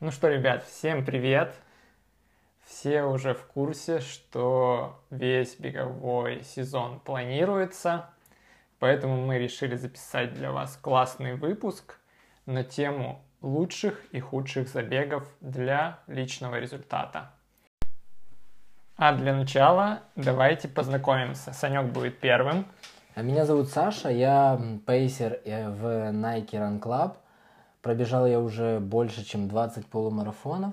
Ну 0.00 0.10
что, 0.10 0.28
ребят, 0.28 0.64
всем 0.64 1.04
привет! 1.04 1.54
Все 2.64 3.02
уже 3.02 3.34
в 3.34 3.44
курсе, 3.44 4.00
что 4.00 4.98
весь 5.10 5.56
беговой 5.56 6.44
сезон 6.44 6.98
планируется, 7.00 8.08
поэтому 8.78 9.26
мы 9.26 9.38
решили 9.38 9.76
записать 9.76 10.32
для 10.32 10.50
вас 10.50 10.78
классный 10.78 11.34
выпуск 11.34 11.98
на 12.46 12.64
тему 12.64 13.22
лучших 13.42 14.02
и 14.12 14.20
худших 14.20 14.68
забегов 14.68 15.28
для 15.42 15.98
личного 16.06 16.58
результата. 16.58 17.34
А 18.96 19.12
для 19.12 19.34
начала 19.34 20.04
давайте 20.16 20.68
познакомимся. 20.68 21.52
Санек 21.52 21.92
будет 21.92 22.18
первым. 22.18 22.64
А 23.18 23.22
Меня 23.22 23.46
зовут 23.46 23.68
Саша, 23.70 24.10
я 24.10 24.60
пейсер 24.86 25.40
э, 25.44 25.68
в 25.70 26.12
Nike 26.12 26.52
Run 26.52 26.80
Club. 26.80 27.16
Пробежал 27.82 28.28
я 28.28 28.38
уже 28.38 28.78
больше, 28.78 29.24
чем 29.24 29.48
20 29.48 29.86
полумарафонов. 29.88 30.72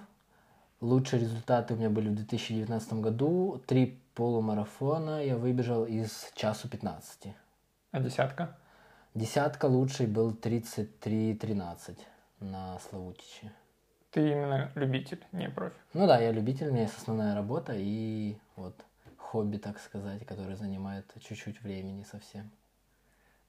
Лучшие 0.80 1.22
результаты 1.22 1.74
у 1.74 1.78
меня 1.78 1.90
были 1.90 2.10
в 2.10 2.14
2019 2.14 2.94
году. 3.02 3.64
Три 3.66 4.00
полумарафона 4.14 5.26
я 5.26 5.38
выбежал 5.38 5.86
из 5.86 6.32
часу 6.36 6.70
15. 6.70 7.34
А 7.90 8.00
десятка? 8.00 8.56
Десятка 9.16 9.66
лучший 9.66 10.06
был 10.06 10.30
33-13 10.30 11.98
на 12.42 12.78
Славутиче. 12.78 13.52
Ты 14.12 14.34
именно 14.34 14.70
любитель, 14.76 15.26
не 15.32 15.50
профи. 15.50 15.78
Ну 15.94 16.06
да, 16.06 16.20
я 16.20 16.32
любитель, 16.32 16.68
у 16.68 16.74
меня 16.74 16.84
есть 16.84 16.96
основная 16.96 17.34
работа 17.34 17.74
и 17.76 18.38
вот 18.56 18.76
хобби, 19.36 19.58
так 19.58 19.80
сказать, 19.80 20.26
которое 20.26 20.56
занимает 20.56 21.06
чуть-чуть 21.20 21.62
времени 21.62 22.04
совсем. 22.04 22.50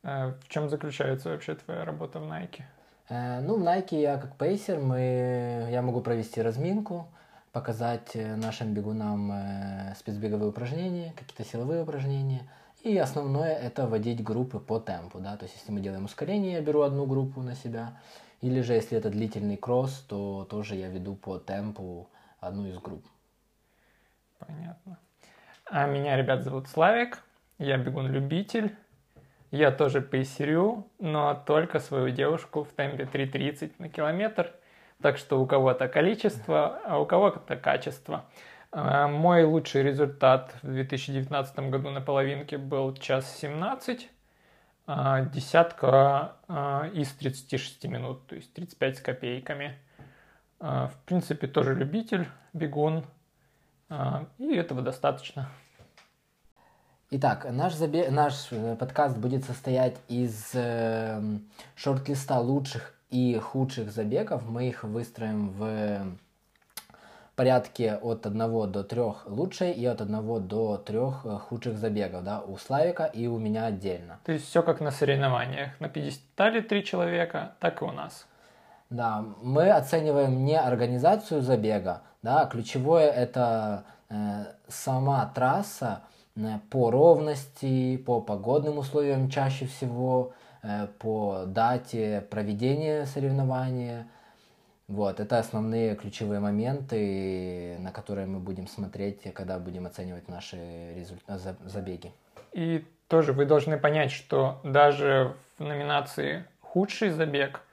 Э, 0.02 0.32
В 0.42 0.48
чем 0.48 0.68
заключается 0.68 1.28
вообще 1.28 1.54
твоя 1.54 1.84
работа 1.84 2.18
в 2.18 2.24
Nike? 2.24 2.62
Э, 3.08 3.40
Ну, 3.40 3.56
в 3.56 3.62
Nike 3.62 4.00
я 4.00 4.18
как 4.18 4.36
пейсер, 4.36 4.80
мы, 4.80 5.68
я 5.70 5.82
могу 5.82 6.00
провести 6.00 6.42
разминку, 6.42 7.06
показать 7.52 8.16
э, 8.16 8.34
нашим 8.36 8.74
бегунам 8.74 9.30
э, 9.30 9.94
спецбеговые 9.96 10.48
упражнения, 10.48 11.12
какие-то 11.16 11.44
силовые 11.44 11.82
упражнения. 11.82 12.42
И 12.82 12.98
основное 12.98 13.54
это 13.54 13.86
вводить 13.86 14.24
группы 14.24 14.58
по 14.58 14.80
темпу, 14.80 15.20
да, 15.20 15.36
то 15.36 15.44
есть 15.44 15.56
если 15.56 15.72
мы 15.72 15.80
делаем 15.80 16.04
ускорение, 16.04 16.52
я 16.52 16.60
беру 16.60 16.80
одну 16.80 17.06
группу 17.06 17.42
на 17.42 17.54
себя, 17.54 17.92
или 18.40 18.60
же 18.60 18.74
если 18.74 18.98
это 18.98 19.10
длительный 19.10 19.56
кросс, 19.56 20.04
то 20.08 20.44
тоже 20.50 20.74
я 20.74 20.88
веду 20.88 21.14
по 21.14 21.38
темпу 21.38 22.08
одну 22.40 22.66
из 22.66 22.78
групп. 22.78 23.04
Понятно. 24.38 24.98
А 25.68 25.86
меня, 25.86 26.16
ребят, 26.16 26.44
зовут 26.44 26.68
Славик. 26.68 27.18
Я 27.58 27.76
бегун-любитель. 27.76 28.76
Я 29.50 29.72
тоже 29.72 30.00
пейсерю, 30.00 30.86
но 31.00 31.34
только 31.34 31.80
свою 31.80 32.10
девушку 32.10 32.62
в 32.62 32.68
темпе 32.68 33.02
3.30 33.02 33.72
на 33.78 33.88
километр. 33.88 34.52
Так 35.02 35.18
что 35.18 35.40
у 35.40 35.46
кого-то 35.46 35.88
количество, 35.88 36.80
а 36.84 37.00
у 37.00 37.06
кого-то 37.06 37.56
качество. 37.56 38.26
А, 38.70 39.08
Мой 39.08 39.42
лучший 39.42 39.82
результат 39.82 40.54
в 40.62 40.68
2019 40.68 41.58
году 41.70 41.90
на 41.90 42.00
половинке 42.00 42.58
был 42.58 42.94
час 42.94 43.36
17, 43.38 44.08
а 44.86 45.22
десятка 45.22 46.36
а, 46.46 46.88
из 46.94 47.12
36 47.12 47.84
минут, 47.86 48.24
то 48.28 48.36
есть 48.36 48.54
35 48.54 48.98
с 48.98 49.00
копейками. 49.00 49.76
В 50.58 50.92
принципе, 51.04 51.48
тоже 51.48 51.74
любитель, 51.74 52.28
бегун, 52.54 53.04
и 54.38 54.54
этого 54.54 54.82
достаточно. 54.82 55.48
Итак, 57.10 57.46
наш, 57.50 57.74
забе- 57.74 58.10
наш 58.10 58.48
э, 58.50 58.74
подкаст 58.74 59.16
будет 59.16 59.44
состоять 59.44 59.96
из 60.08 60.50
э, 60.54 61.20
шорт-листа 61.76 62.40
лучших 62.40 62.94
и 63.10 63.38
худших 63.38 63.92
забегов. 63.92 64.44
Мы 64.44 64.68
их 64.68 64.82
выстроим 64.82 65.50
в 65.50 66.16
порядке 67.36 67.94
от 67.94 68.26
1 68.26 68.38
до 68.72 68.82
3 68.82 69.00
лучшие 69.26 69.72
и 69.72 69.86
от 69.86 70.00
1 70.00 70.48
до 70.48 70.78
3 70.78 70.98
худших 71.38 71.78
забегов, 71.78 72.24
да, 72.24 72.40
у 72.40 72.56
Славика 72.56 73.04
и 73.04 73.28
у 73.28 73.38
меня 73.38 73.66
отдельно. 73.66 74.18
То 74.24 74.32
есть 74.32 74.46
все 74.46 74.62
как 74.64 74.80
на 74.80 74.90
соревнованиях. 74.90 75.78
На 75.78 75.88
пьедестале 75.88 76.60
три 76.60 76.82
человека, 76.82 77.52
так 77.60 77.82
и 77.82 77.84
у 77.84 77.92
нас. 77.92 78.26
Да, 78.90 79.24
мы 79.42 79.70
оцениваем 79.70 80.44
не 80.44 80.58
организацию 80.58 81.42
забега, 81.42 82.02
да, 82.22 82.42
а 82.42 82.46
ключевое 82.46 83.10
это 83.10 83.84
э, 84.08 84.44
сама 84.68 85.26
трасса 85.34 86.02
э, 86.36 86.58
по 86.70 86.90
ровности, 86.92 87.96
по 87.96 88.20
погодным 88.20 88.78
условиям 88.78 89.28
чаще 89.28 89.66
всего, 89.66 90.32
э, 90.62 90.86
по 91.00 91.44
дате 91.46 92.24
проведения 92.30 93.06
соревнования. 93.06 94.06
Вот, 94.86 95.18
это 95.18 95.40
основные 95.40 95.96
ключевые 95.96 96.38
моменты, 96.38 97.76
на 97.80 97.90
которые 97.90 98.28
мы 98.28 98.38
будем 98.38 98.68
смотреть, 98.68 99.34
когда 99.34 99.58
будем 99.58 99.86
оценивать 99.86 100.28
наши 100.28 100.56
результа- 100.94 101.38
за- 101.38 101.56
забеги. 101.64 102.12
И 102.52 102.86
тоже 103.08 103.32
вы 103.32 103.46
должны 103.46 103.78
понять, 103.78 104.12
что 104.12 104.60
даже 104.62 105.34
в 105.58 105.64
номинации 105.64 106.44
«Худший 106.60 107.10
забег» 107.10 107.65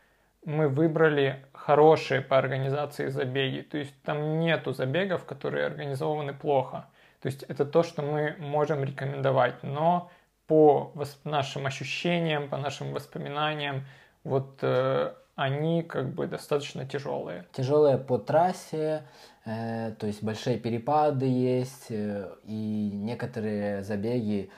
мы 0.45 0.67
выбрали 0.67 1.45
хорошие 1.53 2.21
по 2.21 2.37
организации 2.37 3.07
забеги. 3.07 3.61
То 3.61 3.77
есть 3.77 3.93
там 4.03 4.39
нету 4.39 4.73
забегов, 4.73 5.25
которые 5.25 5.65
организованы 5.65 6.33
плохо. 6.33 6.87
То 7.21 7.27
есть 7.27 7.43
это 7.43 7.65
то, 7.65 7.83
что 7.83 8.01
мы 8.01 8.35
можем 8.39 8.83
рекомендовать. 8.83 9.63
Но 9.63 10.11
по 10.47 10.93
нашим 11.23 11.65
ощущениям, 11.65 12.49
по 12.49 12.57
нашим 12.57 12.91
воспоминаниям, 12.91 13.85
вот 14.23 14.59
э, 14.61 15.13
они 15.35 15.83
как 15.83 16.13
бы 16.13 16.27
достаточно 16.27 16.85
тяжелые. 16.85 17.45
Тяжелые 17.53 17.97
по 17.97 18.17
трассе, 18.17 19.03
э, 19.45 19.93
то 19.97 20.07
есть 20.07 20.21
большие 20.21 20.57
перепады 20.57 21.25
есть, 21.25 21.87
э, 21.89 22.29
и 22.43 22.91
некоторые 22.93 23.83
забеги 23.83 24.51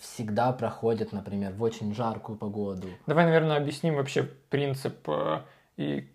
всегда 0.00 0.52
проходят, 0.52 1.12
например, 1.12 1.52
в 1.52 1.62
очень 1.62 1.94
жаркую 1.94 2.36
погоду. 2.38 2.88
Давай, 3.06 3.24
наверное, 3.24 3.56
объясним 3.56 3.96
вообще 3.96 4.22
принцип 4.50 5.08
э, 5.08 5.40
и 5.76 6.08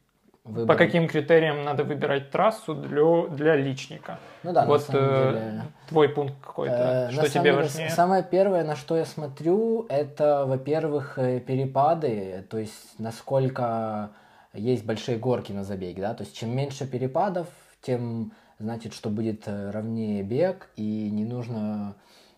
Выбор- 0.47 0.75
по 0.75 0.75
каким 0.75 1.09
критериям 1.09 1.63
надо 1.65 1.83
выбирать 1.83 2.31
трассу 2.31 2.73
для, 2.73 3.27
для 3.35 3.55
личника. 3.57 4.19
Ну 4.43 4.53
да, 4.53 4.61
на 4.61 4.67
вот 4.67 4.81
самом 4.81 5.01
э, 5.01 5.33
деле. 5.33 5.61
твой 5.89 6.09
пункт 6.09 6.35
какой-то, 6.41 6.73
Э, 6.73 7.05
на 7.07 7.11
что 7.11 7.29
тебе 7.29 7.43
деле, 7.43 7.55
важнее. 7.57 7.89
Самое 7.89 8.23
первое, 8.23 8.63
на 8.63 8.77
что 8.77 8.95
я 8.95 9.03
смотрю, 9.05 9.85
это, 9.89 10.45
во-первых, 10.45 11.19
э, 11.19 11.41
перепады, 11.41 12.45
то 12.49 12.57
есть 12.57 12.97
насколько 12.97 14.11
есть 14.53 14.85
большие 14.85 15.17
горки 15.17 15.51
на 15.51 15.65
забеге, 15.65 16.01
да, 16.01 16.13
то 16.13 16.23
есть 16.23 16.35
чем 16.35 16.55
меньше 16.55 16.87
перепадов, 16.87 17.47
тем 17.81 18.31
значит, 18.59 18.93
что 18.93 19.09
будет 19.09 19.43
э, 19.47 19.71
ровнее 19.71 20.23
бег, 20.23 20.69
и 20.77 21.09
не 21.11 21.25
нужно 21.25 21.95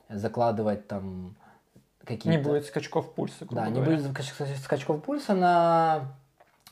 закладывать 0.09 0.87
там 0.87 1.35
какие-то... 2.03 2.29
Не 2.29 2.43
будет 2.43 2.65
скачков 2.65 3.13
пульса, 3.13 3.45
Да, 3.49 3.67
не 3.69 3.75
говоря. 3.79 3.97
будет 3.97 4.11
скач- 4.11 4.57
скачков 4.63 5.03
пульса 5.03 5.35
на, 5.35 6.13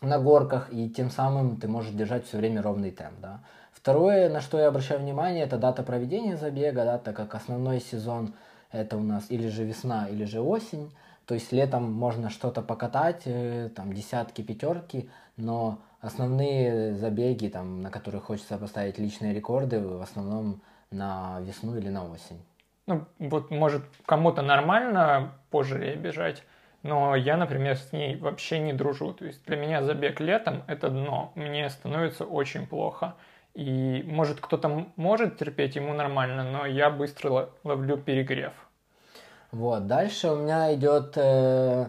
на 0.02 0.20
горках, 0.20 0.74
и 0.74 0.90
тем 0.90 1.10
самым 1.10 1.58
ты 1.58 1.68
можешь 1.68 1.92
держать 1.92 2.26
все 2.26 2.38
время 2.38 2.62
ровный 2.62 2.92
темп, 2.92 3.20
да. 3.20 3.42
Второе, 3.72 4.30
на 4.30 4.42
что 4.42 4.60
я 4.60 4.68
обращаю 4.68 5.00
внимание, 5.00 5.44
это 5.44 5.58
дата 5.58 5.84
проведения 5.84 6.36
забега, 6.36 6.84
да, 6.84 6.98
так 6.98 7.16
как 7.16 7.36
основной 7.36 7.80
сезон 7.80 8.34
это 8.72 8.98
у 8.98 9.04
нас 9.04 9.26
или 9.30 9.48
же 9.48 9.64
весна, 9.64 10.08
или 10.10 10.26
же 10.26 10.42
осень, 10.42 10.92
то 11.26 11.34
есть 11.36 11.52
летом 11.52 11.92
можно 11.92 12.30
что-то 12.30 12.62
покатать, 12.62 13.22
э, 13.26 13.70
там 13.76 13.94
десятки, 13.94 14.42
пятерки, 14.42 15.10
но 15.38 15.80
основные 16.02 16.96
забеги, 16.96 17.48
там, 17.48 17.82
на 17.82 17.92
которых 17.92 18.26
хочется 18.26 18.58
поставить 18.58 18.98
личные 18.98 19.34
рекорды, 19.34 19.80
в 19.80 20.02
основном 20.02 20.62
на 20.92 21.40
весну 21.42 21.78
или 21.78 21.90
на 21.90 22.10
осень. 22.10 22.42
Ну, 22.88 23.06
вот, 23.20 23.52
может, 23.52 23.84
кому-то 24.06 24.42
нормально 24.42 25.34
позже 25.52 25.96
бежать, 25.96 26.44
но 26.84 27.16
я, 27.16 27.36
например, 27.36 27.76
с 27.76 27.92
ней 27.92 28.16
вообще 28.16 28.60
не 28.60 28.72
дружу. 28.72 29.14
То 29.14 29.26
есть 29.26 29.46
для 29.46 29.58
меня 29.58 29.84
забег 29.84 30.22
летом– 30.22 30.64
это 30.68 30.90
дно. 30.90 31.34
Мне 31.36 31.70
становится 31.70 32.24
очень 32.24 32.66
плохо. 32.66 33.16
И, 33.54 34.04
может, 34.08 34.40
кто-то 34.40 34.86
может 34.96 35.38
терпеть, 35.38 35.76
ему 35.76 35.94
нормально, 35.94 36.44
но 36.44 36.66
я 36.66 36.90
быстро 36.90 37.30
ло- 37.30 37.50
ловлю 37.64 37.98
перегрев. 37.98 38.54
Вот, 39.52 39.88
дальше 39.88 40.30
у 40.30 40.36
меня 40.36 40.74
идет 40.76 41.14
э, 41.16 41.88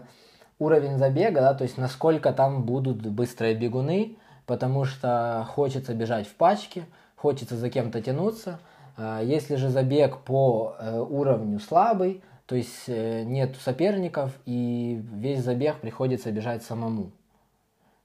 уровень 0.57 0.97
забега, 0.97 1.41
да, 1.41 1.53
то 1.53 1.63
есть 1.63 1.77
насколько 1.77 2.33
там 2.33 2.63
будут 2.63 3.05
быстрые 3.05 3.53
бегуны, 3.53 4.17
потому 4.45 4.83
что 4.85 5.45
хочется 5.49 5.93
бежать 5.93 6.27
в 6.27 6.35
пачке, 6.35 6.85
хочется 7.15 7.55
за 7.55 7.69
кем-то 7.69 8.01
тянуться. 8.01 8.59
А 8.97 9.21
Если 9.21 9.55
же 9.55 9.69
забег 9.69 10.19
по 10.19 10.75
э, 10.79 10.99
уровню 10.99 11.59
слабый, 11.59 12.23
то 12.45 12.55
есть 12.55 12.87
э, 12.87 13.23
нет 13.23 13.55
соперников 13.57 14.33
и 14.45 15.01
весь 15.13 15.39
забег 15.39 15.79
приходится 15.79 16.31
бежать 16.31 16.63
самому. 16.63 17.11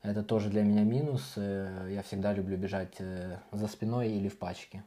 Это 0.02 0.22
тоже 0.22 0.50
для 0.50 0.62
меня 0.62 0.82
минус. 0.82 1.34
э, 1.36 1.88
Я 1.90 2.02
всегда 2.02 2.32
люблю 2.32 2.56
бежать 2.56 2.98
за 3.52 3.68
спиной 3.68 4.10
или 4.10 4.28
в 4.28 4.38
пачке. 4.38 4.82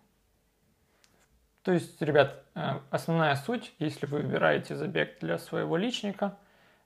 То 1.63 1.73
есть, 1.73 2.01
ребят, 2.01 2.45
основная 2.91 3.35
суть, 3.35 3.73
если 3.77 4.05
вы 4.05 4.19
выбираете 4.19 4.75
забег 4.77 5.19
для 5.19 5.37
своего 5.37 5.75
личника, 5.75 6.37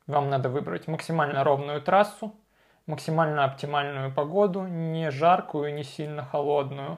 вам 0.08 0.30
надо 0.30 0.50
выбрать 0.50 0.88
максимально 0.88 1.44
ровную 1.44 1.82
трассу, 1.82 2.34
максимально 2.88 3.44
оптимальную 3.46 4.14
погоду, 4.14 4.66
не 4.66 5.12
жаркую, 5.12 5.74
не 5.76 5.84
сильно 5.84 6.26
холодную. 6.26 6.98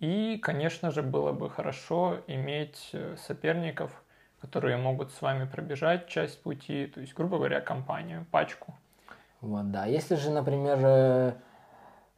И, 0.00 0.38
конечно 0.38 0.90
же, 0.90 1.02
было 1.02 1.32
бы 1.32 1.50
хорошо 1.50 2.20
иметь 2.28 2.90
э, 2.92 3.16
соперников, 3.26 4.02
которые 4.40 4.76
могут 4.76 5.10
с 5.10 5.20
вами 5.20 5.44
пробежать 5.44 6.08
часть 6.08 6.40
пути, 6.42 6.86
то 6.86 7.00
есть, 7.00 7.14
грубо 7.14 7.38
говоря, 7.38 7.60
компанию, 7.60 8.24
пачку. 8.30 8.74
Вот, 9.40 9.70
да. 9.72 9.86
Если 9.86 10.14
же, 10.14 10.30
например, 10.30 10.78
э, 10.82 11.32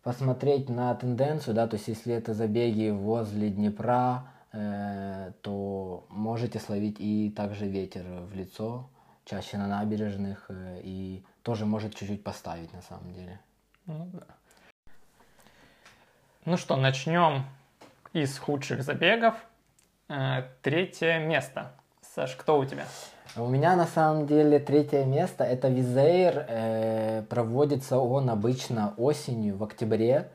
посмотреть 0.02 0.68
на 0.68 0.94
тенденцию, 0.94 1.54
да, 1.54 1.66
то 1.66 1.76
есть 1.76 1.88
если 1.88 2.14
это 2.14 2.34
забеги 2.34 2.90
возле 2.90 3.48
Днепра, 3.48 4.26
э, 4.52 5.32
то 5.40 6.04
можете 6.10 6.58
словить 6.58 6.96
и 6.98 7.30
также 7.30 7.66
ветер 7.66 8.04
в 8.04 8.34
лицо, 8.34 8.90
чаще 9.24 9.56
на 9.56 9.66
набережных, 9.66 10.46
э, 10.50 10.80
и 10.82 11.24
тоже 11.42 11.64
может 11.64 11.94
чуть-чуть 11.94 12.22
поставить 12.22 12.72
на 12.74 12.82
самом 12.82 13.12
деле. 13.14 13.40
Ну 13.86 14.10
да. 14.12 14.26
Ну 16.44 16.56
что, 16.56 16.76
начнем 16.76 17.44
из 18.12 18.38
худших 18.38 18.82
забегов. 18.82 19.34
Э, 20.08 20.42
третье 20.62 21.18
место. 21.20 21.72
Саш, 22.14 22.34
кто 22.34 22.58
у 22.58 22.64
тебя? 22.64 22.84
У 23.36 23.46
меня 23.46 23.76
на 23.76 23.86
самом 23.86 24.26
деле 24.26 24.58
третье 24.58 25.04
место 25.04 25.44
это 25.44 25.68
Визейр. 25.68 26.44
Э, 26.48 27.22
проводится 27.28 27.98
он 27.98 28.28
обычно 28.28 28.94
осенью, 28.96 29.56
в 29.56 29.62
октябре. 29.62 30.30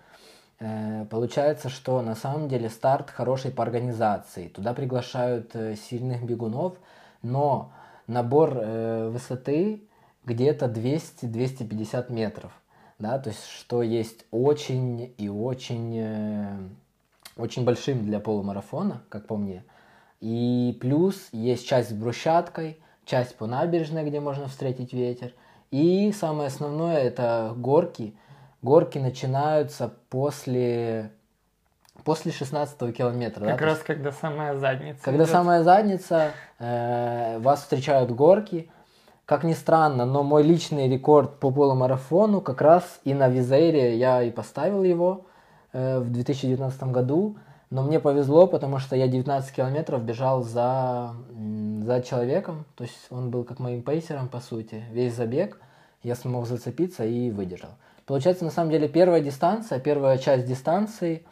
Э, 0.60 1.06
получается, 1.10 1.68
что 1.68 2.02
на 2.02 2.16
самом 2.16 2.48
деле 2.48 2.70
старт 2.70 3.10
хороший 3.10 3.52
по 3.52 3.64
организации. 3.64 4.48
Туда 4.48 4.74
приглашают 4.74 5.54
сильных 5.90 6.24
бегунов, 6.24 6.78
но 7.22 7.74
набор 8.08 8.54
высоты 8.54 9.84
где-то 10.24 10.68
200-250 10.68 12.12
метров. 12.12 12.52
Да, 12.98 13.20
то 13.20 13.30
есть, 13.30 13.46
что 13.46 13.82
есть 13.84 14.26
очень 14.32 15.14
и 15.18 15.28
очень, 15.28 16.70
очень 17.38 17.66
большим 17.66 18.06
для 18.06 18.20
полумарафона, 18.20 19.04
как 19.10 19.28
по 19.28 19.36
мне. 19.36 19.64
И 20.22 20.78
плюс 20.82 21.28
есть 21.32 21.68
часть 21.68 21.90
с 21.90 21.94
брусчаткой, 21.94 22.80
часть 23.06 23.36
по 23.36 23.46
набережной, 23.46 24.04
где 24.04 24.20
можно 24.20 24.48
встретить 24.48 24.94
ветер. 24.94 25.34
И 25.72 26.12
самое 26.14 26.48
основное 26.48 26.98
это 26.98 27.54
горки. 27.56 28.16
Горки 28.62 28.98
начинаются 28.98 29.94
после, 30.10 31.12
после 32.04 32.32
16 32.32 32.96
километра. 32.96 33.46
Как 33.46 33.60
да? 33.60 33.66
раз 33.66 33.80
когда 33.80 34.12
самая 34.12 34.56
задница. 34.56 35.04
Когда 35.04 35.24
идет. 35.24 35.32
самая 35.32 35.64
задница, 35.64 36.32
э, 36.60 37.38
вас 37.40 37.62
встречают 37.62 38.12
горки. 38.12 38.72
Как 39.26 39.44
ни 39.44 39.54
странно, 39.54 40.06
но 40.06 40.24
мой 40.24 40.44
личный 40.44 40.88
рекорд 40.88 41.40
по 41.40 41.52
полумарафону 41.52 42.42
как 42.42 42.62
раз 42.62 43.02
и 43.04 43.14
на 43.14 43.28
Визейре 43.28 43.98
я 43.98 44.22
и 44.22 44.32
поставил 44.32 44.84
его 44.84 45.26
в 45.76 46.10
2019 46.10 46.84
году. 46.84 47.38
Но 47.70 47.84
мне 47.84 48.00
повезло, 48.00 48.48
потому 48.48 48.80
что 48.80 48.96
я 48.96 49.08
19 49.08 49.54
километров 49.54 50.04
бежал 50.04 50.44
за, 50.44 51.16
за 51.82 52.02
человеком. 52.02 52.66
То 52.76 52.84
есть 52.86 53.08
он 53.10 53.32
был 53.32 53.44
как 53.44 53.60
моим 53.60 53.82
пейсером, 53.82 54.30
по 54.30 54.40
сути. 54.40 54.84
Весь 54.92 55.16
забег 55.16 55.60
я 56.04 56.16
смог 56.16 56.46
зацепиться 56.46 57.04
и 57.04 57.32
выдержал. 57.32 57.72
Получается, 58.06 58.46
на 58.46 58.52
самом 58.52 58.72
деле, 58.72 58.88
первая 58.88 59.20
дистанция, 59.20 59.80
первая 59.80 60.18
часть 60.20 60.46
дистанции, 60.46 61.26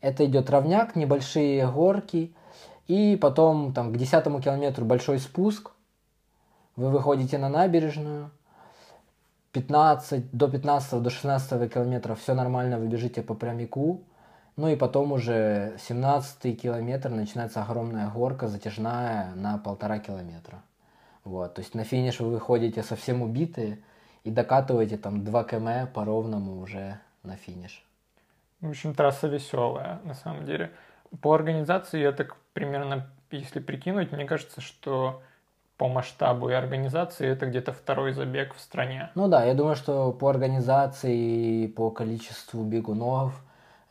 это 0.00 0.26
идет 0.26 0.50
ровняк, 0.50 0.94
небольшие 0.94 1.66
горки, 1.66 2.32
и 2.86 3.16
потом 3.20 3.72
там 3.72 3.92
к 3.92 3.96
десятому 3.96 4.40
километру 4.42 4.84
большой 4.84 5.18
спуск, 5.18 5.70
вы 6.76 6.90
выходите 6.90 7.38
на 7.38 7.48
набережную, 7.48 8.30
15, 9.52 10.32
до 10.32 10.48
15 10.48 11.02
до 11.02 11.10
16 11.10 11.72
километра 11.72 12.14
все 12.14 12.34
нормально, 12.34 12.78
вы 12.78 12.86
бежите 12.86 13.22
по 13.22 13.34
прямику, 13.34 14.02
ну 14.56 14.68
и 14.68 14.76
потом 14.76 15.12
уже 15.12 15.76
17 15.78 16.60
километр 16.60 17.10
начинается 17.10 17.62
огромная 17.62 18.08
горка 18.08 18.48
затяжная 18.48 19.34
на 19.34 19.58
полтора 19.58 19.98
километра. 19.98 20.62
Вот, 21.24 21.54
то 21.54 21.60
есть 21.60 21.74
на 21.74 21.84
финиш 21.84 22.20
вы 22.20 22.30
выходите 22.30 22.82
совсем 22.82 23.22
убитые 23.22 23.78
и 24.24 24.30
докатываете 24.30 24.96
там 24.96 25.24
2 25.24 25.44
км 25.44 25.86
по 25.86 26.04
ровному 26.04 26.60
уже 26.60 26.98
на 27.22 27.36
финиш. 27.36 27.84
В 28.60 28.70
общем, 28.70 28.94
трасса 28.94 29.28
веселая, 29.28 30.00
на 30.04 30.14
самом 30.14 30.46
деле. 30.46 30.72
По 31.20 31.34
организации 31.34 32.00
я 32.00 32.12
так 32.12 32.36
примерно, 32.52 33.10
если 33.30 33.60
прикинуть, 33.60 34.12
мне 34.12 34.24
кажется, 34.24 34.60
что 34.60 35.22
по 35.82 35.88
масштабу 35.88 36.48
и 36.48 36.52
организации 36.52 37.26
это 37.26 37.46
где-то 37.46 37.72
второй 37.72 38.12
забег 38.12 38.54
в 38.54 38.60
стране. 38.60 39.10
Ну 39.16 39.26
да, 39.26 39.44
я 39.44 39.52
думаю, 39.52 39.74
что 39.74 40.12
по 40.12 40.30
организации, 40.30 41.66
по 41.66 41.90
количеству 41.90 42.62
бегунов, 42.62 43.32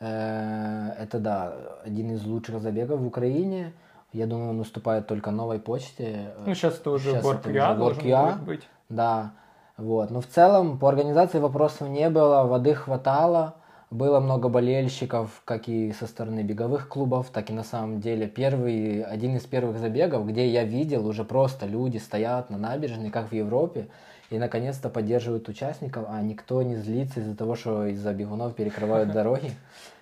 э, 0.00 0.88
это 0.98 1.18
да, 1.18 1.52
один 1.84 2.12
из 2.12 2.24
лучших 2.24 2.62
забегов 2.62 3.00
в 3.00 3.06
Украине. 3.06 3.74
Я 4.14 4.26
думаю, 4.26 4.50
он 4.50 4.60
уступает 4.60 5.06
только 5.06 5.30
новой 5.32 5.58
почте. 5.58 6.32
Ну, 6.46 6.54
сейчас 6.54 6.80
это 6.80 6.92
уже 6.92 7.10
уже 7.10 7.76
должен 7.76 8.02
будет 8.02 8.42
быть. 8.42 8.68
Да, 8.88 9.32
вот. 9.76 10.10
Но 10.10 10.22
в 10.22 10.26
целом 10.26 10.78
по 10.78 10.88
организации 10.88 11.40
вопросов 11.40 11.90
не 11.90 12.08
было, 12.08 12.44
воды 12.44 12.74
хватало, 12.74 13.56
было 13.92 14.20
много 14.20 14.48
болельщиков, 14.48 15.42
как 15.44 15.68
и 15.68 15.92
со 15.92 16.06
стороны 16.06 16.42
беговых 16.42 16.88
клубов, 16.88 17.28
так 17.30 17.50
и 17.50 17.52
на 17.52 17.62
самом 17.62 18.00
деле 18.00 18.26
первый, 18.26 19.02
один 19.02 19.36
из 19.36 19.42
первых 19.42 19.78
забегов, 19.78 20.26
где 20.26 20.48
я 20.48 20.64
видел 20.64 21.06
уже 21.06 21.24
просто 21.24 21.66
люди 21.66 21.98
стоят 21.98 22.48
на 22.48 22.56
набережной, 22.56 23.10
как 23.10 23.30
в 23.30 23.34
Европе, 23.34 23.88
и 24.30 24.38
наконец-то 24.38 24.88
поддерживают 24.88 25.48
участников, 25.48 26.06
а 26.08 26.22
никто 26.22 26.62
не 26.62 26.76
злится 26.76 27.20
из-за 27.20 27.36
того, 27.36 27.54
что 27.54 27.86
из-за 27.86 28.14
бегунов 28.14 28.54
перекрывают 28.54 29.12
дороги. 29.12 29.52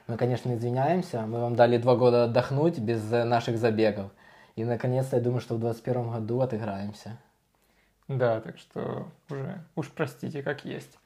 Мы, 0.07 0.17
конечно, 0.17 0.55
извиняемся, 0.55 1.23
мы 1.23 1.41
вам 1.41 1.57
дали 1.57 1.77
два 1.77 1.97
года 1.97 2.25
отдохнуть 2.25 2.79
без 2.79 3.13
э, 3.13 3.25
наших 3.25 3.59
забегов. 3.59 4.13
И 4.55 4.65
наконец-то 4.65 5.17
я 5.17 5.23
думаю, 5.23 5.41
что 5.41 5.57
в 5.57 5.61
2021 5.61 6.13
году 6.13 6.41
отыграемся. 6.41 7.19
Да, 8.07 8.41
так 8.41 8.59
что 8.59 9.09
уже 9.29 9.61
уж 9.75 9.89
простите, 9.91 10.43
как 10.43 10.65
есть. 10.65 10.99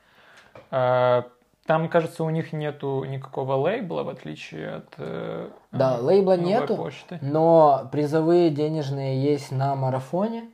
А, 0.70 1.26
Там, 1.66 1.88
кажется, 1.88 2.24
у 2.24 2.30
них 2.30 2.52
нету 2.52 3.04
никакого 3.04 3.54
лейбла, 3.54 4.02
в 4.02 4.08
отличие 4.10 4.76
от 4.76 4.94
э, 4.98 5.48
Да, 5.72 5.96
лейбла 5.98 6.36
нету, 6.36 6.76
почты. 6.76 7.18
но 7.22 7.88
призовые 7.90 8.50
денежные 8.50 9.22
есть 9.22 9.50
на 9.50 9.74
марафоне. 9.74 10.44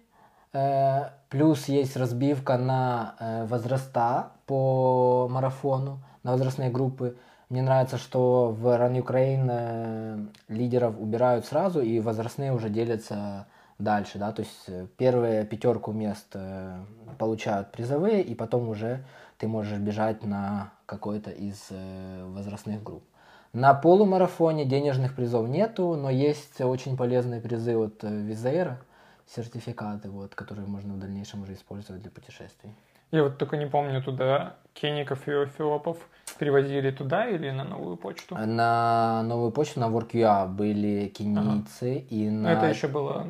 Э, 0.52 1.10
Плюс 1.30 1.66
есть 1.68 1.96
разбивка 1.96 2.58
на 2.58 3.14
э, 3.20 3.46
возраста 3.46 4.30
по 4.46 5.28
марафону, 5.30 6.00
на 6.24 6.32
возрастные 6.32 6.70
группы. 6.70 7.16
Мне 7.48 7.62
нравится, 7.62 7.98
что 7.98 8.48
в 8.50 8.66
Run 8.66 9.00
Ukraine 9.00 9.46
э, 9.48 10.18
лидеров 10.48 10.94
убирают 10.98 11.46
сразу, 11.46 11.80
и 11.80 12.00
возрастные 12.00 12.52
уже 12.52 12.68
делятся 12.68 13.46
дальше, 13.78 14.18
да, 14.18 14.32
то 14.32 14.42
есть 14.42 14.64
э, 14.68 14.86
первые 14.96 15.44
пятерку 15.44 15.92
мест 15.92 16.26
э, 16.34 16.78
получают 17.18 17.70
призовые, 17.70 18.22
и 18.22 18.34
потом 18.34 18.68
уже 18.68 19.04
ты 19.38 19.46
можешь 19.48 19.78
бежать 19.78 20.24
на 20.24 20.70
какой-то 20.90 21.30
из 21.30 21.68
э, 21.70 22.24
возрастных 22.34 22.82
групп. 22.82 23.04
На 23.52 23.74
полумарафоне 23.74 24.64
денежных 24.64 25.14
призов 25.14 25.48
нету, 25.48 25.94
но 25.94 26.10
есть 26.10 26.60
очень 26.60 26.96
полезные 26.96 27.40
призы 27.40 27.76
от 27.76 28.02
э, 28.02 28.08
Визейра, 28.08 28.80
сертификаты, 29.26 30.10
вот, 30.10 30.34
которые 30.34 30.66
можно 30.66 30.94
в 30.94 30.98
дальнейшем 30.98 31.42
уже 31.42 31.54
использовать 31.54 32.02
для 32.02 32.10
путешествий. 32.10 32.74
Я 33.12 33.22
вот 33.22 33.38
только 33.38 33.56
не 33.56 33.66
помню, 33.66 34.02
туда 34.02 34.56
кеников 34.74 35.28
и 35.28 35.30
эфиопов 35.30 35.96
перевозили 36.38 36.90
туда 36.90 37.28
или 37.28 37.50
на 37.50 37.64
новую 37.64 37.96
почту? 37.96 38.36
На 38.36 39.22
новую 39.22 39.52
почту, 39.52 39.78
на 39.78 39.88
WorkUA 39.88 40.48
были 40.48 41.06
кенийцы 41.06 41.98
и 41.98 42.28
Ну, 42.30 42.42
на... 42.42 42.52
Это 42.52 42.66
еще 42.66 42.88
было... 42.88 43.28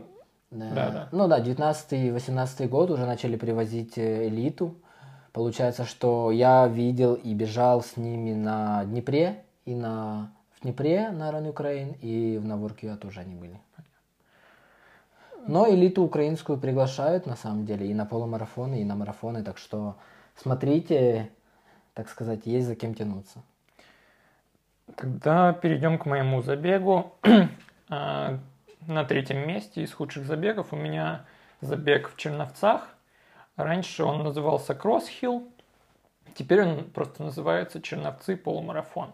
Э, 0.50 0.74
Да, 0.74 0.90
да. 0.90 1.08
Ну 1.12 1.28
да, 1.28 1.40
19-18 1.40 2.68
год 2.68 2.90
уже 2.90 3.04
начали 3.04 3.36
привозить 3.36 3.98
э, 3.98 4.28
элиту. 4.28 4.76
Получается, 5.32 5.84
что 5.84 6.30
я 6.30 6.66
видел 6.66 7.14
и 7.14 7.34
бежал 7.34 7.82
с 7.82 7.96
ними 7.96 8.34
на 8.34 8.84
Днепре, 8.84 9.44
и 9.64 9.74
на 9.74 10.32
в 10.56 10.62
Днепре 10.62 11.10
на 11.10 11.30
Run 11.30 11.52
Ukraine, 11.52 11.96
и 12.00 12.38
на 12.38 12.54
WorkUA 12.54 12.96
тоже 12.96 13.20
они 13.20 13.34
были. 13.34 13.58
Но 15.46 15.68
элиту 15.68 16.02
украинскую 16.02 16.58
приглашают, 16.58 17.26
на 17.26 17.36
самом 17.36 17.64
деле, 17.64 17.86
и 17.86 17.94
на 17.94 18.04
полумарафоны, 18.04 18.82
и 18.82 18.84
на 18.84 18.94
марафоны, 18.94 19.42
так 19.42 19.56
что 19.56 19.96
смотрите, 20.36 21.30
так 21.94 22.08
сказать, 22.08 22.44
есть 22.44 22.66
за 22.66 22.74
кем 22.74 22.94
тянуться. 22.94 23.42
Тогда 24.96 25.52
перейдем 25.52 25.98
к 25.98 26.06
моему 26.06 26.42
забегу. 26.42 27.12
А, 27.92 28.38
На 28.86 29.04
третьем 29.04 29.48
месте 29.48 29.82
из 29.82 29.92
худших 29.92 30.24
забегов 30.24 30.72
у 30.72 30.76
меня 30.76 31.24
забег 31.60 32.08
в 32.08 32.16
Черновцах. 32.16 32.94
Раньше 33.56 34.04
он 34.04 34.22
назывался 34.22 34.74
Кроссхилл, 34.74 35.48
теперь 36.34 36.62
он 36.62 36.90
просто 36.90 37.22
называется 37.22 37.82
Черновцы 37.82 38.36
полумарафон. 38.36 39.12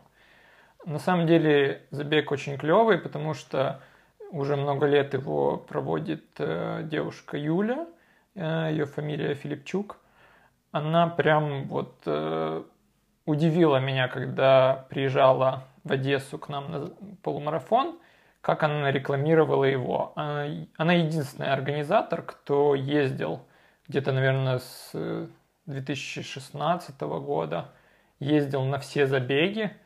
На 0.84 0.98
самом 0.98 1.26
деле 1.26 1.86
забег 1.90 2.30
очень 2.30 2.58
клевый, 2.58 2.98
потому 2.98 3.34
что 3.34 3.80
Уже 4.30 4.56
много 4.56 4.86
лет 4.86 5.14
его 5.14 5.56
проводит 5.56 6.24
э, 6.38 6.82
девушка 6.84 7.36
Юля, 7.36 7.86
э, 8.34 8.68
ее 8.72 8.84
фамилия 8.86 9.34
Филипчук. 9.34 9.98
Она 10.72 11.06
прям 11.06 11.64
вот 11.68 12.02
э, 12.06 12.62
удивила 13.24 13.78
меня, 13.78 14.08
когда 14.08 14.86
приезжала 14.90 15.64
в 15.84 15.92
Одессу 15.92 16.38
к 16.38 16.48
нам 16.48 16.70
на 16.72 16.90
полумарафон, 17.22 17.98
как 18.40 18.62
она 18.64 18.90
рекламировала 18.90 19.64
его. 19.64 20.12
Она, 20.16 20.46
она 20.76 20.92
единственный 20.94 21.52
организатор, 21.52 22.22
кто 22.22 22.74
ездил 22.74 23.46
где-то, 23.88 24.12
наверное, 24.12 24.58
с 24.58 25.28
2016 25.66 27.00
года, 27.00 27.72
ездил 28.18 28.64
на 28.64 28.78
все 28.78 29.06
забеги, 29.06 29.76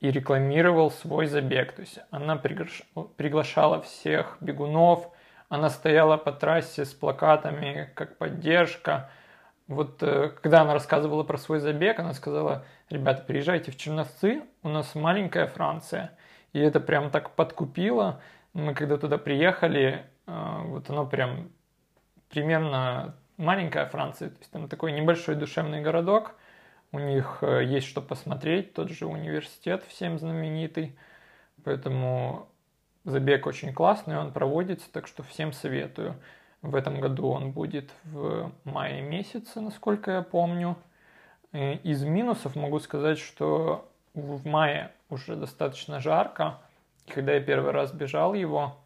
и 0.00 0.10
рекламировал 0.10 0.90
свой 0.90 1.26
забег. 1.26 1.72
То 1.72 1.82
есть 1.82 1.98
она 2.10 2.36
приглашала 2.36 3.82
всех 3.82 4.36
бегунов, 4.40 5.10
она 5.48 5.70
стояла 5.70 6.16
по 6.16 6.32
трассе 6.32 6.84
с 6.84 6.92
плакатами 6.92 7.90
как 7.94 8.16
поддержка. 8.18 9.10
Вот 9.66 10.02
э, 10.02 10.30
когда 10.40 10.62
она 10.62 10.74
рассказывала 10.74 11.24
про 11.24 11.36
свой 11.36 11.58
забег, 11.58 11.98
она 11.98 12.14
сказала, 12.14 12.64
ребята, 12.90 13.22
приезжайте 13.26 13.70
в 13.70 13.76
Черновцы, 13.76 14.42
у 14.62 14.68
нас 14.68 14.94
маленькая 14.94 15.46
Франция. 15.46 16.12
И 16.52 16.60
это 16.60 16.80
прям 16.80 17.10
так 17.10 17.30
подкупило. 17.30 18.20
Мы 18.52 18.74
когда 18.74 18.96
туда 18.96 19.18
приехали, 19.18 20.06
э, 20.26 20.58
вот 20.64 20.88
оно 20.90 21.06
прям 21.06 21.50
примерно 22.30 23.16
маленькая 23.38 23.86
Франция, 23.86 24.28
то 24.28 24.38
есть 24.38 24.50
там 24.50 24.68
такой 24.68 24.92
небольшой 24.92 25.34
душевный 25.34 25.80
городок– 25.80 26.34
у 26.90 26.98
них 26.98 27.38
э, 27.42 27.64
есть 27.64 27.86
что 27.86 28.00
посмотреть, 28.00 28.72
тот 28.72 28.88
же 28.88 29.06
университет 29.06 29.84
всем 29.88 30.18
знаменитый. 30.18 30.96
Поэтому 31.64 32.48
забег 33.04 33.46
очень 33.46 33.74
классный, 33.74 34.16
он 34.16 34.32
проводится, 34.32 34.90
так 34.90 35.06
что 35.06 35.22
всем 35.22 35.52
советую. 35.52 36.14
В 36.62 36.74
этом 36.74 37.00
году 37.00 37.28
он 37.28 37.52
будет 37.52 37.90
в 38.04 38.52
мае 38.64 39.02
месяце, 39.02 39.60
насколько 39.60 40.10
я 40.12 40.22
помню. 40.22 40.76
Из 41.52 42.02
минусов 42.04 42.56
могу 42.56 42.78
сказать, 42.80 43.18
что 43.18 43.88
в 44.14 44.46
мае 44.46 44.90
уже 45.10 45.36
достаточно 45.36 46.00
жарко. 46.00 46.58
Когда 47.06 47.34
я 47.34 47.40
первый 47.40 47.72
раз 47.72 47.92
бежал 47.92 48.34
его, 48.34 48.76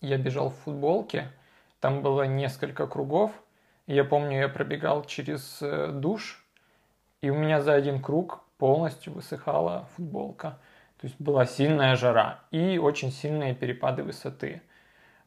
я 0.00 0.18
бежал 0.18 0.50
в 0.50 0.56
футболке, 0.56 1.30
там 1.80 2.02
было 2.02 2.22
несколько 2.22 2.86
кругов. 2.86 3.32
Я 3.86 4.04
помню, 4.04 4.38
я 4.38 4.48
пробегал 4.48 5.04
через 5.04 5.58
э, 5.60 5.88
душ, 5.92 6.42
и 7.20 7.28
у 7.28 7.34
меня 7.34 7.60
за 7.60 7.74
один 7.74 8.00
круг 8.00 8.42
полностью 8.56 9.12
высыхала 9.12 9.88
футболка. 9.94 10.58
То 11.00 11.06
есть 11.06 11.20
была 11.20 11.44
сильная 11.44 11.96
жара 11.96 12.40
и 12.50 12.78
очень 12.78 13.10
сильные 13.10 13.54
перепады 13.54 14.02
высоты. 14.02 14.62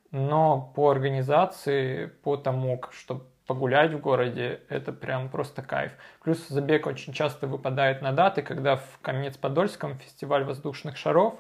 Но 0.10 0.72
по 0.76 0.90
организации, 0.90 2.08
по 2.08 2.36
тому, 2.36 2.82
чтобы 2.92 3.26
погулять 3.46 3.94
в 3.94 4.00
городе, 4.00 4.62
это 4.70 4.92
прям 4.92 5.30
просто 5.30 5.62
кайф. 5.62 5.92
Плюс 6.24 6.48
забег 6.48 6.88
очень 6.88 7.14
часто 7.14 7.46
выпадает 7.46 8.02
на 8.02 8.12
даты, 8.12 8.42
когда 8.42 8.78
в 8.78 9.00
Каменец-Подольском 9.04 9.98
фестиваль 9.98 10.44
воздушных 10.44 10.98
шаров, 10.98 11.36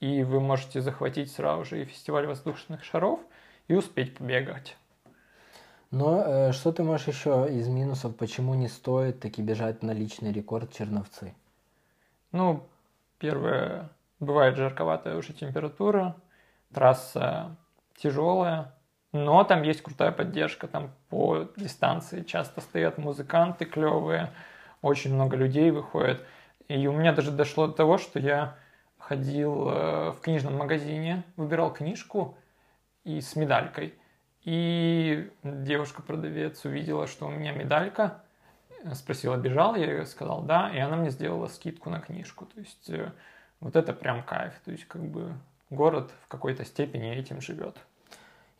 и 0.00 0.22
вы 0.22 0.40
можете 0.40 0.80
захватить 0.80 1.30
сразу 1.32 1.64
же 1.64 1.82
и 1.82 1.84
фестиваль 1.84 2.26
воздушных 2.26 2.82
шаров 2.82 3.20
и 3.68 3.74
успеть 3.74 4.16
побегать. 4.16 4.76
Но 5.90 6.22
э, 6.24 6.52
что 6.52 6.72
ты 6.72 6.82
можешь 6.82 7.06
еще 7.06 7.46
из 7.48 7.68
минусов, 7.68 8.16
почему 8.16 8.54
не 8.54 8.68
стоит 8.68 9.20
таки 9.20 9.40
бежать 9.40 9.82
на 9.82 9.92
личный 9.92 10.32
рекорд 10.32 10.72
Черновцы? 10.72 11.34
Ну, 12.32 12.66
первое, 13.18 13.90
бывает 14.18 14.56
жарковатая 14.56 15.16
уже 15.16 15.32
температура, 15.32 16.16
трасса 16.74 17.56
тяжелая, 17.96 18.74
но 19.12 19.44
там 19.44 19.62
есть 19.62 19.82
крутая 19.82 20.10
поддержка, 20.10 20.66
там 20.66 20.90
по 21.08 21.48
дистанции 21.56 22.22
часто 22.22 22.60
стоят 22.60 22.98
музыканты 22.98 23.64
клевые, 23.64 24.30
очень 24.82 25.14
много 25.14 25.36
людей 25.36 25.70
выходит. 25.70 26.20
И 26.68 26.88
у 26.88 26.92
меня 26.92 27.12
даже 27.12 27.30
дошло 27.30 27.68
до 27.68 27.74
того, 27.74 27.96
что 27.96 28.18
я 28.18 28.56
ходил 28.98 29.68
э, 29.68 30.10
в 30.10 30.20
книжном 30.20 30.56
магазине, 30.56 31.22
выбирал 31.36 31.72
книжку 31.72 32.36
и 33.04 33.20
с 33.20 33.36
медалькой– 33.36 33.94
и 34.46 35.28
девушка-продавец 35.42 36.64
увидела, 36.64 37.08
что 37.08 37.26
у 37.26 37.30
меня 37.30 37.50
медалька, 37.50 38.22
спросила, 38.94 39.36
бежал, 39.36 39.74
я 39.74 39.92
ей 39.92 40.06
сказал 40.06 40.42
да, 40.42 40.70
и 40.72 40.78
она 40.78 40.94
мне 40.94 41.10
сделала 41.10 41.48
скидку 41.48 41.90
на 41.90 42.00
книжку. 42.00 42.46
То 42.46 42.60
есть 42.60 42.88
э, 42.88 43.10
вот 43.58 43.74
это 43.74 43.92
прям 43.92 44.22
кайф. 44.22 44.52
То 44.64 44.70
есть 44.70 44.84
как 44.84 45.02
бы 45.02 45.32
город 45.68 46.12
в 46.24 46.28
какой-то 46.28 46.64
степени 46.64 47.12
этим 47.12 47.40
живет. 47.40 47.76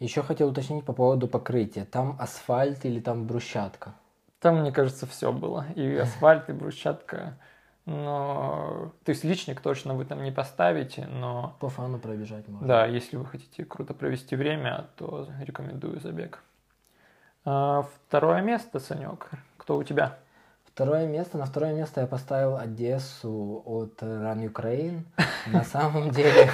Еще 0.01 0.25
хотел 0.25 0.49
уточнить 0.49 0.85
по 0.85 0.93
поводу 0.93 1.29
покрытия. 1.29 1.85
Там 1.85 2.17
асфальт 2.19 2.85
или 2.85 2.99
там 2.99 3.25
брусчатка? 3.25 3.95
Там, 4.41 4.63
мне 4.63 4.73
кажется, 4.73 5.07
все 5.07 5.33
было. 5.33 5.67
И 5.77 5.97
асфальт, 5.97 6.51
и 6.51 6.53
брусчатка. 6.53 7.39
Но, 7.87 8.91
то 9.05 9.11
есть 9.11 9.23
личник 9.23 9.61
точно 9.61 9.95
вы 9.95 10.05
там 10.05 10.25
не 10.25 10.33
поставите, 10.33 11.07
но... 11.07 11.57
По 11.61 11.69
фану 11.69 11.99
пробежать 11.99 12.49
можно. 12.49 12.67
Да, 12.67 12.87
если 12.87 13.17
вы 13.17 13.25
хотите 13.25 13.65
круто 13.65 13.95
провести 13.95 14.35
время, 14.35 14.87
то 14.97 15.29
рекомендую 15.41 16.01
забег. 16.01 16.43
А, 17.45 17.87
второе 18.09 18.43
место, 18.43 18.81
Санек. 18.81 19.31
Кто 19.57 19.77
у 19.77 19.85
тебя? 19.85 20.19
Второе 20.65 21.07
место. 21.07 21.39
На 21.39 21.47
второе 21.47 21.75
место 21.75 22.01
я 22.01 22.09
поставил 22.09 22.57
Одессу 22.57 23.63
от 23.65 24.03
Run 24.03 24.53
Ukraine. 24.53 25.05
На 25.47 25.63
самом 25.63 26.11
деле, 26.11 26.51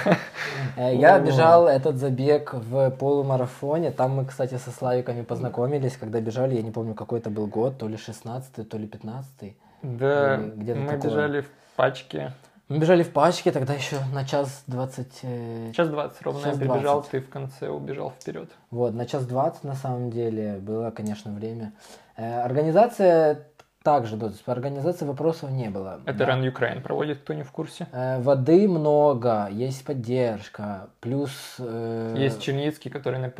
э, 0.77 0.95
я 0.95 1.19
бежал 1.19 1.67
этот 1.67 1.97
забег 1.97 2.53
в 2.53 2.91
полумарафоне. 2.91 3.89
Там 3.89 4.11
мы, 4.11 4.25
кстати, 4.25 4.55
со 4.55 4.69
Славиками 4.69 5.23
познакомились, 5.23 5.97
когда 5.97 6.21
бежали, 6.21 6.55
я 6.55 6.61
не 6.61 6.71
помню, 6.71 6.93
какой 6.93 7.19
это 7.19 7.31
был 7.31 7.47
год, 7.47 7.79
то 7.79 7.87
ли 7.87 7.97
16 7.97 8.69
то 8.69 8.77
ли 8.77 8.85
15 8.85 9.55
да, 9.83 10.37
где 10.37 10.73
мы 10.73 10.93
такое. 10.93 11.11
бежали 11.11 11.41
в 11.41 11.49
пачке. 11.75 12.31
Мы 12.69 12.79
бежали 12.79 13.03
в 13.03 13.11
пачке, 13.11 13.51
тогда 13.51 13.73
еще 13.73 13.97
на 14.13 14.25
час 14.25 14.63
двадцать... 14.67 15.19
Э, 15.21 15.71
час 15.75 15.89
двадцать 15.89 16.21
ровно 16.21 16.41
час 16.41 16.53
я 16.53 16.59
прибежал, 16.59 17.01
20. 17.01 17.11
ты 17.11 17.19
в 17.19 17.29
конце 17.29 17.69
убежал 17.69 18.11
вперед. 18.11 18.49
Вот, 18.71 18.93
на 18.93 19.05
час 19.05 19.27
двадцать 19.27 19.63
на 19.63 19.75
самом 19.75 20.09
деле 20.09 20.57
было, 20.59 20.89
конечно, 20.89 21.31
время. 21.31 21.73
Э, 22.15 22.41
организация 22.41 23.47
также, 23.83 24.15
да, 24.15 24.31
по 24.45 24.53
организации 24.53 25.05
вопросов 25.05 25.51
не 25.51 25.69
было. 25.69 26.01
Это 26.05 26.19
да. 26.19 26.29
Run 26.29 26.51
Ukraine 26.51 26.79
проводит, 26.79 27.19
кто 27.19 27.33
не 27.33 27.43
в 27.43 27.51
курсе? 27.51 27.87
Э, 27.91 28.21
воды 28.21 28.67
много, 28.69 29.49
есть 29.51 29.85
поддержка, 29.85 30.87
плюс... 31.01 31.55
Э... 31.59 32.15
Есть 32.17 32.41
Черницкий, 32.41 32.89
который 32.89 33.19
на 33.19 33.31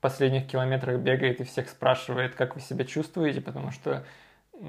последних 0.00 0.46
километрах 0.46 0.98
бегает 1.00 1.40
и 1.40 1.44
всех 1.44 1.68
спрашивает, 1.68 2.34
как 2.34 2.54
вы 2.54 2.62
себя 2.62 2.86
чувствуете, 2.86 3.42
потому 3.42 3.70
что 3.70 4.02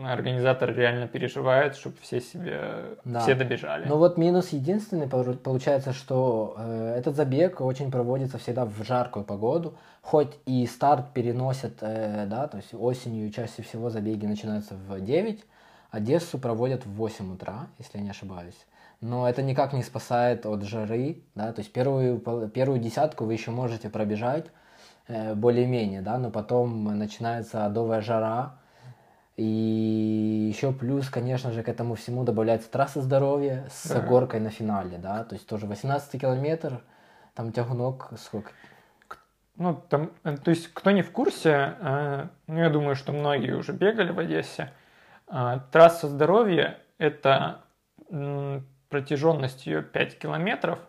организатор 0.05 0.73
реально 0.73 1.07
переживает, 1.07 1.75
чтобы 1.75 1.97
все 2.01 2.21
себе 2.21 2.97
да. 3.03 3.19
все 3.21 3.35
добежали. 3.35 3.87
Ну 3.87 3.97
вот 3.97 4.17
минус 4.17 4.49
единственный 4.49 5.07
получается, 5.07 5.93
что 5.93 6.55
э, 6.57 6.95
этот 6.97 7.15
забег 7.15 7.61
очень 7.61 7.91
проводится 7.91 8.37
всегда 8.37 8.65
в 8.65 8.83
жаркую 8.83 9.25
погоду, 9.25 9.75
хоть 10.01 10.37
и 10.45 10.65
старт 10.65 11.13
переносят, 11.13 11.77
э, 11.81 12.25
да, 12.27 12.47
то 12.47 12.57
есть 12.57 12.73
осенью 12.73 13.31
чаще 13.31 13.61
всего 13.61 13.89
забеги 13.89 14.25
начинаются 14.25 14.75
в 14.75 14.99
9, 14.99 15.43
Одессу 15.91 16.39
проводят 16.39 16.85
в 16.85 16.93
8 16.93 17.33
утра, 17.33 17.67
если 17.77 17.97
я 17.97 18.03
не 18.03 18.09
ошибаюсь. 18.11 18.65
Но 19.01 19.27
это 19.27 19.41
никак 19.41 19.73
не 19.73 19.83
спасает 19.83 20.45
от 20.45 20.63
жары, 20.63 21.23
да, 21.35 21.51
то 21.51 21.59
есть 21.59 21.73
первую, 21.73 22.19
первую 22.49 22.79
десятку 22.79 23.25
вы 23.25 23.33
еще 23.33 23.51
можете 23.51 23.89
пробежать 23.89 24.45
э, 25.07 25.33
более-менее, 25.33 26.01
да, 26.01 26.17
но 26.17 26.29
потом 26.29 26.97
начинается 26.97 27.65
адовая 27.65 27.99
жара, 28.01 28.60
и 29.37 30.51
еще 30.53 30.71
плюс, 30.71 31.09
конечно 31.09 31.51
же, 31.51 31.63
к 31.63 31.69
этому 31.69 31.95
всему 31.95 32.23
добавляется 32.23 32.69
трасса 32.69 33.01
здоровья 33.01 33.67
с 33.71 33.89
ага. 33.91 34.05
горкой 34.05 34.39
на 34.39 34.49
финале, 34.49 34.97
да, 34.97 35.23
то 35.23 35.35
есть 35.35 35.47
тоже 35.47 35.65
18 35.65 36.19
километр, 36.19 36.81
там 37.33 37.51
тягунок 37.51 38.09
сколько? 38.17 38.51
Ну, 39.55 39.81
там, 39.89 40.11
э, 40.23 40.37
то 40.37 40.49
есть, 40.49 40.73
кто 40.73 40.91
не 40.91 41.01
в 41.01 41.11
курсе, 41.11 41.75
э, 41.79 42.27
ну, 42.47 42.57
я 42.57 42.69
думаю, 42.69 42.95
что 42.95 43.11
многие 43.11 43.51
уже 43.51 43.73
бегали 43.73 44.11
в 44.11 44.19
Одессе. 44.19 44.71
Э, 45.27 45.59
трасса 45.71 46.07
здоровья– 46.07 46.79
это 46.97 47.61
протяженность 48.89 49.65
ее 49.65 49.81
5 49.81 50.19
километров, 50.19 50.79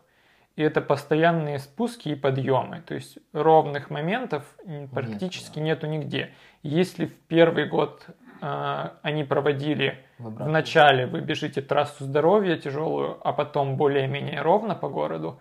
и 0.57 0.63
это 0.63 0.81
постоянные 0.81 1.61
спуски 1.61 2.09
и 2.09 2.15
подъемы. 2.17 2.83
То 2.85 2.95
есть 2.95 3.19
ровных 3.33 3.91
моментов 3.91 4.45
практически 4.93 5.61
Нет, 5.61 5.81
да. 5.81 5.87
нету 5.87 6.05
нигде. 6.05 6.35
Если 6.65 7.07
в 7.07 7.15
первый 7.29 7.67
год 7.69 8.05
они 8.43 9.23
проводили 9.23 10.05
в 10.19 10.49
начале 10.49 11.07
вы 11.07 11.21
бежите 11.21 11.63
трассу 11.63 12.05
здоровья 12.05 12.57
тяжелую, 12.57 13.19
а 13.23 13.33
потом 13.33 13.77
более-менее 13.77 14.43
ровно 14.43 14.75
по 14.75 14.89
городу, 14.89 15.39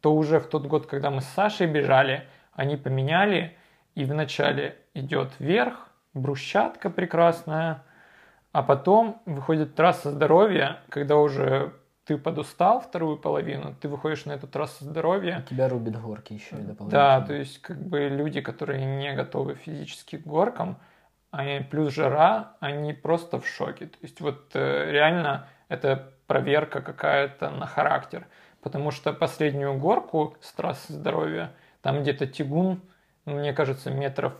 то 0.00 0.14
уже 0.14 0.38
в 0.38 0.46
тот 0.46 0.66
год, 0.66 0.86
когда 0.86 1.10
мы 1.10 1.22
с 1.22 1.26
Сашей 1.26 1.66
бежали, 1.66 2.22
они 2.52 2.76
поменяли, 2.76 3.56
и 3.96 4.04
вначале 4.04 4.76
идет 4.94 5.32
вверх, 5.40 5.88
брусчатка 6.14 6.88
прекрасная, 6.88 7.82
а 8.52 8.62
потом 8.62 9.20
выходит 9.26 9.74
трасса 9.74 10.12
здоровья, 10.12 10.78
когда 10.88 11.16
уже 11.16 11.72
ты 12.04 12.16
подустал 12.16 12.80
вторую 12.80 13.16
половину, 13.16 13.74
ты 13.80 13.88
выходишь 13.88 14.24
на 14.24 14.32
эту 14.32 14.46
трассу 14.46 14.84
здоровья. 14.84 15.44
Тебя 15.50 15.68
рубит 15.68 16.00
горки 16.00 16.34
еще 16.34 16.56
и 16.56 16.62
дополнительно. 16.62 16.90
Да, 16.90 17.20
то 17.22 17.34
есть 17.34 17.60
как 17.60 17.82
бы 17.82 18.08
люди, 18.08 18.40
которые 18.40 18.84
не 18.84 19.12
готовы 19.14 19.56
физически 19.56 20.16
к 20.16 20.24
горкам, 20.24 20.78
плюс 21.70 21.92
жара, 21.92 22.56
они 22.60 22.92
просто 22.92 23.40
в 23.40 23.46
шоке. 23.46 23.86
То 23.86 23.98
есть 24.02 24.20
вот 24.20 24.50
э, 24.54 24.90
реально 24.90 25.48
это 25.68 26.12
проверка 26.26 26.80
какая-то 26.80 27.50
на 27.50 27.66
характер. 27.66 28.26
Потому 28.62 28.90
что 28.90 29.12
последнюю 29.12 29.78
горку 29.78 30.36
с 30.40 30.52
трассы 30.52 30.92
здоровья, 30.92 31.52
там 31.82 32.02
где-то 32.02 32.26
тягун, 32.26 32.80
мне 33.24 33.52
кажется, 33.52 33.90
метров 33.90 34.34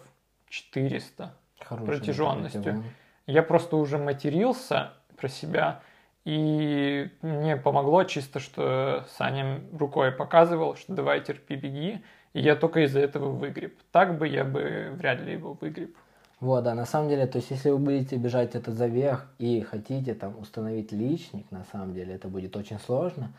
400 0.49 1.33
Хороший 1.61 1.87
протяженностью. 1.87 2.83
Я 3.27 3.43
просто 3.43 3.77
уже 3.77 3.99
матерился 3.99 4.93
про 5.17 5.29
себя, 5.29 5.81
и 6.25 7.11
мне 7.23 7.57
помогло 7.57 8.05
чисто, 8.05 8.41
что 8.41 9.05
Саня 9.17 9.61
рукой 9.73 10.13
показывал, 10.13 10.77
что 10.77 10.93
давай 10.93 11.21
терпи, 11.21 11.55
беги, 11.55 12.05
и 12.33 12.41
я 12.41 12.57
только 12.57 12.81
из-за 12.85 13.01
этого 13.01 13.31
выгреб. 13.31 13.79
Так 13.93 14.19
бы 14.19 14.29
я 14.29 14.45
бы 14.45 14.91
вряд 14.93 15.21
ли 15.21 15.33
его 15.33 15.53
выгреб. 15.53 15.97
Вот, 16.41 16.65
да, 16.65 16.75
на 16.75 16.85
самом 16.85 17.09
деле, 17.09 17.27
то 17.27 17.39
есть, 17.39 17.51
если 17.51 17.71
вы 17.71 17.79
будете 17.79 18.17
бежать 18.17 18.55
этот 18.55 18.75
забег 18.75 19.27
и 19.39 19.63
хотите 19.63 20.15
там 20.15 20.39
установить 20.39 20.93
личник, 20.93 21.51
на 21.51 21.65
самом 21.73 21.95
деле, 21.95 22.15
это 22.15 22.29
будет 22.29 22.57
очень 22.57 22.79
сложно. 22.79 23.33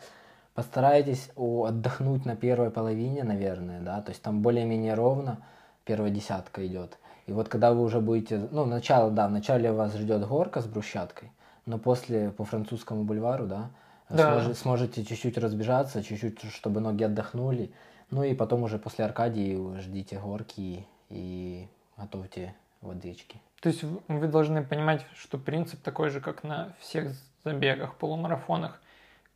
Постарайтесь 0.56 1.30
отдохнуть 1.36 2.26
на 2.26 2.36
первой 2.36 2.72
половине, 2.72 3.24
наверное, 3.24 3.82
да, 3.82 4.02
то 4.02 4.10
есть 4.10 4.24
там 4.24 4.42
более-менее 4.42 4.96
ровно 4.96 5.38
первая 5.86 6.10
десятка 6.10 6.66
идет. 6.66 6.98
И 7.28 7.32
вот 7.32 7.50
когда 7.50 7.72
вы 7.72 7.84
уже 7.84 8.00
будете, 8.00 8.48
ну, 8.52 8.66
начало, 8.66 9.12
да, 9.12 9.28
вначале 9.28 9.72
вас 9.72 9.96
ждет 9.96 10.28
горка 10.28 10.62
с 10.62 10.66
брусчаткой, 10.66 11.32
но 11.68 11.78
после 11.78 12.32
по 12.32 12.46
французскому 12.46 13.04
бульвару, 13.04 13.46
да, 13.46 13.70
Да. 14.10 14.40
сможе- 14.40 14.56
сможете 14.56 15.04
чуть-чуть 15.06 15.38
разбежаться, 15.38 16.02
чуть-чуть, 16.02 16.42
чтобы 16.52 16.80
ноги 16.80 17.04
отдохнули. 17.04 17.72
Ну 18.10 18.24
и 18.24 18.34
потом 18.34 18.64
уже 18.64 18.80
после 18.80 19.06
Аркадии 19.06 19.78
ждите 19.80 20.18
горки 20.18 20.88
и 21.10 21.68
готовьте 21.98 22.56
водички. 22.82 23.42
То 23.62 23.70
есть 23.70 23.84
вы 23.84 24.28
должны 24.28 24.64
понимать, 24.64 25.06
что 25.16 25.38
принцип 25.38 25.82
такой 25.82 26.10
же, 26.10 26.22
как 26.22 26.44
на 26.44 26.74
всех 26.80 27.12
забегах, 27.44 27.96
полумарафонах. 27.96 28.80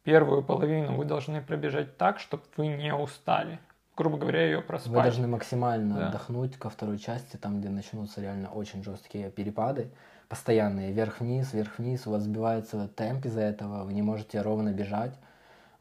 Первую 0.03 0.43
половину 0.43 0.95
вы 0.95 1.05
должны 1.05 1.41
пробежать 1.41 1.97
так, 1.97 2.19
чтобы 2.19 2.43
вы 2.57 2.67
не 2.67 2.93
устали. 2.93 3.59
Грубо 3.97 4.17
говоря, 4.17 4.43
ее 4.43 4.61
проспать. 4.61 4.91
Вы 4.93 5.01
должны 5.03 5.27
максимально 5.27 5.95
Да. 5.95 6.07
отдохнуть 6.07 6.57
ко 6.57 6.69
второй 6.69 6.97
части, 6.97 7.37
там, 7.37 7.59
где 7.59 7.69
начнутся 7.69 8.21
реально 8.21 8.49
очень 8.49 8.83
жесткие 8.83 9.29
перепады, 9.29 9.91
постоянные, 10.27 10.91
вверх-вниз, 10.91 11.53
вверх-вниз, 11.53 12.07
у 12.07 12.11
вас 12.11 12.23
сбивается 12.23 12.87
темп 12.87 13.25
из-за 13.25 13.41
этого, 13.41 13.83
вы 13.83 13.93
не 13.93 14.01
можете 14.01 14.41
ровно 14.41 14.69
бежать. 14.71 15.13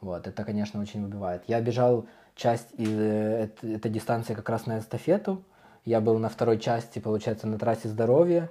Вот, 0.00 0.26
это, 0.26 0.44
конечно, 0.44 0.80
очень 0.80 1.02
выбивает. 1.02 1.44
Я 1.46 1.60
бежал 1.60 2.06
часть 2.34 2.72
из 2.72 2.90
э, 2.90 3.44
эт- 3.44 3.76
этой 3.76 3.90
дистанции 3.90 4.34
как 4.34 4.48
раз 4.48 4.66
на 4.66 4.78
эстафету. 4.78 5.42
Я 5.90 6.00
был 6.00 6.18
на 6.18 6.28
второй 6.28 6.60
части, 6.60 7.00
получается, 7.00 7.48
на 7.48 7.58
трассе 7.58 7.88
здоровья. 7.88 8.48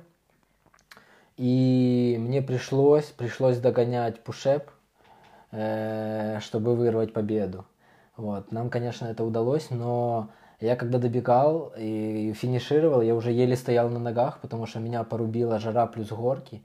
И 1.37 2.17
мне 2.19 2.41
пришлось, 2.41 3.05
пришлось 3.05 3.59
догонять 3.59 4.19
пушеп, 4.19 4.69
э, 5.51 6.39
чтобы 6.41 6.75
вырвать 6.75 7.13
победу. 7.13 7.63
Вот. 8.17 8.51
Нам, 8.51 8.69
конечно, 8.69 9.05
это 9.05 9.23
удалось, 9.23 9.69
но 9.69 10.27
я 10.59 10.75
когда 10.75 10.97
добегал 10.99 11.71
и 11.77 12.33
финишировал, 12.33 13.01
я 13.01 13.15
уже 13.15 13.31
еле 13.31 13.55
стоял 13.55 13.87
на 13.89 13.99
ногах, 13.99 14.39
потому 14.41 14.65
что 14.65 14.79
меня 14.79 15.05
порубила 15.05 15.59
жара 15.59 15.87
плюс 15.87 16.09
горки. 16.09 16.61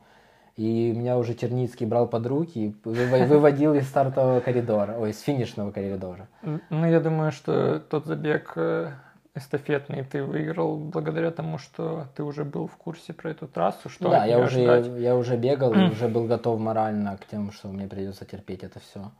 И 0.57 0.91
меня 0.91 1.19
уже 1.19 1.35
Черницкий 1.35 1.87
брал 1.87 2.09
под 2.09 2.27
руки 2.27 2.59
и 2.59 2.77
выво- 2.85 3.27
выводил 3.29 3.75
из 3.75 3.87
стартового 3.87 4.41
коридора, 4.41 4.97
ой, 4.99 5.11
из 5.11 5.21
финишного 5.21 5.71
коридора. 5.71 6.27
Ну, 6.43 6.85
я 6.85 6.99
думаю, 6.99 7.31
что 7.31 7.79
тот 7.79 8.07
забег 8.07 8.55
э, 8.57 8.91
эстафетный 9.35 10.05
ты 10.05 10.23
выиграл 10.23 10.77
благодаря 10.77 11.31
тому, 11.31 11.59
что 11.59 12.07
ты 12.15 12.23
уже 12.23 12.45
был 12.45 12.67
в 12.67 12.77
курсе 12.77 13.13
про 13.13 13.31
эту 13.31 13.49
трассу, 13.49 13.89
что 13.89 14.11
да, 14.11 14.25
я 14.25 14.39
уже, 14.39 14.63
ждать. 14.63 14.87
я 14.99 15.17
уже 15.17 15.37
бегал 15.37 15.73
и 15.75 15.91
уже 15.91 16.09
был 16.09 16.27
готов 16.27 16.61
морально 16.61 17.17
к 17.17 17.27
тем, 17.27 17.51
что 17.51 17.69
мне 17.69 17.87
придется 17.87 18.25
терпеть 18.25 18.63
это 18.63 18.81
все. 18.81 19.11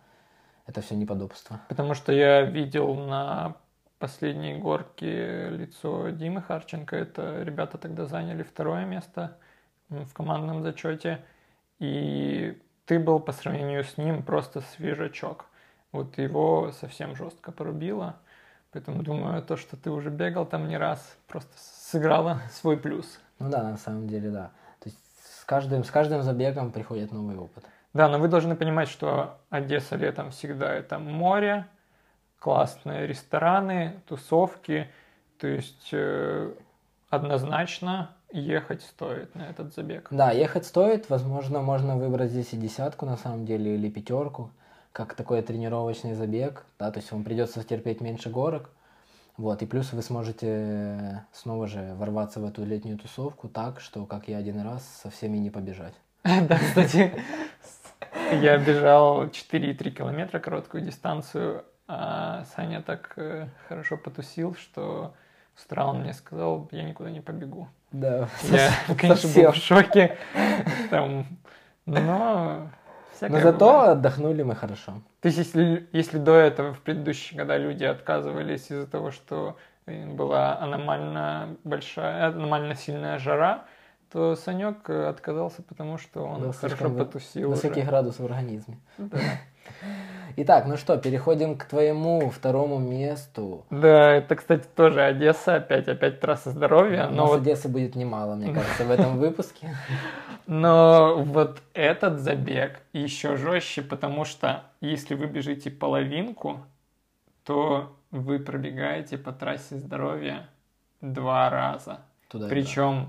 Это 0.67 0.81
все 0.81 0.95
неподобство. 0.95 1.61
Потому 1.69 1.95
что 1.95 2.13
я 2.13 2.43
видел 2.43 2.95
на 2.95 3.57
последней 3.99 4.55
горке 4.55 5.51
лицо 5.51 6.09
Димы 6.11 6.41
Харченко. 6.41 6.97
Это 6.97 7.43
ребята 7.43 7.77
тогда 7.77 8.07
заняли 8.07 8.43
второе 8.43 8.85
место 8.87 9.37
в 9.89 10.13
командном 10.13 10.63
зачете. 10.63 11.21
И 11.81 12.59
ты 12.87 12.99
был 12.99 13.21
по 13.21 13.33
сравнению 13.33 13.85
с 13.85 13.99
ним 13.99 14.23
просто 14.23 14.63
свежачок. 14.75 15.47
Вот 15.93 16.19
его 16.19 16.73
совсем 16.73 17.15
жестко 17.15 17.53
порубило. 17.53 18.17
Поэтому 18.75 19.05
думаю, 19.05 19.41
то, 19.41 19.57
что 19.57 19.77
ты 19.77 19.91
уже 19.93 20.11
бегал 20.11 20.45
там 20.45 20.67
не 20.67 20.77
раз, 20.77 21.17
просто 21.29 21.53
сыграло 21.57 22.41
свой 22.51 22.77
плюс. 22.77 23.21
Ну 23.39 23.49
да, 23.49 23.63
на 23.63 23.77
самом 23.77 24.09
деле, 24.09 24.31
да. 24.31 24.51
То 24.81 24.89
есть 24.89 24.99
с 25.41 25.45
каждым, 25.45 25.85
с 25.85 25.91
каждым 25.93 26.23
забегом 26.23 26.73
приходит 26.73 27.13
новый 27.13 27.37
опыт. 27.37 27.65
Да, 27.93 28.09
но 28.09 28.19
вы 28.19 28.27
должны 28.27 28.57
понимать, 28.57 28.89
что 28.89 29.39
Одесса 29.49 29.95
летом 29.95 30.33
всегда 30.33 30.75
это 30.75 30.99
море, 30.99 31.67
классные 32.41 33.07
рестораны, 33.07 34.01
тусовки. 34.09 34.91
То 35.39 35.47
есть 35.47 35.91
э, 35.93 36.53
однозначно 37.11 38.11
ехать 38.33 38.83
стоит 38.83 39.37
на 39.37 39.43
этот 39.43 39.73
забег. 39.73 40.09
Да, 40.11 40.33
ехать 40.33 40.67
стоит, 40.67 41.09
возможно, 41.09 41.63
можно 41.63 41.97
выбрать 41.97 42.33
здесь 42.33 42.53
и 42.53 42.57
десятку 42.57 43.07
на 43.07 43.17
самом 43.17 43.47
деле, 43.47 43.77
или 43.77 43.89
пятерку, 43.89 44.51
как 44.95 45.15
такой 45.15 45.43
тренировочный 45.43 46.15
забег, 46.15 46.65
да, 46.79 46.93
то 46.93 47.01
есть 47.01 47.11
вам 47.11 47.25
придется 47.25 47.65
терпеть 47.65 48.01
меньше 48.01 48.31
горок, 48.31 48.71
вот, 49.37 49.61
и 49.61 49.67
плюс 49.67 49.93
вы 49.93 50.03
сможете 50.03 51.27
снова 51.33 51.67
же 51.67 51.95
ворваться 51.97 52.39
в 52.39 52.45
эту 52.45 52.65
летнюю 52.65 52.97
тусовку 52.97 53.49
так, 53.49 53.81
что, 53.81 54.07
как 54.07 54.29
я 54.29 54.39
один 54.39 54.61
раз, 54.61 54.89
со 55.03 55.11
всеми 55.11 55.37
не 55.39 55.51
побежать. 55.51 55.95
Да, 56.23 56.57
кстати, 56.59 57.13
я 58.41 58.57
бежал 58.57 59.25
4,3 59.25 59.91
километра 59.91 60.39
короткую 60.39 60.85
дистанцию, 60.85 61.65
а 61.89 62.45
Саня 62.55 62.81
так 62.81 63.15
э, 63.17 63.49
хорошо 63.69 63.97
потусил, 63.97 64.55
что 64.55 65.13
с 65.57 65.67
утра 65.67 65.87
он 65.87 66.03
мне 66.03 66.13
сказал, 66.13 66.69
я 66.71 66.85
никуда 66.85 67.11
не 67.11 67.21
побегу. 67.21 67.67
Да, 67.91 68.29
Я, 68.45 68.71
конечно, 68.97 69.29
был 69.29 69.51
в 69.51 69.57
шоке. 69.57 70.17
Там, 70.91 71.27
но 71.85 72.71
всякое 73.17 73.37
Но 73.37 73.41
зато 73.43 73.59
бывает. 73.73 73.91
отдохнули 73.99 74.43
мы 74.43 74.55
хорошо. 74.55 74.93
То 75.21 75.27
есть, 75.29 75.39
если, 75.39 75.89
если 75.93 76.19
до 76.19 76.35
этого, 76.35 76.73
в 76.75 76.81
предыдущие 76.81 77.39
года 77.41 77.57
люди 77.57 77.85
отказывались 77.85 78.71
из-за 78.71 78.87
того, 78.87 79.11
что 79.11 79.57
была 79.87 80.59
аномально 80.59 81.57
большая, 81.65 82.29
аномально 82.29 82.75
сильная 82.75 83.19
жара, 83.19 83.65
то 84.11 84.37
Санек 84.37 84.89
отказался, 84.89 85.63
потому 85.63 85.99
что 85.99 86.25
он 86.25 86.41
Был 86.43 86.53
хорошо 86.53 86.91
потусил 86.91 87.51
Высокий 87.51 87.81
уже. 87.81 87.89
градус 87.89 88.19
в 88.19 88.25
организме. 88.25 88.79
Да. 88.99 89.19
Итак, 90.37 90.67
ну 90.67 90.77
что, 90.77 90.97
переходим 90.97 91.57
к 91.57 91.65
твоему 91.65 92.29
второму 92.29 92.79
месту. 92.79 93.65
Да, 93.71 94.15
это, 94.15 94.35
кстати, 94.35 94.67
тоже 94.75 95.03
Одесса, 95.03 95.57
опять, 95.57 95.87
опять 95.87 96.19
трасса 96.19 96.51
здоровья, 96.51 97.07
но 97.09 97.23
нас 97.23 97.31
вот 97.31 97.41
Одессы 97.43 97.69
будет 97.69 97.95
немало, 97.95 98.35
мне 98.35 98.53
кажется, 98.55 98.85
в 98.85 98.91
этом 98.91 99.19
выпуске. 99.19 99.77
Но 100.47 101.23
вот 101.25 101.63
этот 101.73 102.19
забег 102.19 102.81
еще 102.93 103.37
жестче, 103.37 103.83
потому 103.83 104.25
что 104.25 104.65
если 104.81 105.15
вы 105.15 105.27
бежите 105.27 105.71
половинку, 105.71 106.61
то 107.45 107.95
вы 108.11 108.41
пробегаете 108.41 109.19
по 109.19 109.33
трассе 109.33 109.77
здоровья 109.77 110.49
два 111.01 111.49
раза. 111.49 112.01
Туда 112.29 112.49
Причем 112.49 113.09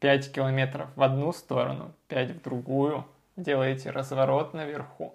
5 0.00 0.30
километров 0.32 0.88
в 0.94 1.02
одну 1.02 1.32
сторону, 1.32 1.92
5 2.08 2.32
в 2.32 2.42
другую. 2.42 3.06
Делаете 3.36 3.90
разворот 3.90 4.52
наверху 4.52 5.14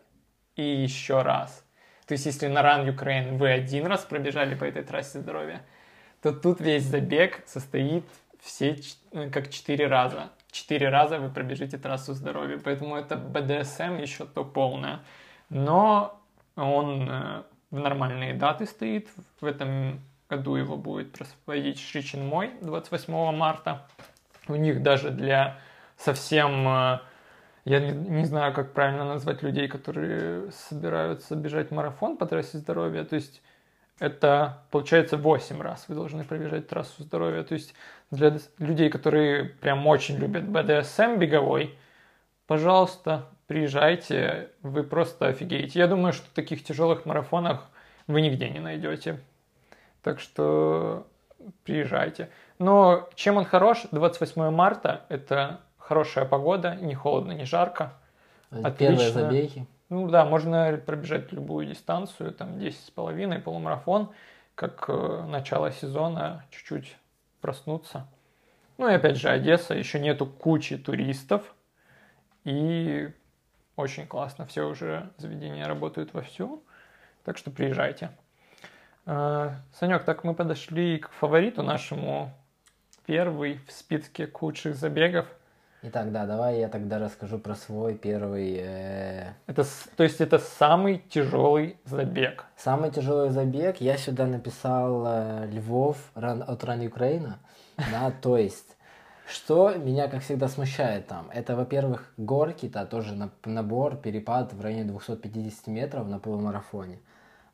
и 0.57 0.61
еще 0.61 1.21
раз. 1.21 1.63
То 2.05 2.13
есть, 2.13 2.25
если 2.25 2.47
на 2.47 2.59
Run 2.59 2.93
Ukraine 2.93 3.37
вы 3.37 3.49
один 3.51 3.85
раз 3.85 4.03
пробежали 4.03 4.55
по 4.55 4.65
этой 4.65 4.83
трассе 4.83 5.19
здоровья, 5.19 5.61
то 6.21 6.33
тут 6.33 6.59
весь 6.59 6.83
забег 6.83 7.43
состоит 7.45 8.05
все 8.41 8.77
э, 9.11 9.29
как 9.29 9.49
4 9.49 9.87
раза. 9.87 10.29
4 10.51 10.89
раза 10.89 11.19
вы 11.19 11.29
пробежите 11.29 11.77
трассу 11.77 12.13
здоровья. 12.13 12.59
Поэтому 12.63 12.95
это 12.95 13.15
BDSM 13.15 14.01
еще 14.01 14.25
то 14.25 14.43
полное. 14.43 15.01
Но 15.49 16.19
он 16.55 17.07
э, 17.09 17.43
в 17.71 17.79
нормальные 17.79 18.33
даты 18.33 18.65
стоит. 18.65 19.09
В 19.41 19.45
этом 19.45 20.01
году 20.29 20.55
его 20.55 20.77
будет 20.77 21.17
проводить 21.45 21.79
Шичин 21.79 22.25
Мой 22.25 22.51
28 22.61 23.13
марта. 23.35 23.87
У 24.47 24.55
них 24.55 24.81
даже 24.81 25.11
для 25.11 25.59
совсем, 25.97 26.67
э, 26.67 26.99
я 27.67 27.81
не, 27.81 27.91
не 27.91 28.23
знаю, 28.23 28.53
как 28.53 28.71
правильно 28.71 29.03
назвать 29.03 29.43
людей, 29.43 29.67
которые 29.67 30.51
собираются 30.51 31.35
бежать 31.35 31.69
марафон 31.69 32.15
по 32.15 32.25
трассе 32.25 32.59
здоровья. 32.59 33.03
То 33.03 33.15
есть 33.15 33.41
это 33.99 34.63
получается 34.71 35.17
8 35.17 35.61
раз 35.61 35.85
вы 35.89 35.95
должны 35.95 36.23
пробежать 36.23 36.69
трассу 36.69 37.03
здоровья. 37.03 37.43
То 37.43 37.55
есть 37.55 37.73
для 38.09 38.37
людей, 38.57 38.89
которые 38.89 39.43
прям 39.43 39.85
очень 39.85 40.15
любят 40.15 40.43
BDSM 40.43 41.17
беговой, 41.17 41.77
пожалуйста, 42.45 43.25
приезжайте, 43.47 44.51
вы 44.61 44.83
просто 44.83 45.27
офигеете. 45.27 45.79
Я 45.79 45.87
думаю, 45.87 46.13
что 46.13 46.33
таких 46.33 46.63
тяжелых 46.63 47.05
марафонах 47.05 47.69
вы 48.07 48.21
нигде 48.21 48.49
не 48.49 48.59
найдете. 48.59 49.19
Так 50.03 50.21
что 50.21 51.05
приезжайте. 51.65 52.29
Но 52.59 53.09
чем 53.15 53.35
он 53.35 53.43
хорош? 53.43 53.87
28 53.91 54.51
марта– 54.51 55.05
это 55.09 55.59
хорошая 55.87 56.25
погода, 56.25 56.75
не 56.75 56.95
холодно, 56.95 57.31
не 57.31 57.45
жарко. 57.45 57.93
Отлично. 58.51 58.71
Первые 58.77 59.11
забеги. 59.11 59.67
Ну 59.89 60.09
да, 60.09 60.25
можно 60.25 60.81
пробежать 60.85 61.31
любую 61.31 61.65
дистанцию, 61.65 62.33
там 62.33 62.57
10,5, 62.57 63.39
полумарафон, 63.39 64.09
как 64.55 64.85
э, 64.89 65.25
начало 65.27 65.71
сезона, 65.71 66.43
чуть-чуть 66.49 66.97
проснуться. 67.39 68.05
Ну 68.77 68.89
и 68.89 68.93
опять 68.93 69.15
же, 69.15 69.29
Одесса, 69.29 69.75
еще 69.75 69.99
нету 69.99 70.25
кучи 70.25 70.77
туристов, 70.77 71.55
и 72.43 73.09
очень 73.77 74.07
классно, 74.07 74.45
все 74.45 74.67
уже 74.67 75.09
заведения 75.17 75.65
работают 75.65 76.13
вовсю, 76.13 76.63
так 77.23 77.37
что 77.37 77.49
приезжайте. 77.49 78.11
Э, 79.05 79.51
Санек, 79.73 80.03
так 80.03 80.25
мы 80.25 80.33
подошли 80.33 80.97
к 80.97 81.11
фавориту 81.11 81.63
нашему, 81.63 82.33
первый 83.05 83.61
в 83.65 83.71
списке 83.71 84.27
худших 84.27 84.75
забегов– 84.75 85.27
Итак, 85.83 86.11
да, 86.11 86.25
давай 86.25 86.59
я 86.59 86.69
тогда 86.69 86.97
расскажу 86.97 87.37
про 87.37 87.53
свой 87.53 87.93
первый... 87.93 88.57
Э... 88.59 89.33
Это, 89.45 89.63
то 89.95 90.03
есть 90.03 90.19
это 90.21 90.39
самый 90.39 91.03
тяжелый 91.07 91.77
забег? 91.85 92.45
Самый 92.57 92.89
тяжелый 92.89 93.29
забег. 93.29 93.79
Я 93.79 93.95
сюда 93.97 94.25
написал 94.25 95.03
э, 95.05 95.47
Львов 95.51 95.97
ран, 96.15 96.43
от 96.45 96.63
Ран 96.63 96.83
Украина. 96.85 97.37
Да, 97.77 98.11
то 98.21 98.39
есть, 98.39 98.75
что 99.27 99.75
меня, 99.75 100.07
как 100.07 100.23
всегда, 100.23 100.47
смущает 100.47 101.05
там, 101.05 101.29
это, 101.31 101.55
во-первых, 101.55 102.11
горки, 102.17 102.67
да, 102.67 102.87
тоже 102.87 103.13
набор, 103.45 103.97
перепад 103.97 104.53
в 104.53 104.61
районе 104.61 104.85
250 104.85 105.67
метров 105.67 106.07
на 106.07 106.17
полумарафоне. 106.17 106.99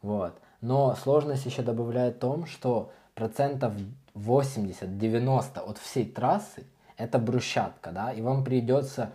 Вот. 0.01 0.39
Но 0.61 0.95
сложность 0.95 1.45
еще 1.45 1.61
добавляет 1.61 2.15
в 2.15 2.19
том, 2.19 2.45
что 2.45 2.93
процентов 3.15 3.73
80-90 4.15 5.59
от 5.59 5.77
всей 5.77 6.05
трассы 6.05 6.63
это 6.97 7.19
брусчатка, 7.19 7.91
да, 7.91 8.11
и 8.11 8.21
вам 8.21 8.43
придется 8.43 9.11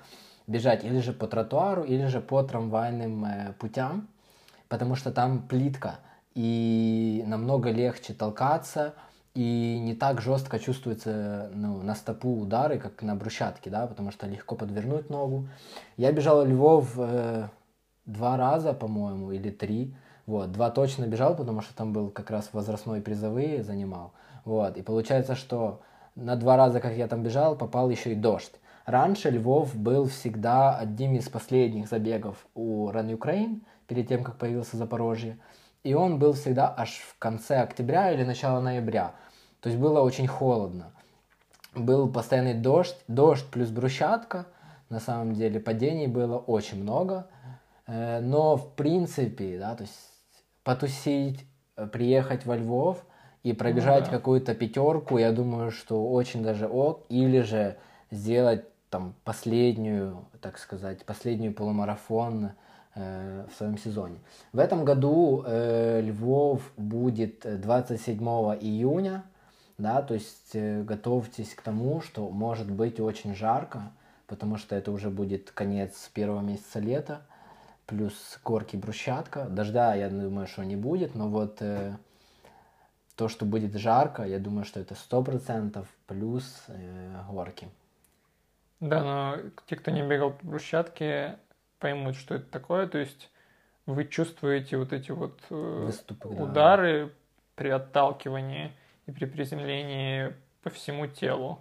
бежать 0.46 0.84
или 0.84 1.00
же 1.00 1.12
по 1.12 1.26
тротуару, 1.26 1.84
или 1.84 2.06
же 2.06 2.20
по 2.20 2.42
трамвайным 2.42 3.24
э, 3.24 3.52
путям, 3.58 4.08
потому 4.68 4.94
что 4.94 5.12
там 5.12 5.42
плитка, 5.42 5.96
и 6.34 7.24
намного 7.26 7.70
легче 7.70 8.14
толкаться, 8.14 8.94
и 9.34 9.78
не 9.80 9.94
так 9.94 10.20
жестко 10.20 10.58
чувствуется 10.58 11.50
ну, 11.54 11.82
на 11.82 11.94
стопу 11.94 12.40
удары, 12.40 12.78
как 12.78 13.02
на 13.02 13.14
брусчатке, 13.14 13.70
да, 13.70 13.86
потому 13.86 14.10
что 14.10 14.26
легко 14.26 14.56
подвернуть 14.56 15.10
ногу. 15.10 15.48
Я 15.96 16.12
бежал 16.12 16.44
Львов 16.44 16.92
э, 16.96 17.48
два 18.06 18.36
раза, 18.36 18.72
по-моему, 18.72 19.32
или 19.32 19.50
три, 19.50 19.94
вот, 20.26 20.52
два 20.52 20.70
точно 20.70 21.06
бежал, 21.06 21.36
потому 21.36 21.60
что 21.60 21.74
там 21.74 21.92
был 21.92 22.10
как 22.10 22.30
раз 22.30 22.50
возрастной 22.52 23.00
призовые 23.00 23.62
занимал, 23.62 24.12
вот, 24.44 24.76
и 24.76 24.82
получается, 24.82 25.34
что 25.34 25.80
на 26.18 26.36
два 26.36 26.56
раза, 26.56 26.80
как 26.80 26.94
я 26.94 27.06
там 27.06 27.22
бежал, 27.22 27.56
попал 27.56 27.90
еще 27.90 28.12
и 28.12 28.16
дождь. 28.16 28.52
Раньше 28.86 29.30
Львов 29.30 29.76
был 29.76 30.08
всегда 30.08 30.76
одним 30.76 31.14
из 31.14 31.28
последних 31.28 31.88
забегов 31.88 32.46
у 32.54 32.88
Run 32.90 33.16
Ukraine, 33.16 33.60
перед 33.86 34.08
тем, 34.08 34.24
как 34.24 34.36
появился 34.36 34.76
Запорожье. 34.76 35.38
И 35.84 35.94
он 35.94 36.18
был 36.18 36.32
всегда 36.32 36.74
аж 36.76 36.90
в 36.90 37.18
конце 37.18 37.60
октября 37.60 38.12
или 38.12 38.24
начало 38.24 38.60
ноября. 38.60 39.14
То 39.60 39.68
есть 39.68 39.80
было 39.80 40.00
очень 40.00 40.26
холодно. 40.26 40.92
Был 41.74 42.10
постоянный 42.10 42.54
дождь, 42.54 42.96
дождь 43.06 43.46
плюс 43.50 43.70
брусчатка. 43.70 44.46
На 44.88 45.00
самом 45.00 45.34
деле 45.34 45.60
падений 45.60 46.06
было 46.06 46.36
очень 46.36 46.82
много. 46.82 47.28
Э, 47.86 48.20
но 48.20 48.56
в 48.56 48.74
принципе, 48.74 49.58
да, 49.58 49.76
то 49.76 49.82
есть 49.82 50.10
потусить, 50.64 51.44
э, 51.76 51.86
приехать 51.86 52.44
во 52.44 52.56
Львов– 52.56 53.04
и 53.48 53.54
пробежать 53.54 54.04
ну, 54.04 54.10
да. 54.10 54.16
какую-то 54.18 54.54
пятерку, 54.54 55.16
я 55.16 55.32
думаю, 55.32 55.70
что 55.70 56.10
очень 56.10 56.42
даже 56.42 56.66
ок, 56.68 57.06
или 57.08 57.40
же 57.40 57.78
сделать 58.10 58.64
там 58.90 59.14
последнюю, 59.24 60.26
так 60.42 60.58
сказать, 60.58 61.04
последнюю 61.06 61.54
полумарафон 61.54 62.50
э, 62.94 63.46
в 63.50 63.56
своем 63.56 63.78
сезоне. 63.78 64.18
В 64.52 64.58
этом 64.58 64.84
году 64.84 65.44
э, 65.46 66.02
Львов 66.02 66.60
будет 66.76 67.60
27 67.60 68.18
июня, 68.60 69.24
да, 69.78 70.02
то 70.02 70.12
есть 70.12 70.50
э, 70.52 70.82
готовьтесь 70.82 71.54
к 71.54 71.62
тому, 71.62 72.02
что 72.02 72.28
может 72.28 72.70
быть 72.70 73.00
очень 73.00 73.34
жарко, 73.34 73.92
потому 74.26 74.58
что 74.58 74.76
это 74.76 74.92
уже 74.92 75.08
будет 75.08 75.52
конец 75.52 76.10
первого 76.12 76.42
месяца 76.42 76.80
лета, 76.80 77.22
плюс 77.86 78.38
горки 78.44 78.76
брусчатка. 78.76 79.44
Дождя, 79.44 79.94
я 79.94 80.10
думаю, 80.10 80.46
что 80.46 80.64
не 80.64 80.76
будет, 80.76 81.14
но 81.14 81.28
вот 81.28 81.58
э, 81.60 81.96
то, 83.18 83.26
что 83.28 83.44
будет 83.44 83.74
жарко, 83.74 84.22
я 84.22 84.38
думаю, 84.38 84.64
что 84.64 84.78
это 84.78 84.94
сто 84.94 85.24
процентов 85.24 85.88
плюс 86.06 86.64
э, 86.68 87.20
горки. 87.28 87.68
Да, 88.78 89.02
но 89.02 89.36
те, 89.66 89.74
кто 89.74 89.90
не 89.90 90.02
бегал 90.02 90.30
по 90.30 90.46
брусчатке, 90.46 91.40
поймут, 91.80 92.14
что 92.14 92.36
это 92.36 92.48
такое. 92.48 92.86
То 92.86 92.98
есть 92.98 93.28
вы 93.86 94.04
чувствуете 94.04 94.76
вот 94.76 94.92
эти 94.92 95.10
вот 95.10 95.40
э, 95.50 95.82
Выступы, 95.86 96.28
удары 96.28 97.06
да. 97.06 97.12
при 97.56 97.68
отталкивании 97.70 98.70
и 99.06 99.10
при 99.10 99.24
приземлении 99.24 100.32
по 100.62 100.70
всему 100.70 101.08
телу. 101.08 101.58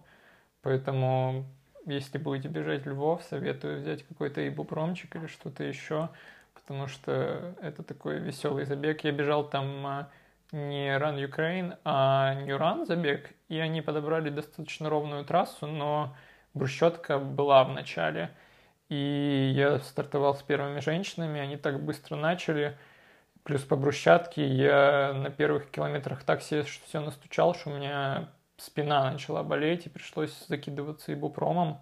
Поэтому, 0.62 1.48
если 1.88 2.20
будете 2.20 2.50
бежать 2.50 2.84
в 2.84 2.90
Львов, 2.90 3.24
советую 3.24 3.82
взять 3.82 4.04
какой-то 4.04 4.48
ибупромчик 4.48 5.16
или 5.16 5.26
что-то 5.26 5.64
еще, 5.64 6.10
потому 6.54 6.86
что 6.86 7.56
это 7.64 7.82
такой 7.82 8.20
веселый 8.20 8.66
забег. 8.66 9.04
Я 9.04 9.12
бежал 9.12 9.50
там 9.50 9.88
а, 9.88 10.10
не 10.52 10.98
Run 10.98 11.18
Ukraine, 11.30 11.78
а 11.84 12.34
New 12.36 12.58
Run 12.58 12.86
забег, 12.86 13.32
и 13.50 13.60
они 13.60 13.82
подобрали 13.82 14.30
достаточно 14.30 14.90
ровную 14.90 15.26
трассу, 15.26 15.68
но 15.68 16.16
брусчатка 16.54 17.20
была 17.20 17.64
в 17.64 17.74
начале. 17.74 18.32
И 18.90 19.52
я 19.56 19.80
стартовал 19.80 20.36
с 20.36 20.42
первыми 20.44 20.80
женщинами, 20.80 21.40
они 21.40 21.58
так 21.58 21.84
быстро 21.84 22.16
начали. 22.16 22.78
Плюс 23.44 23.64
по 23.64 23.76
брусчатке 23.76 24.46
я 24.46 25.14
на 25.14 25.30
первых 25.30 25.70
километрах 25.70 26.24
так 26.24 26.42
себе 26.42 26.64
все 26.64 27.00
настучал, 27.00 27.54
что 27.54 27.70
у 27.70 27.74
меня 27.76 28.30
спина 28.58 29.12
начала 29.12 29.44
болеть, 29.44 29.86
и 29.86 29.90
пришлось 29.90 30.34
закидываться 30.48 31.14
ибупромом. 31.14 31.80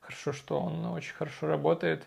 Хорошо, 0.00 0.32
что 0.32 0.60
он 0.60 0.84
очень 0.86 1.14
хорошо 1.14 1.46
работает. 1.46 2.06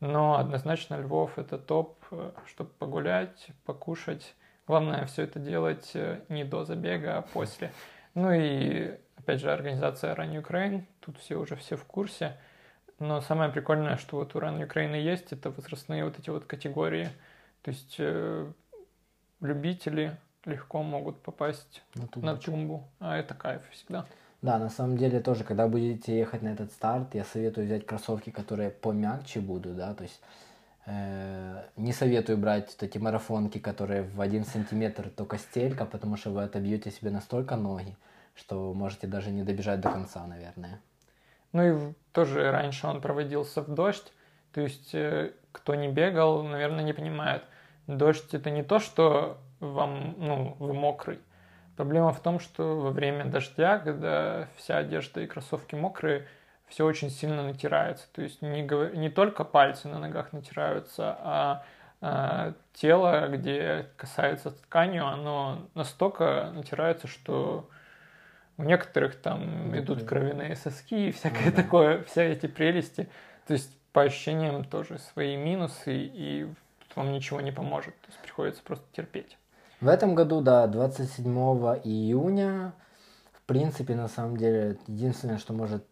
Но 0.00 0.38
однозначно 0.38 0.96
Львов 0.96 1.38
это 1.38 1.58
топ, 1.58 1.98
э, 2.10 2.32
чтобы 2.46 2.70
погулять, 2.70 3.48
покушать 3.64 4.34
Главное 4.66 5.04
все 5.06 5.22
это 5.22 5.38
делать 5.38 5.90
э, 5.94 6.20
не 6.28 6.44
до 6.44 6.64
забега, 6.64 7.18
а 7.18 7.22
после. 7.22 7.72
Ну 8.14 8.32
и, 8.32 8.98
опять 9.16 9.40
же, 9.40 9.52
организация 9.52 10.14
Run 10.14 10.42
Ukraine, 10.42 10.84
тут 11.00 11.18
все 11.18 11.36
уже 11.36 11.56
все 11.56 11.76
в 11.76 11.84
курсе. 11.84 12.36
Но 12.98 13.20
самое 13.20 13.50
прикольное, 13.50 13.96
что 13.96 14.16
вот 14.16 14.34
у 14.34 14.38
Run 14.38 14.66
Ukraine 14.66 15.00
есть, 15.00 15.32
это 15.32 15.50
возрастные 15.50 16.04
вот 16.04 16.18
эти 16.18 16.30
вот 16.30 16.44
категории. 16.44 17.08
То 17.62 17.70
есть 17.70 17.96
э, 17.98 18.50
любители 19.40 20.16
легко 20.44 20.82
могут 20.82 21.22
попасть 21.22 21.82
на 21.94 22.06
тумбу. 22.06 22.26
на 22.26 22.36
тумбу, 22.36 22.88
а 23.00 23.16
это 23.16 23.34
кайф 23.34 23.62
всегда. 23.70 24.06
Да, 24.42 24.58
на 24.58 24.68
самом 24.68 24.98
деле 24.98 25.20
тоже, 25.20 25.42
когда 25.42 25.68
будете 25.68 26.18
ехать 26.18 26.42
на 26.42 26.48
этот 26.48 26.70
старт, 26.70 27.14
я 27.14 27.24
советую 27.24 27.66
взять 27.66 27.86
кроссовки, 27.86 28.30
которые 28.30 28.70
помягче 28.70 29.40
будут, 29.40 29.76
да, 29.76 29.94
то 29.94 30.02
есть 30.02 30.20
не 30.86 31.92
советую 31.92 32.38
брать 32.38 32.76
эти 32.80 32.98
марафонки, 32.98 33.58
которые 33.58 34.02
в 34.02 34.20
один 34.20 34.44
сантиметр 34.44 35.08
только 35.08 35.38
стелька, 35.38 35.86
потому 35.86 36.16
что 36.16 36.30
вы 36.30 36.42
отобьете 36.42 36.90
себе 36.90 37.10
настолько 37.10 37.56
ноги, 37.56 37.96
что 38.34 38.74
можете 38.74 39.06
даже 39.06 39.30
не 39.30 39.42
добежать 39.42 39.80
до 39.80 39.90
конца, 39.90 40.26
наверное. 40.26 40.80
Ну 41.52 41.62
и 41.62 41.92
тоже 42.12 42.50
раньше 42.50 42.86
он 42.86 43.00
проводился 43.00 43.62
в 43.62 43.72
дождь, 43.72 44.12
то 44.52 44.60
есть 44.60 44.94
э, 44.94 45.32
кто 45.52 45.74
не 45.74 45.88
бегал, 45.88 46.42
наверное, 46.42 46.84
не 46.84 46.92
понимает. 46.92 47.44
Дождь 47.86 48.34
это 48.34 48.50
не 48.50 48.62
то, 48.62 48.78
что 48.78 49.38
вам, 49.60 50.16
ну, 50.18 50.56
вы 50.58 50.74
мокрый. 50.74 51.20
Проблема 51.76 52.12
в 52.12 52.20
том, 52.20 52.40
что 52.40 52.80
во 52.80 52.90
время 52.90 53.24
дождя, 53.24 53.78
когда 53.78 54.48
вся 54.56 54.78
одежда 54.78 55.22
и 55.22 55.26
кроссовки 55.26 55.74
мокрые, 55.74 56.26
все 56.68 56.84
очень 56.84 57.10
сильно 57.10 57.42
натирается. 57.42 58.06
То 58.12 58.22
есть 58.22 58.42
не, 58.42 58.62
не 58.96 59.10
только 59.10 59.44
пальцы 59.44 59.88
на 59.88 59.98
ногах 59.98 60.32
натираются, 60.32 61.16
а, 61.20 61.64
а 62.00 62.54
тело, 62.72 63.28
где 63.28 63.88
касается 63.96 64.50
тканью, 64.50 65.06
оно 65.06 65.68
настолько 65.74 66.50
натирается, 66.54 67.06
что 67.06 67.68
у 68.56 68.62
некоторых 68.62 69.16
там 69.16 69.70
да, 69.70 69.78
идут 69.78 70.04
кровяные 70.04 70.56
соски 70.56 71.08
и 71.08 71.12
всякое 71.12 71.50
да. 71.50 71.62
такое, 71.62 72.04
все 72.04 72.30
эти 72.30 72.46
прелести. 72.46 73.08
То 73.46 73.54
есть 73.54 73.76
по 73.92 74.02
ощущениям 74.02 74.64
тоже 74.64 74.98
свои 74.98 75.36
минусы, 75.36 75.94
и 75.94 76.48
вам 76.94 77.12
ничего 77.12 77.40
не 77.40 77.52
поможет. 77.52 77.94
То 78.00 78.08
есть 78.08 78.18
приходится 78.20 78.62
просто 78.62 78.84
терпеть. 78.92 79.38
В 79.80 79.88
этом 79.88 80.14
году, 80.14 80.40
да, 80.40 80.66
27 80.66 81.26
июня, 81.84 82.72
в 83.32 83.42
принципе, 83.42 83.94
на 83.94 84.08
самом 84.08 84.36
деле, 84.36 84.78
единственное, 84.86 85.38
что 85.38 85.52
может 85.52 85.84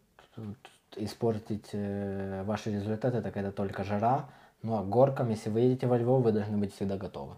испортить 0.97 1.71
э, 1.73 2.43
ваши 2.45 2.71
результаты, 2.71 3.23
так 3.23 3.37
это 3.37 3.53
только 3.53 3.85
жара. 3.85 4.29
Ну 4.63 4.77
а 4.77 4.83
горкам, 4.83 5.31
если 5.31 5.51
вы 5.51 5.61
едете 5.61 5.87
во 5.87 5.99
Львов, 5.99 6.23
вы 6.23 6.33
должны 6.33 6.57
быть 6.57 6.75
всегда 6.75 6.97
готовы. 6.97 7.37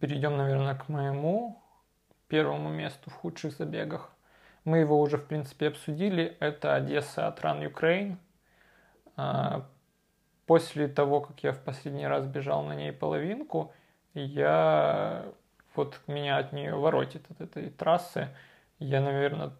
Перейдем, 0.00 0.36
наверное, 0.36 0.74
к 0.74 0.88
моему 0.88 1.62
первому 2.28 2.70
месту 2.70 3.10
в 3.10 3.14
худших 3.14 3.52
забегах. 3.52 4.10
Мы 4.64 4.78
его 4.78 5.00
уже, 5.00 5.16
в 5.16 5.26
принципе, 5.26 5.68
обсудили. 5.68 6.36
Это 6.40 6.74
Одесса 6.74 7.28
от 7.28 7.40
Run 7.40 7.72
Ukraine. 7.72 8.16
А, 9.16 9.66
после 10.46 10.88
того, 10.88 11.20
как 11.20 11.42
я 11.42 11.52
в 11.52 11.62
последний 11.62 12.06
раз 12.06 12.26
бежал 12.26 12.64
на 12.64 12.74
ней 12.74 12.92
половинку, 12.92 13.72
я 14.14 15.24
вот 15.74 16.00
меня 16.06 16.38
от 16.38 16.52
нее 16.52 16.74
воротит 16.74 17.30
от 17.30 17.40
этой 17.40 17.70
трассы. 17.70 18.28
Я, 18.78 19.00
наверное, 19.00 19.52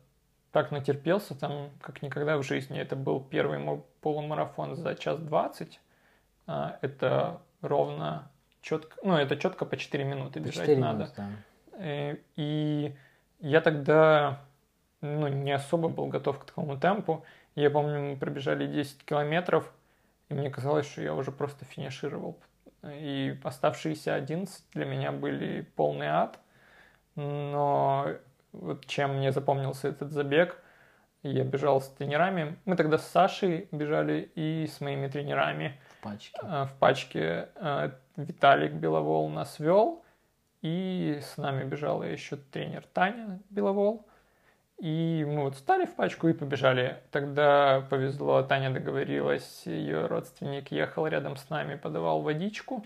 так 0.53 0.71
натерпелся 0.71 1.35
там, 1.35 1.71
как 1.81 2.03
никогда 2.03 2.37
в 2.37 2.43
жизни. 2.43 2.79
Это 2.79 2.97
был 2.97 3.21
первый 3.21 3.61
полумарафон 4.01 4.75
за 4.75 4.95
час 4.95 5.21
двадцать. 5.21 5.81
А, 6.47 6.79
это 6.81 7.41
ровно 7.61 8.31
четко, 8.61 8.97
ну, 9.03 9.17
это 9.17 9.37
четко 9.37 9.65
по 9.65 9.77
4 9.77 10.05
минуты 10.05 10.41
бежать 10.41 10.67
4 10.67 10.79
надо. 10.79 10.99
Минуты, 10.99 11.15
да. 11.17 11.29
Э, 11.79 12.17
и 12.37 12.95
я 13.41 13.61
тогда 13.61 14.41
ну, 15.01 15.29
не 15.29 15.53
особо 15.53 15.89
был 15.89 16.07
готов 16.07 16.39
к 16.41 16.45
такому 16.45 16.79
темпу. 16.79 17.25
Я 17.55 17.71
помню, 17.71 18.01
мы 18.01 18.17
пробежали 18.17 18.67
10 18.67 19.05
километров, 19.05 19.73
и 20.29 20.35
мне 20.35 20.51
казалось, 20.51 20.91
что 20.91 21.03
я 21.03 21.15
уже 21.15 21.33
просто 21.33 21.65
финишировал. 21.65 22.39
И 22.85 23.39
оставшиеся 23.43 24.15
11 24.15 24.65
для 24.73 24.85
меня 24.85 25.13
были 25.13 25.63
полный 25.77 26.07
ад. 26.07 26.39
Но 27.17 28.09
вот 28.53 28.87
чем 28.87 29.17
мне 29.17 29.33
запомнился 29.33 29.89
этот 29.89 30.13
забег, 30.13 30.57
я 31.23 31.45
бежал 31.45 31.81
с 31.81 31.89
тренерами. 31.89 32.57
Мы 32.65 32.77
тогда 32.77 32.99
с 32.99 33.07
Сашей 33.07 33.69
бежали 33.73 34.31
и 34.35 34.67
с 34.67 34.81
моими 34.81 35.09
тренерами. 35.09 35.79
В 35.99 36.03
пачке. 36.03 36.39
Э, 36.43 36.65
в 36.65 36.73
пачке. 36.79 37.49
Э, 37.57 37.91
Виталик 38.17 38.73
Беловол 38.73 39.29
нас 39.29 39.59
вел. 39.59 40.03
И 40.63 41.21
с 41.23 41.37
нами 41.37 41.65
бежала 41.65 42.05
еще 42.05 42.37
тренер 42.37 42.85
Таня 42.93 43.41
Беловол. 43.51 44.07
И 44.79 45.27
мы 45.29 45.43
вот 45.43 45.57
стали 45.57 45.85
в 45.85 45.95
пачку 45.95 46.29
и 46.29 46.33
побежали. 46.33 47.03
Тогда 47.11 47.87
повезло, 47.91 48.43
Таня 48.43 48.71
договорилась, 48.71 49.63
ее 49.67 50.07
родственник 50.07 50.71
ехал 50.71 51.07
рядом 51.07 51.37
с 51.37 51.51
нами, 51.51 51.75
подавал 51.75 52.23
водичку. 52.23 52.85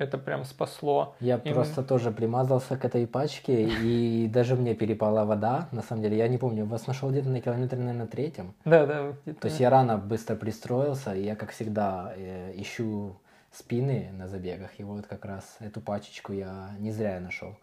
Это 0.00 0.16
прям 0.16 0.44
спасло. 0.46 1.14
Я 1.20 1.36
и 1.36 1.52
просто 1.52 1.82
тоже 1.82 2.10
примазался 2.10 2.78
к 2.78 2.86
этой 2.86 3.06
пачке, 3.06 3.64
и 3.82 4.26
даже 4.28 4.56
мне 4.56 4.74
перепала 4.74 5.26
вода. 5.26 5.68
На 5.72 5.82
самом 5.82 6.02
деле, 6.02 6.16
я 6.16 6.26
не 6.26 6.38
помню, 6.38 6.64
вас 6.64 6.86
нашел 6.86 7.10
где-то 7.10 7.28
на 7.28 7.42
километре, 7.42 7.78
наверное, 7.78 8.06
третьем. 8.06 8.54
Да, 8.64 8.86
да. 8.86 9.12
То 9.40 9.48
есть 9.48 9.60
я 9.60 9.68
рано 9.68 9.98
быстро 9.98 10.36
пристроился, 10.36 11.14
и 11.14 11.22
я, 11.22 11.36
как 11.36 11.50
всегда, 11.50 12.14
э, 12.16 12.54
ищу 12.56 13.14
спины 13.52 14.10
на 14.16 14.26
забегах. 14.26 14.70
И 14.80 14.84
вот 14.84 15.06
как 15.06 15.26
раз 15.26 15.58
эту 15.60 15.82
пачечку 15.82 16.32
я 16.32 16.70
не 16.78 16.92
зря 16.92 17.20
нашел. 17.20 17.58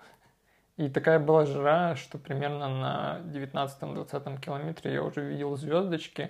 И 0.76 0.90
такая 0.90 1.18
была 1.18 1.48
жара, 1.48 1.96
что 1.96 2.20
примерно 2.20 2.70
на 2.70 3.22
19-20 3.34 4.40
километре 4.40 4.94
я 4.94 5.02
уже 5.02 5.22
видел 5.22 5.56
звездочки, 5.58 6.30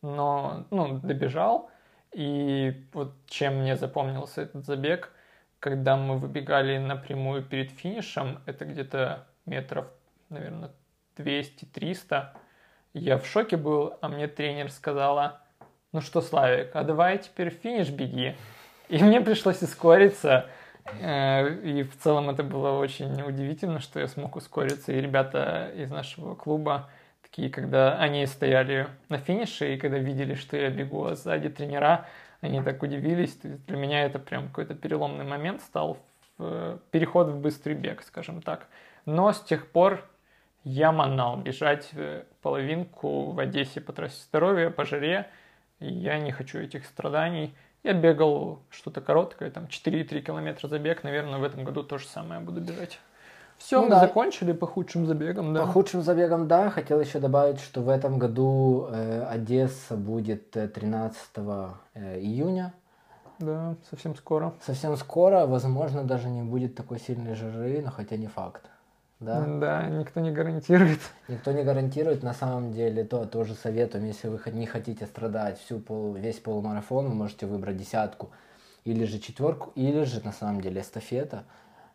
но 0.00 0.64
ну, 0.70 0.98
добежал. 0.98 1.68
И 2.14 2.86
вот 2.94 3.12
чем 3.26 3.60
мне 3.60 3.76
запомнился 3.76 4.40
этот 4.40 4.64
забег, 4.64 5.12
когда 5.62 5.96
мы 5.96 6.18
выбегали 6.18 6.76
напрямую 6.76 7.44
перед 7.44 7.70
финишем, 7.70 8.40
это 8.46 8.64
где-то 8.64 9.28
метров, 9.46 9.86
наверное, 10.28 10.72
200-300, 11.16 12.30
я 12.94 13.16
в 13.16 13.24
шоке 13.26 13.56
был, 13.56 13.96
а 14.00 14.08
мне 14.08 14.26
тренер 14.26 14.72
сказала, 14.72 15.40
ну 15.92 16.00
что, 16.00 16.20
Славик, 16.20 16.74
а 16.74 16.82
давай 16.82 17.18
теперь 17.18 17.50
финиш 17.50 17.90
беги. 17.90 18.34
И 18.88 19.00
мне 19.04 19.20
пришлось 19.20 19.62
ускориться. 19.62 20.46
Э, 21.00 21.48
и 21.62 21.84
в 21.84 21.96
целом 21.96 22.28
это 22.28 22.42
было 22.42 22.76
очень 22.76 23.22
удивительно, 23.22 23.78
что 23.78 24.00
я 24.00 24.08
смог 24.08 24.34
ускориться. 24.34 24.90
И 24.90 25.00
ребята 25.00 25.70
из 25.76 25.92
нашего 25.92 26.34
клуба, 26.34 26.90
такие, 27.22 27.50
когда 27.50 27.96
они 27.98 28.26
стояли 28.26 28.88
на 29.08 29.18
финише, 29.18 29.72
и 29.72 29.78
когда 29.78 29.98
видели, 29.98 30.34
что 30.34 30.56
я 30.56 30.70
бегу, 30.70 31.14
сзади 31.14 31.50
тренера, 31.50 32.08
они 32.42 32.60
так 32.60 32.82
удивились. 32.82 33.34
То 33.36 33.48
есть 33.48 33.64
для 33.66 33.76
меня 33.76 34.04
это 34.04 34.18
прям 34.18 34.48
какой-то 34.48 34.74
переломный 34.74 35.24
момент 35.24 35.62
стал, 35.62 35.98
в, 36.36 36.78
переход 36.90 37.28
в 37.28 37.40
быстрый 37.40 37.74
бег, 37.74 38.02
скажем 38.02 38.42
так. 38.42 38.66
Но 39.06 39.32
с 39.32 39.40
тех 39.40 39.70
пор 39.70 40.04
я 40.64 40.92
манал 40.92 41.38
бежать 41.38 41.90
половинку 42.42 43.30
в 43.30 43.38
Одессе 43.38 43.80
по 43.80 43.92
трассе 43.92 44.22
здоровья, 44.28 44.70
по 44.70 44.84
жаре. 44.84 45.28
Я 45.80 46.18
не 46.18 46.32
хочу 46.32 46.58
этих 46.58 46.84
страданий. 46.84 47.54
Я 47.82 47.94
бегал 47.94 48.62
что-то 48.70 49.00
короткое, 49.00 49.50
там 49.50 49.64
4,3 49.64 50.20
километра 50.20 50.68
забег. 50.68 51.02
Наверное, 51.02 51.38
в 51.38 51.44
этом 51.44 51.64
году 51.64 51.82
то 51.82 51.98
же 51.98 52.06
самое 52.06 52.40
буду 52.40 52.60
бежать. 52.60 53.00
Все, 53.64 53.78
ну, 53.78 53.84
мы 53.84 53.90
да. 53.90 54.00
закончили 54.00 54.52
по 54.52 54.66
худшим 54.66 55.06
забегам, 55.06 55.54
да. 55.54 55.60
По 55.60 55.66
худшим 55.66 56.02
забегам, 56.02 56.48
да. 56.48 56.70
Хотел 56.70 57.00
еще 57.00 57.20
добавить, 57.20 57.60
что 57.60 57.80
в 57.80 57.88
этом 57.88 58.18
году 58.18 58.88
э, 58.90 59.24
Одесса 59.30 59.96
будет 59.96 60.50
13 60.50 61.18
э, 61.36 61.68
э, 61.94 62.20
июня. 62.20 62.74
Да, 63.38 63.76
совсем 63.90 64.16
скоро. 64.16 64.52
Совсем 64.64 64.96
скоро, 64.96 65.46
возможно, 65.46 66.02
даже 66.04 66.28
не 66.28 66.42
будет 66.42 66.74
такой 66.74 66.98
сильной 66.98 67.34
жары, 67.34 67.80
но 67.84 67.90
хотя 67.90 68.16
не 68.16 68.26
факт 68.26 68.62
да? 69.22 69.40
Да, 69.46 69.86
никто 69.88 70.20
не 70.20 70.30
гарантирует. 70.30 71.00
Никто 71.28 71.52
не 71.52 71.62
гарантирует, 71.62 72.22
на 72.22 72.34
самом 72.34 72.72
деле, 72.72 73.04
то 73.04 73.24
тоже 73.24 73.54
советуем, 73.54 74.04
если 74.04 74.28
вы 74.28 74.40
не 74.50 74.66
хотите 74.66 75.06
страдать 75.06 75.60
всю 75.60 75.78
пол, 75.78 76.14
весь 76.14 76.38
полумарафон, 76.38 77.08
вы 77.08 77.14
можете 77.14 77.46
выбрать 77.46 77.76
десятку 77.76 78.30
или 78.84 79.04
же 79.04 79.18
четверку, 79.18 79.70
или 79.76 80.02
же, 80.02 80.20
на 80.24 80.32
самом 80.32 80.60
деле, 80.60 80.80
эстафета. 80.80 81.44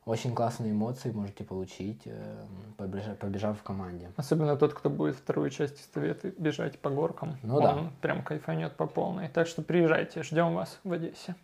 Очень 0.07 0.33
классные 0.33 0.71
эмоции 0.71 1.11
можете 1.11 1.43
получить, 1.43 2.03
э, 2.05 2.45
побежав, 2.77 3.17
побежав 3.17 3.59
в 3.59 3.63
команде. 3.63 4.09
Особенно 4.15 4.55
тот, 4.55 4.73
кто 4.73 4.89
будет 4.89 5.17
вторую 5.17 5.49
часть 5.49 5.81
эстафеты 5.81 6.33
бежать 6.37 6.79
по 6.79 6.89
горкам. 6.89 7.35
Ну 7.43 7.57
он 7.57 7.61
да. 7.61 7.91
прям 7.99 8.23
кайфанет 8.23 8.77
по 8.77 8.87
полной. 8.87 9.27
Так 9.27 9.47
что 9.47 9.61
приезжайте, 9.61 10.23
ждем 10.23 10.55
вас 10.55 10.79
в 10.85 10.93
Одессе. 10.93 11.35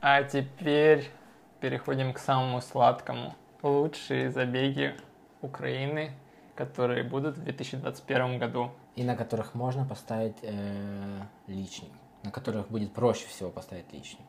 А 0.00 0.24
теперь 0.24 1.08
переходим 1.60 2.12
к 2.12 2.18
самому 2.18 2.60
сладкому. 2.60 3.36
Лучшие 3.62 4.32
забеги 4.32 4.96
Украины, 5.40 6.10
которые 6.56 7.04
будут 7.04 7.36
в 7.36 7.44
2021 7.44 8.40
году. 8.40 8.72
И 8.96 9.04
на 9.04 9.14
которых 9.14 9.54
можно 9.54 9.84
поставить 9.84 10.38
э, 10.42 11.20
личник, 11.46 11.92
на 12.24 12.32
которых 12.32 12.70
будет 12.70 12.92
проще 12.92 13.28
всего 13.28 13.50
поставить 13.50 13.92
личник. 13.92 14.26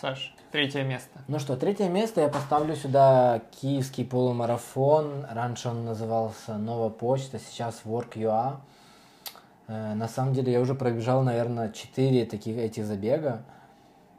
Саш, 0.00 0.34
третье 0.50 0.82
место. 0.84 1.20
Ну 1.28 1.38
что, 1.38 1.56
третье 1.56 1.88
место 1.88 2.22
я 2.22 2.28
поставлю 2.28 2.74
сюда 2.74 3.42
киевский 3.50 4.04
полумарафон. 4.04 5.26
Раньше 5.30 5.68
он 5.68 5.84
назывался 5.84 6.56
Новая 6.56 6.88
почта, 6.88 7.38
сейчас 7.38 7.82
Work.ua. 7.84 8.60
Э, 9.68 9.94
на 9.94 10.08
самом 10.08 10.32
деле 10.32 10.52
я 10.52 10.60
уже 10.60 10.74
пробежал, 10.74 11.22
наверное, 11.22 11.70
4 11.70 12.24
таких 12.26 12.56
этих 12.56 12.86
забега. 12.86 13.44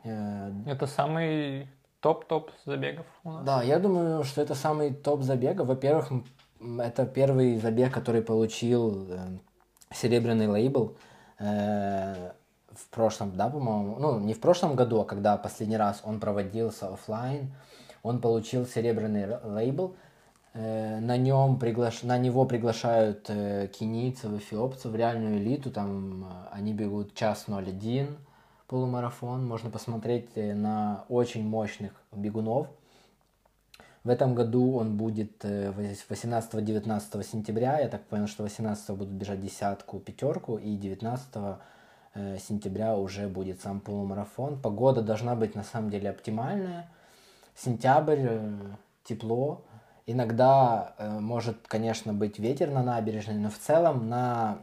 Э, 0.03 0.51
Это 0.67 0.85
самый 0.85 1.67
топ-топ 2.01 2.51
забегов 2.65 3.05
у 3.23 3.31
нас. 3.31 3.45
Да, 3.45 3.63
я 3.63 3.79
думаю, 3.79 4.23
что 4.23 4.41
это 4.41 4.55
самый 4.55 4.93
топ 4.93 5.23
забегов. 5.23 5.67
Во-первых, 5.67 6.11
это 6.79 7.05
первый 7.05 7.57
забег, 7.57 7.91
который 7.93 8.21
получил 8.21 9.07
э, 9.09 9.39
серебряный 9.91 10.47
лейбл 10.47 10.95
в 12.75 12.87
прошлом, 12.89 13.35
да, 13.35 13.49
по-моему, 13.49 13.97
ну, 13.99 14.19
не 14.19 14.33
в 14.33 14.39
прошлом 14.39 14.75
году, 14.75 15.01
а 15.01 15.05
когда 15.05 15.37
последний 15.37 15.77
раз 15.77 16.01
он 16.03 16.19
проводился 16.19 16.87
офлайн, 16.87 17.53
он 18.01 18.19
получил 18.19 18.65
серебряный 18.65 19.37
лейбл. 19.43 19.95
Э, 20.53 20.99
на 20.99 21.17
нем 21.17 21.57
приглаш... 21.57 22.03
на 22.03 22.17
него 22.17 22.45
приглашают 22.45 23.25
э, 23.29 23.67
кенийцев, 23.67 24.31
эфиопцев 24.33 24.93
реальную 24.93 25.37
элиту, 25.37 25.71
там 25.71 26.25
э, 26.25 26.27
они 26.51 26.73
бегут 26.73 27.15
час 27.15 27.45
01, 27.47 28.17
полумарафон. 28.67 29.47
Можно 29.47 29.69
посмотреть 29.69 30.29
э, 30.35 30.53
на 30.53 31.05
очень 31.09 31.47
мощных 31.47 31.93
бегунов. 32.11 32.67
В 34.03 34.09
этом 34.09 34.35
году 34.35 34.75
он 34.75 34.97
будет 34.97 35.45
18-19 35.45 37.01
э, 37.13 37.23
сентября. 37.23 37.79
Я 37.79 37.87
так 37.87 38.03
понял, 38.03 38.27
что 38.27 38.43
18 38.43 38.89
будут 38.97 39.13
бежать 39.13 39.39
десятку, 39.39 39.99
пятерку, 39.99 40.57
и 40.57 40.75
19 40.75 41.27
э, 41.35 41.55
сентября 42.15 42.95
уже 42.95 43.27
будет 43.27 43.61
сам 43.61 43.79
полумарафон. 43.79 44.59
Погода 44.61 45.01
должна 45.01 45.35
быть 45.35 45.55
на 45.55 45.63
самом 45.63 45.89
деле 45.89 46.09
оптимальная. 46.09 46.89
Сентябрь, 47.55 48.27
тепло. 49.03 49.63
Иногда 50.05 50.95
может, 50.99 51.67
конечно, 51.67 52.13
быть 52.13 52.39
ветер 52.39 52.69
на 52.69 52.83
набережной, 52.83 53.37
но 53.37 53.49
в 53.49 53.57
целом 53.57 54.09
на 54.09 54.59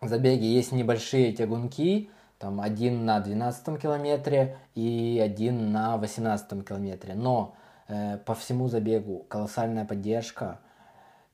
забеге 0.00 0.52
есть 0.52 0.72
небольшие 0.72 1.32
тягунки, 1.32 2.10
там 2.38 2.60
один 2.60 3.04
на 3.04 3.20
12 3.20 3.80
километре 3.80 4.58
и 4.74 5.20
один 5.24 5.70
на 5.70 5.96
18 5.96 6.66
километре. 6.66 7.14
Но 7.14 7.54
э, 7.86 8.18
по 8.18 8.34
всему 8.34 8.68
забегу 8.68 9.24
колоссальная 9.28 9.84
поддержка. 9.84 10.58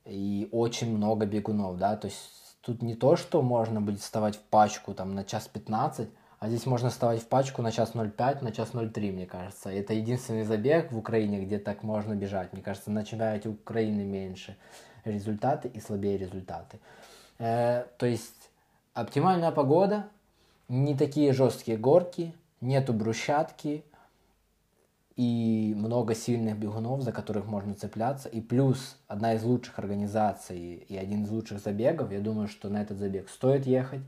и 0.04 0.48
очень 0.52 0.94
много 0.94 1.24
бегунов, 1.26 1.78
да, 1.78 1.96
то 1.96 2.08
есть 2.08 2.47
тут 2.68 2.83
не 2.83 2.94
то, 2.94 3.16
что 3.16 3.40
можно 3.40 3.81
будет 3.81 4.00
вставать 4.00 4.37
в 4.37 4.42
пачку 4.42 4.92
там 4.92 5.14
на 5.14 5.24
час 5.24 5.48
15, 5.48 6.11
а 6.38 6.48
здесь 6.48 6.66
можно 6.66 6.90
вставать 6.90 7.22
в 7.22 7.26
пачку 7.26 7.62
на 7.62 7.72
час 7.72 7.92
0,5, 7.94 8.44
на 8.44 8.52
час 8.52 8.72
0,3, 8.74 9.11
мне 9.11 9.24
кажется. 9.24 9.70
Это 9.70 9.94
единственный 9.94 10.44
забег 10.44 10.92
в 10.92 10.98
Украине, 10.98 11.40
где 11.40 11.59
так 11.59 11.83
можно 11.83 12.12
бежать. 12.14 12.52
Мне 12.52 12.61
кажется, 12.61 12.90
на 12.90 13.07
чемпионате 13.07 13.48
Украины 13.48 14.02
меньше 14.04 14.54
результаты 15.07 15.68
и 15.68 15.81
слабее 15.81 16.18
результаты. 16.18 16.78
Э, 17.38 17.87
то 17.96 18.04
есть 18.04 18.50
оптимальная 18.92 19.50
погода, 19.50 20.07
не 20.68 20.94
такие 20.94 21.33
жесткие 21.33 21.78
горки, 21.78 22.35
нету 22.61 22.92
брусчатки, 22.92 23.83
и 25.18 25.74
много 25.76 26.14
сильных 26.14 26.57
бегунов, 26.57 27.02
за 27.02 27.11
которых 27.11 27.44
можно 27.46 27.74
цепляться. 27.74 28.28
И 28.28 28.40
плюс 28.40 28.96
одна 29.09 29.35
из 29.35 29.42
лучших 29.42 29.81
организаций 29.81 30.74
и 30.88 30.96
один 30.96 31.24
из 31.24 31.31
лучших 31.31 31.59
забегов. 31.59 32.12
Я 32.12 32.20
думаю, 32.20 32.46
что 32.46 32.68
на 32.68 32.81
этот 32.81 32.98
забег 32.98 33.28
стоит 33.28 33.66
ехать. 33.66 34.02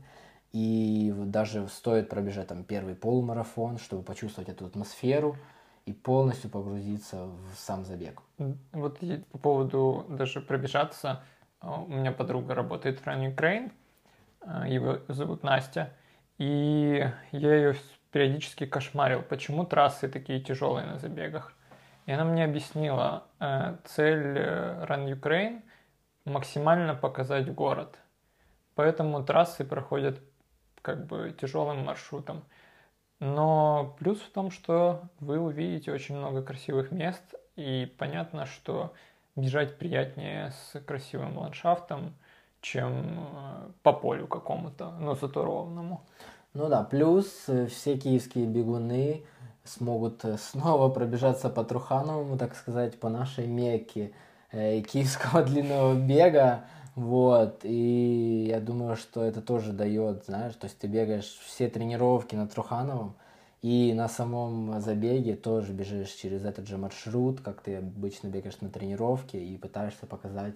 И 0.53 1.13
даже 1.17 1.67
стоит 1.67 2.07
пробежать 2.07 2.47
там 2.47 2.63
первый 2.63 2.95
полумарафон, 2.95 3.77
чтобы 3.77 4.03
почувствовать 4.03 4.49
эту 4.49 4.65
атмосферу 4.65 5.35
и 5.85 5.91
полностью 5.91 6.49
погрузиться 6.49 7.25
в 7.25 7.57
сам 7.57 7.83
забег. 7.83 8.21
Вот 8.71 8.99
по 9.31 9.37
поводу 9.37 10.05
даже 10.07 10.39
пробежаться, 10.39 11.23
а, 11.59 11.81
у 11.81 11.87
меня 11.87 12.13
подруга 12.13 12.55
работает 12.55 12.99
в 12.99 13.05
Run 13.05 13.35
Ukraine, 13.35 13.71
а, 14.39 14.65
его 14.65 14.99
зовут 15.09 15.43
Настя, 15.43 15.93
и 16.37 17.05
я 17.33 17.55
ее 17.55 17.75
периодически 18.11 18.65
кошмарил, 18.65 19.21
почему 19.21 19.65
трассы 19.65 20.07
такие 20.09 20.41
тяжелые 20.41 20.85
на 20.85 20.99
забегах. 20.99 21.53
И 22.05 22.11
она 22.11 22.23
мне 22.23 22.43
объяснила, 22.43 23.23
э, 23.39 23.77
цель 23.85 24.37
э, 24.37 24.85
Run 24.87 25.11
Ukraine 25.13 25.61
максимально 26.25 26.95
показать 26.95 27.53
город. 27.53 27.97
Поэтому 28.75 29.23
трассы 29.23 29.63
проходят 29.63 30.19
как 30.81 31.05
бы 31.05 31.35
тяжелым 31.39 31.85
маршрутом. 31.85 32.43
Но 33.19 33.95
плюс 33.99 34.19
в 34.19 34.31
том, 34.31 34.49
что 34.49 35.03
вы 35.19 35.39
увидите 35.39 35.91
очень 35.91 36.17
много 36.17 36.41
красивых 36.41 36.91
мест, 36.91 37.35
и 37.55 37.93
понятно, 37.99 38.45
что 38.45 38.93
бежать 39.35 39.77
приятнее 39.77 40.51
с 40.51 40.79
красивым 40.81 41.37
ландшафтом, 41.37 42.15
чем 42.61 43.19
э, 43.19 43.71
по 43.83 43.93
полю 43.93 44.27
какому-то, 44.27 44.91
но 44.99 45.15
зато 45.15 45.43
ровному. 45.43 46.05
Ну 46.53 46.67
да, 46.67 46.83
плюс 46.83 47.27
э, 47.47 47.67
все 47.67 47.97
киевские 47.97 48.45
бегуны 48.45 49.23
смогут 49.63 50.25
э, 50.25 50.37
снова 50.37 50.89
пробежаться 50.89 51.49
по 51.49 51.63
Трухановому, 51.63 52.37
так 52.37 52.55
сказать, 52.55 52.99
по 52.99 53.07
нашей 53.07 53.47
Мекке 53.47 54.11
э, 54.51 54.81
киевского 54.81 55.43
длинного 55.45 55.95
бега. 55.95 56.65
Вот, 56.95 57.61
и 57.63 58.47
я 58.49 58.59
думаю, 58.59 58.97
что 58.97 59.23
это 59.23 59.41
тоже 59.41 59.71
дает, 59.71 60.25
знаешь, 60.25 60.55
то 60.55 60.65
есть 60.65 60.77
ты 60.77 60.87
бегаешь 60.87 61.39
все 61.45 61.69
тренировки 61.69 62.35
на 62.35 62.47
Трухановом, 62.47 63.15
и 63.61 63.93
на 63.93 64.09
самом 64.09 64.81
забеге 64.81 65.37
тоже 65.37 65.71
бежишь 65.71 66.09
через 66.09 66.43
этот 66.43 66.67
же 66.67 66.77
маршрут, 66.77 67.39
как 67.39 67.61
ты 67.61 67.77
обычно 67.77 68.27
бегаешь 68.27 68.59
на 68.59 68.67
тренировке, 68.67 69.41
и 69.41 69.55
пытаешься 69.55 70.05
показать 70.05 70.55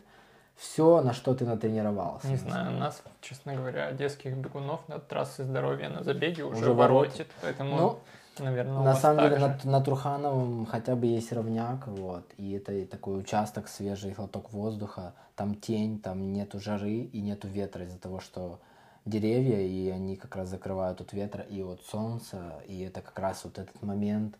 все, 0.56 1.02
на 1.02 1.14
что 1.14 1.34
ты 1.34 1.46
натренировался. 1.46 2.28
Не 2.28 2.38
знаю, 2.38 2.72
нас, 2.78 3.02
честно 3.22 3.56
говоря, 3.56 3.88
одесских 3.88 4.36
бегунов 4.36 4.88
на 4.88 5.00
трассы 5.00 5.44
здоровья 5.44 5.90
на 5.90 6.04
забеге 6.04 6.44
уже, 6.44 6.62
уже 6.62 6.74
воротит, 6.74 7.28
поэтому, 7.42 7.78
ну, 7.78 8.00
наверное, 8.40 8.80
На 8.82 8.96
самом 8.96 9.24
деле 9.24 9.38
на, 9.38 9.60
на 9.64 9.82
Трухановом 9.82 10.66
хотя 10.66 10.96
бы 10.96 11.08
есть 11.08 11.34
ровняк, 11.34 11.88
вот, 11.88 12.26
и 12.38 12.54
это 12.54 12.86
такой 12.86 13.20
участок, 13.20 13.68
свежий 13.68 14.14
глоток 14.14 14.54
воздуха, 14.54 15.14
там 15.36 15.56
тень, 15.56 16.00
там 16.00 16.32
нету 16.32 16.60
жары 16.60 17.10
и 17.12 17.22
нету 17.22 17.48
ветра 17.48 17.84
из-за 17.84 18.00
того, 18.00 18.22
что 18.22 18.60
деревья, 19.04 19.60
и 19.60 19.90
они 19.90 20.16
как 20.16 20.36
раз 20.36 20.50
закрывают 20.50 21.02
от 21.02 21.12
ветра 21.12 21.44
и 21.44 21.62
от 21.62 21.84
солнца, 21.84 22.62
и 22.66 22.82
это 22.82 23.02
как 23.02 23.20
раз 23.20 23.44
вот 23.44 23.60
этот 23.60 23.82
момент 23.84 24.36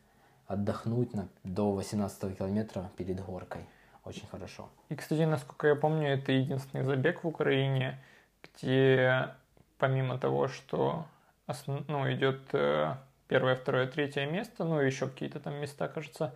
отдохнуть 0.48 1.14
на, 1.14 1.28
до 1.44 1.72
18 1.72 2.38
километра 2.38 2.90
перед 2.96 3.24
горкой 3.24 3.66
очень 4.06 4.28
хорошо. 4.28 4.70
И, 4.90 4.96
кстати, 4.96 5.22
насколько 5.22 5.68
я 5.68 5.76
помню, 5.76 6.10
это 6.10 6.32
единственный 6.32 6.84
забег 6.84 7.24
в 7.24 7.28
Украине, 7.28 8.00
где 8.44 9.30
помимо 9.78 10.18
того, 10.18 10.48
что 10.48 11.06
основ... 11.48 11.88
ну, 11.88 12.12
идет 12.12 12.42
э, 12.54 12.94
первое, 13.28 13.56
второе, 13.56 13.88
третье 13.88 14.26
место, 14.26 14.64
ну 14.64 14.82
и 14.82 14.86
еще 14.86 15.08
какие-то 15.08 15.40
там 15.40 15.56
места, 15.56 15.88
кажется, 15.88 16.34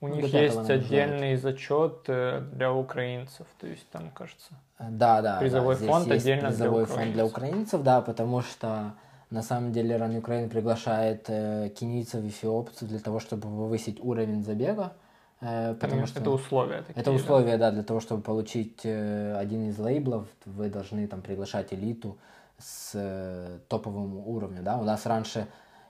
у 0.00 0.08
ну, 0.08 0.16
них 0.16 0.32
есть 0.32 0.70
отдельный 0.70 1.36
зачет 1.36 2.04
э, 2.08 2.40
для 2.52 2.72
украинцев, 2.72 3.46
то 3.60 3.66
есть 3.66 3.88
там, 3.90 4.10
кажется, 4.10 4.52
да, 4.78 5.20
да, 5.20 5.38
призовой 5.38 5.76
да. 5.78 5.86
фонд 5.86 6.06
есть 6.06 6.24
отдельно 6.24 6.48
призовой 6.48 6.86
для 6.86 6.94
фонд 6.94 7.12
для 7.12 7.26
украинцев, 7.26 7.82
да, 7.82 8.00
потому 8.00 8.40
что 8.40 8.94
на 9.30 9.42
самом 9.42 9.72
деле 9.72 9.96
Run 9.96 10.20
Ukraine 10.20 10.48
приглашает 10.48 11.26
э, 11.28 11.70
кенийцев 11.78 12.24
и 12.24 12.28
эфиопцев 12.28 12.88
для 12.88 12.98
того, 12.98 13.20
чтобы 13.20 13.42
повысить 13.42 14.00
уровень 14.02 14.42
забега. 14.42 14.94
Э, 15.40 15.74
потому 15.74 16.06
что 16.06 16.20
это 16.20 16.30
условия 16.30 16.82
такие. 16.82 17.00
Это 17.00 17.12
условия, 17.12 17.56
да? 17.56 17.70
да, 17.70 17.72
для 17.72 17.82
того, 17.82 18.00
чтобы 18.00 18.22
получить 18.22 18.80
э, 18.84 19.34
один 19.36 19.68
из 19.68 19.78
лейблов, 19.78 20.28
вы 20.44 20.68
должны 20.68 21.06
там 21.06 21.22
приглашать 21.22 21.72
элиту 21.72 22.18
с 22.58 22.92
э, 22.94 23.58
топовым 23.68 24.18
уровнем, 24.18 24.64
да. 24.64 24.76
У 24.76 24.84
нас 24.84 25.06
раньше 25.06 25.46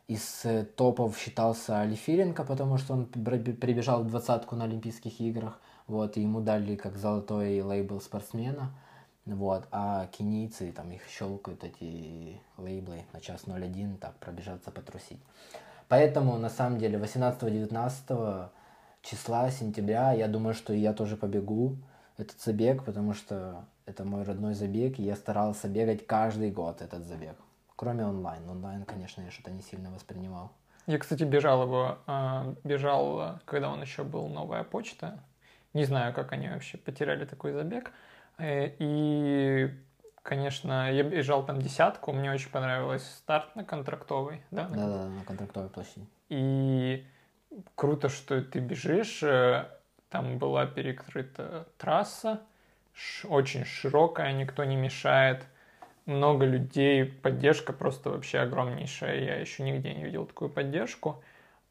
из 0.07 0.45
топов 0.77 1.19
считался 1.19 1.81
Алифиренко, 1.81 2.45
потому 2.45 2.79
что 2.79 2.95
он 2.95 3.07
прибежал 3.07 4.03
в 4.03 4.09
двадцатку 4.09 4.57
на 4.57 4.65
Олимпийских 4.65 5.21
играх, 5.21 5.61
вот, 5.87 6.17
и 6.17 6.23
ему 6.23 6.41
дали 6.41 6.75
как 6.75 6.97
золотой 6.97 7.61
лейбл 7.61 8.01
спортсмена, 8.01 8.73
вот, 9.25 9.69
а 9.71 10.07
кенийцы 10.07 10.73
там 10.73 10.91
их 10.91 11.03
щелкают 11.09 11.63
эти 11.63 12.41
лейблы 12.57 13.05
на 13.13 13.21
час 13.21 13.43
01, 13.47 13.99
так, 13.99 14.15
пробежаться, 14.17 14.73
потрусить. 14.73 15.21
Поэтому, 15.89 16.37
на 16.39 16.51
самом 16.51 16.79
деле, 16.79 16.99
18-19 16.99 18.51
числа 19.03 19.51
сентября. 19.51 20.13
Я 20.13 20.29
думаю, 20.29 20.55
что 20.55 20.73
я 20.73 20.93
тоже 20.93 21.17
побегу 21.17 21.77
этот 22.17 22.41
забег, 22.41 22.85
потому 22.85 23.15
что 23.15 23.65
это 23.87 24.05
мой 24.05 24.23
родной 24.23 24.55
забег, 24.55 24.99
и 24.99 25.03
я 25.03 25.17
старался 25.17 25.69
бегать 25.69 26.07
каждый 26.07 26.51
год 26.51 26.83
этот 26.83 27.05
забег. 27.05 27.37
Кроме 27.77 28.05
онлайн. 28.05 28.49
Онлайн, 28.49 28.85
конечно, 28.85 29.23
я 29.23 29.31
что-то 29.31 29.51
не 29.51 29.63
сильно 29.63 29.91
воспринимал. 29.91 30.53
Я, 30.87 30.99
кстати, 30.99 31.25
бежал 31.25 31.63
его, 31.63 31.99
а, 32.07 32.55
бежал, 32.65 33.39
когда 33.45 33.71
он 33.71 33.81
еще 33.81 34.05
был 34.05 34.29
новая 34.29 34.65
почта. 34.65 35.23
Не 35.73 35.85
знаю, 35.85 36.13
как 36.13 36.33
они 36.33 36.49
вообще 36.49 36.79
потеряли 36.79 37.25
такой 37.25 37.53
забег. 37.53 37.93
Э, 38.39 38.73
и, 38.79 39.71
конечно, 40.23 40.91
я 40.93 41.03
бежал 41.03 41.45
там 41.45 41.61
десятку, 41.61 42.13
мне 42.13 42.33
очень 42.33 42.51
понравилось 42.51 43.05
старт 43.05 43.55
на 43.55 43.65
контрактовой, 43.65 44.43
да? 44.51 44.69
Да, 44.69 44.89
да, 44.89 45.09
на 45.09 45.25
контрактовой 45.25 45.69
площади. 45.69 46.07
И 46.29 47.07
круто, 47.75 48.09
что 48.09 48.43
ты 48.43 48.59
бежишь. 48.61 49.23
Э, 49.23 49.69
там 50.09 50.39
была 50.39 50.67
перекрыта 50.67 51.69
трасса, 51.79 52.41
очень 53.25 53.65
широкая, 53.65 54.33
никто 54.33 54.65
не 54.65 54.77
мешает. 54.77 55.47
Много 56.07 56.45
людей, 56.45 57.05
поддержка 57.05 57.73
просто 57.73 58.11
вообще 58.11 58.41
огромнейшая. 58.41 59.21
Я 59.21 59.37
еще 59.37 59.63
нигде 59.63 59.95
не 59.95 60.05
видел 60.05 60.27
такую 60.27 60.51
поддержку. 60.51 61.23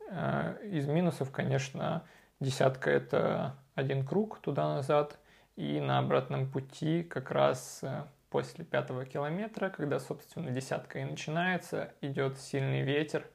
Э, 0.10 0.56
из 0.64 0.88
минусов, 0.88 1.32
конечно, 1.32 2.04
десятка 2.40 2.90
это 2.90 3.56
один 3.76 4.06
круг 4.06 4.40
туда-назад. 4.40 5.18
И 5.56 5.82
на 5.82 6.00
обратном 6.00 6.50
пути 6.50 7.04
как 7.04 7.32
раз 7.32 7.80
э, 7.82 8.04
после 8.30 8.64
пятого 8.64 9.06
километра, 9.06 9.70
когда, 9.70 10.00
собственно, 10.00 10.52
десятка 10.52 11.00
и 11.00 11.04
начинается, 11.04 11.92
идет 12.00 12.40
сильный 12.40 12.82
ветер. 12.82 13.26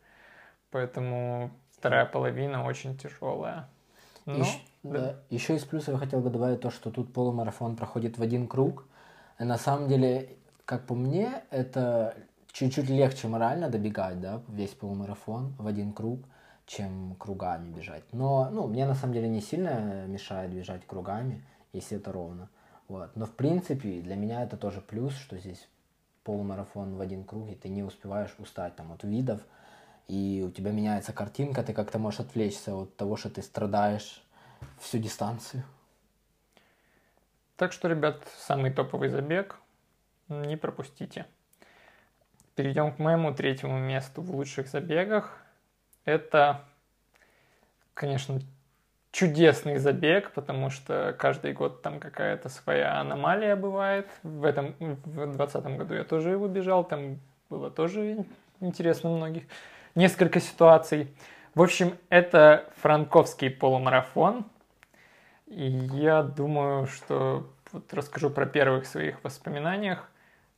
Поэтому 0.71 1.51
вторая 1.85 2.07
половина 2.07 2.65
очень 2.65 2.97
тяжелая. 2.97 3.69
Но, 4.25 4.39
еще, 4.39 4.59
да. 4.83 4.91
Да, 4.91 5.17
еще 5.29 5.55
из 5.55 5.65
плюсов 5.65 5.89
я 5.89 5.99
хотел 5.99 6.21
бы 6.21 6.31
добавить 6.31 6.63
то, 6.63 6.71
что 6.71 6.91
тут 6.91 7.13
полумарафон 7.13 7.77
проходит 7.77 8.17
в 8.17 8.23
один 8.23 8.49
круг. 8.49 8.87
И 9.39 9.45
на 9.45 9.59
самом 9.59 9.87
деле, 9.89 10.31
как 10.65 10.87
по 10.87 10.95
мне, 10.95 11.43
это 11.51 12.17
чуть-чуть 12.53 12.89
легче 12.89 13.29
морально 13.29 13.69
добегать, 13.69 14.19
да, 14.19 14.41
весь 14.49 14.71
полумарафон 14.71 15.55
в 15.59 15.67
один 15.67 15.93
круг, 15.93 16.21
чем 16.65 17.17
кругами 17.19 17.69
бежать. 17.71 18.05
Но, 18.13 18.49
ну, 18.51 18.67
мне 18.67 18.87
на 18.87 18.95
самом 18.95 19.13
деле 19.13 19.29
не 19.29 19.43
сильно 19.43 20.07
мешает 20.07 20.55
бежать 20.55 20.87
кругами, 20.87 21.45
если 21.75 21.99
это 21.99 22.13
ровно. 22.13 22.49
Вот. 22.89 23.15
Но 23.15 23.27
в 23.27 23.33
принципе 23.33 24.01
для 24.01 24.17
меня 24.17 24.43
это 24.43 24.57
тоже 24.57 24.81
плюс, 24.81 25.15
что 25.17 25.37
здесь 25.37 25.69
полумарафон 26.23 26.97
в 26.97 27.01
один 27.03 27.25
круг, 27.25 27.51
и 27.51 27.55
ты 27.55 27.69
не 27.69 27.83
успеваешь 27.83 28.35
устать 28.39 28.75
там 28.75 28.91
от 28.93 29.05
видов, 29.05 29.43
и 30.09 30.45
у 30.47 30.51
тебя 30.51 30.71
меняется 30.71 31.13
картинка, 31.13 31.63
ты 31.63 31.73
как-то 31.73 31.99
можешь 31.99 32.21
отвлечься 32.21 32.75
от 32.75 32.97
того, 32.97 33.17
что 33.17 33.31
ты 33.31 33.43
страдаешь 33.43 34.23
всю 34.81 34.99
дистанцию. 34.99 35.65
Так 37.57 37.73
что, 37.73 37.89
ребят, 37.89 38.23
самый 38.37 38.73
топовый 38.73 39.09
забег 39.09 39.57
не 40.29 40.57
пропустите. 40.57 41.27
Перейдем 42.55 42.93
к 42.93 42.99
моему 42.99 43.33
третьему 43.35 43.79
месту 43.79 44.23
в 44.23 44.35
лучших 44.35 44.69
забегах. 44.69 45.39
Это, 46.05 46.65
конечно, 47.95 48.41
чудесный 49.11 49.79
забег, 49.79 50.33
потому 50.33 50.71
что 50.71 51.15
каждый 51.19 51.53
год 51.53 51.83
там 51.83 52.01
какая-то 52.01 52.49
своя 52.49 53.01
аномалия 53.01 53.57
бывает. 53.57 54.09
В 54.23 54.45
этом, 54.45 54.75
в 54.81 55.15
2020 55.15 55.65
году 55.79 55.95
я 55.95 56.05
тоже 56.05 56.31
его 56.31 56.49
бежал, 56.49 56.85
там 56.85 57.21
было 57.49 57.71
тоже 57.71 58.27
интересно 58.61 59.11
многих. 59.11 59.45
Несколько 59.95 60.41
ситуаций. 60.41 61.15
В 61.55 61.63
общем, 61.63 61.97
это 62.09 62.69
франковский 62.79 63.49
полумарафон. 63.49 64.45
И 65.47 65.71
я 65.71 66.25
думаю, 66.25 66.87
что 66.89 67.49
вот 67.71 67.95
расскажу 67.95 68.31
про 68.31 68.45
первых 68.45 68.87
своих 68.87 69.23
воспоминаниях. 69.23 70.11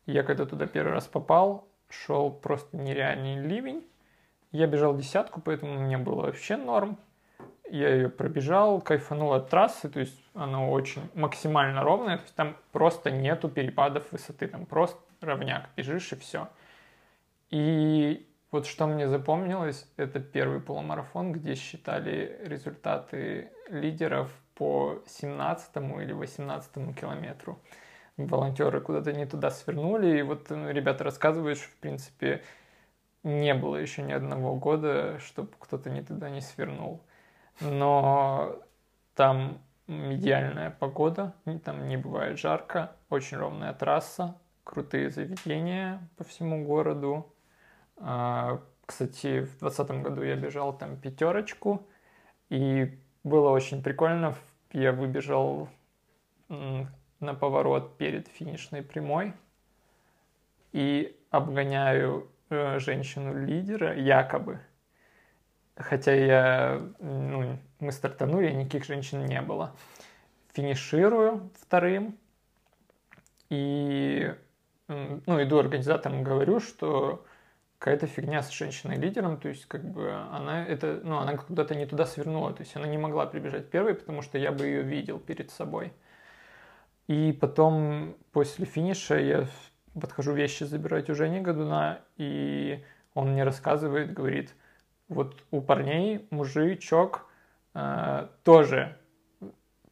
Я 0.07 0.23
когда 0.23 0.47
туда 0.47 0.67
первый 0.67 0.95
раз 0.95 1.07
попал, 1.07 1.69
шел 1.91 2.31
просто 2.31 2.79
нереальный 2.79 3.37
ливень. 3.37 3.87
Я 4.53 4.67
бежал 4.67 4.97
десятку, 4.97 5.43
поэтому 5.43 5.81
мне 5.81 5.99
было 5.99 6.23
вообще 6.23 6.57
норм. 6.57 6.97
Я 7.69 7.91
ее 7.91 8.09
пробежал, 8.09 8.81
кайфанул 8.81 9.35
от 9.35 9.51
трассы, 9.51 9.91
то 9.91 10.01
есть 10.01 10.19
она 10.33 10.67
очень 10.67 11.03
максимально 11.15 11.83
ровная, 11.83 12.17
то 12.17 12.23
есть 12.23 12.35
там 12.37 12.57
просто 12.73 13.11
нету 13.11 13.51
перепадов 13.51 14.11
высоты, 14.13 14.47
там 14.47 14.65
просто 14.65 14.99
ровняк, 15.21 15.69
бежишь 15.77 16.13
и 16.13 16.17
все. 16.17 16.49
И 17.51 18.27
вот 18.51 18.67
что 18.67 18.87
мне 18.87 19.09
запомнилось, 19.09 19.89
это 19.97 20.21
первый 20.21 20.61
полумарафон, 20.61 21.33
где 21.33 21.55
считали 21.55 22.41
результаты 22.45 23.51
лидеров 23.69 24.31
по 24.55 25.03
17 25.07 25.77
или 25.77 26.13
18 26.13 26.99
километру. 26.99 27.59
Волонтеры 28.17 28.81
куда-то 28.81 29.13
не 29.13 29.27
туда 29.27 29.51
свернули, 29.51 30.19
и 30.19 30.23
вот 30.23 30.49
ну, 30.49 30.71
ребята 30.71 31.05
рассказывают, 31.05 31.59
что, 31.59 31.69
в 31.69 31.77
принципе, 31.77 32.43
не 33.25 33.53
было 33.55 33.77
еще 33.77 34.03
ни 34.03 34.13
одного 34.13 34.55
года, 34.55 35.19
чтобы 35.19 35.51
кто-то 35.59 35.91
не 35.91 36.03
туда 36.03 36.31
не 36.31 36.41
свернул. 36.41 37.03
Но 37.61 38.59
там 39.15 39.61
идеальная 39.87 40.71
погода, 40.71 41.35
там 41.65 41.89
не 41.89 41.97
бывает 41.97 42.39
жарко, 42.39 42.93
очень 43.11 43.37
ровная 43.37 43.73
трасса, 43.73 44.37
крутые 44.65 45.11
заведения 45.11 46.09
по 46.17 46.25
всему 46.25 46.65
городу. 46.65 47.33
А, 47.99 48.61
кстати, 48.85 49.41
в 49.41 49.59
2020 49.59 49.91
году 50.03 50.23
я 50.23 50.37
бежал 50.37 50.77
там 50.77 50.97
пятерочку, 50.97 51.87
и 52.49 52.99
было 53.25 53.51
очень 53.51 53.83
прикольно. 53.83 54.35
Я 54.73 54.93
выбежал 54.93 55.69
на 56.49 57.35
поворот 57.35 57.97
перед 57.97 58.29
финишной 58.29 58.83
прямой 58.83 59.33
и 60.73 61.19
обгоняю 61.31 62.31
э, 62.51 62.79
женщину-лидера, 62.79 63.97
якобы. 63.97 64.61
Хотя 65.77 66.15
я, 66.15 66.83
ну, 67.01 67.59
мы 67.81 67.93
стартанули, 67.93 68.51
никаких 68.51 68.85
женщин 68.85 69.25
не 69.27 69.41
было. 69.43 69.75
Финиширую 70.53 71.51
вторым 71.61 72.17
и, 73.51 74.35
ну, 74.89 75.43
иду 75.43 75.59
организаторам, 75.59 76.23
говорю, 76.23 76.61
что 76.61 77.26
какая-то 77.79 78.07
фигня 78.07 78.43
с 78.43 78.51
женщиной-лидером, 78.51 79.39
то 79.39 79.49
есть 79.49 79.67
как 79.67 79.85
бы 79.85 80.13
она 80.33 80.65
это, 80.65 81.01
ну, 81.03 81.19
она 81.19 81.37
куда-то 81.37 81.75
не 81.75 81.87
туда 81.87 82.07
свернула, 82.07 82.53
то 82.53 82.63
есть 82.63 82.75
она 82.77 82.87
не 82.87 82.99
могла 82.99 83.27
прибежать 83.27 83.71
первой, 83.71 83.95
потому 83.95 84.23
что 84.23 84.39
я 84.39 84.53
бы 84.53 84.65
ее 84.67 84.83
видел 84.83 85.19
перед 85.19 85.51
собой. 85.51 85.93
И 87.07 87.37
потом 87.41 88.17
после 88.33 88.67
финиша 88.67 89.19
я 89.19 89.47
подхожу 90.01 90.33
вещи 90.33 90.65
забирать 90.65 91.11
у 91.11 91.15
Жени 91.15 91.41
Годуна, 91.41 92.01
и 92.17 92.85
он 93.15 93.33
мне 93.33 93.45
рассказывает, 93.45 94.13
говорит, 94.13 94.55
вот 95.09 95.43
у 95.51 95.61
парней 95.61 96.27
мужичок 96.31 97.27
э, 97.75 98.29
тоже 98.43 98.97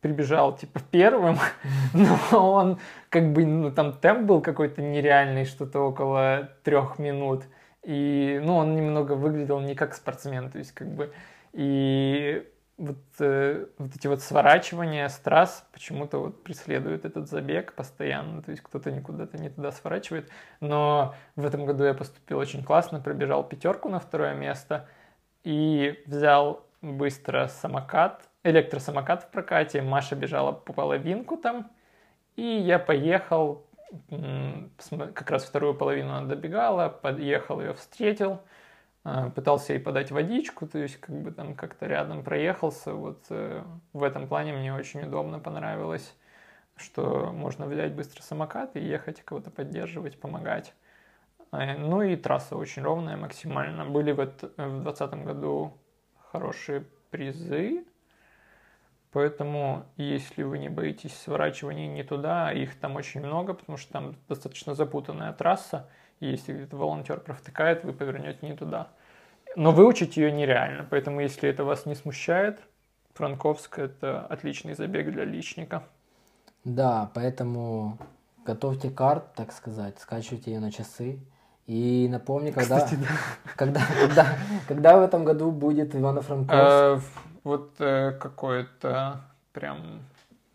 прибежал 0.00 0.56
типа 0.56 0.80
первым, 0.90 1.38
но 1.94 2.52
он 2.52 2.78
как 3.08 3.32
бы, 3.32 3.46
ну 3.46 3.70
там 3.70 3.92
темп 3.92 4.26
был 4.26 4.40
какой-то 4.42 4.82
нереальный, 4.82 5.44
что-то 5.44 5.80
около 5.80 6.50
трех 6.62 6.98
минут. 6.98 7.44
И, 7.84 8.40
ну, 8.42 8.56
он 8.56 8.74
немного 8.74 9.12
выглядел 9.12 9.60
не 9.60 9.74
как 9.74 9.94
спортсмен, 9.94 10.50
то 10.50 10.58
есть 10.58 10.72
как 10.72 10.88
бы, 10.88 11.12
и 11.52 12.48
вот, 12.76 12.96
э, 13.20 13.66
вот 13.78 13.94
эти 13.94 14.06
вот 14.06 14.22
сворачивания 14.22 15.08
с 15.08 15.18
трасс 15.18 15.66
почему-то 15.72 16.18
вот 16.18 16.42
преследуют 16.42 17.04
этот 17.04 17.28
забег 17.28 17.74
постоянно, 17.74 18.42
то 18.42 18.50
есть 18.50 18.62
кто-то 18.62 18.90
никуда-то 18.90 19.38
не 19.38 19.50
туда 19.50 19.70
сворачивает, 19.70 20.30
но 20.60 21.14
в 21.36 21.44
этом 21.44 21.66
году 21.66 21.84
я 21.84 21.94
поступил 21.94 22.38
очень 22.38 22.64
классно, 22.64 23.00
пробежал 23.00 23.44
пятерку 23.44 23.88
на 23.88 24.00
второе 24.00 24.34
место 24.34 24.88
и 25.44 26.02
взял 26.06 26.66
быстро 26.80 27.48
самокат, 27.48 28.28
электросамокат 28.42 29.24
в 29.24 29.28
прокате, 29.28 29.82
Маша 29.82 30.16
бежала 30.16 30.52
по 30.52 30.72
половинку 30.72 31.36
там, 31.36 31.70
и 32.34 32.42
я 32.42 32.78
поехал 32.78 33.66
как 34.88 35.30
раз 35.30 35.44
вторую 35.44 35.74
половину 35.74 36.14
она 36.14 36.26
добегала, 36.26 36.88
подъехал 36.88 37.60
ее 37.60 37.74
встретил, 37.74 38.40
а, 39.04 39.30
пытался 39.30 39.74
ей 39.74 39.78
подать 39.78 40.10
водичку, 40.10 40.66
то 40.66 40.78
есть 40.78 40.98
как 40.98 41.14
бы 41.20 41.30
там 41.30 41.54
как-то 41.54 41.86
рядом 41.86 42.24
проехался. 42.24 42.94
Вот 42.94 43.24
э, 43.30 43.62
в 43.92 44.02
этом 44.02 44.28
плане 44.28 44.52
мне 44.52 44.74
очень 44.74 45.02
удобно 45.02 45.38
понравилось, 45.38 46.16
что 46.76 47.30
можно 47.32 47.66
взять 47.66 47.92
быстро 47.92 48.22
самокат 48.22 48.76
и 48.76 48.80
ехать 48.80 49.22
кого-то 49.22 49.50
поддерживать, 49.50 50.18
помогать. 50.18 50.74
А, 51.50 51.76
ну 51.76 52.02
и 52.02 52.16
трасса 52.16 52.56
очень 52.56 52.82
ровная 52.82 53.16
максимально. 53.16 53.84
Были 53.84 54.12
вот 54.12 54.42
в 54.42 54.82
2020 54.82 55.24
году 55.24 55.78
хорошие 56.30 56.84
призы, 57.10 57.84
Поэтому, 59.14 59.86
если 59.96 60.42
вы 60.42 60.58
не 60.58 60.68
боитесь 60.68 61.16
сворачивания 61.16 61.86
не 61.86 62.02
туда, 62.02 62.50
их 62.52 62.74
там 62.80 62.96
очень 62.96 63.20
много, 63.20 63.54
потому 63.54 63.78
что 63.78 63.92
там 63.92 64.16
достаточно 64.28 64.74
запутанная 64.74 65.32
трасса, 65.32 65.88
и 66.18 66.26
если 66.26 66.52
где-то 66.52 66.76
волонтер 66.76 67.20
провтыкает, 67.20 67.84
вы 67.84 67.92
повернете 67.92 68.38
не 68.42 68.56
туда. 68.56 68.88
Но 69.54 69.70
выучить 69.70 70.16
ее 70.16 70.32
нереально, 70.32 70.84
поэтому 70.90 71.20
если 71.20 71.48
это 71.48 71.62
вас 71.62 71.86
не 71.86 71.94
смущает, 71.94 72.58
Франковск– 73.12 73.78
это 73.78 74.26
отличный 74.26 74.74
забег 74.74 75.12
для 75.12 75.24
личника. 75.24 75.84
Да, 76.64 77.12
поэтому 77.14 77.98
готовьте 78.44 78.90
карт, 78.90 79.32
так 79.36 79.52
сказать, 79.52 79.96
скачивайте 80.00 80.50
ее 80.50 80.58
на 80.58 80.72
часы. 80.72 81.20
И 81.66 82.08
напомни, 82.10 82.50
когда, 82.50 82.80
Кстати, 82.80 82.96
да. 82.96 83.06
когда, 83.54 83.80
когда, 84.00 84.26
когда 84.66 84.98
в 84.98 85.02
этом 85.02 85.24
году 85.24 85.52
будет 85.52 85.94
Ивано-Франковск? 85.94 87.04
Вот 87.44 87.74
э, 87.78 88.12
какое-то 88.12 89.20
прям 89.52 90.00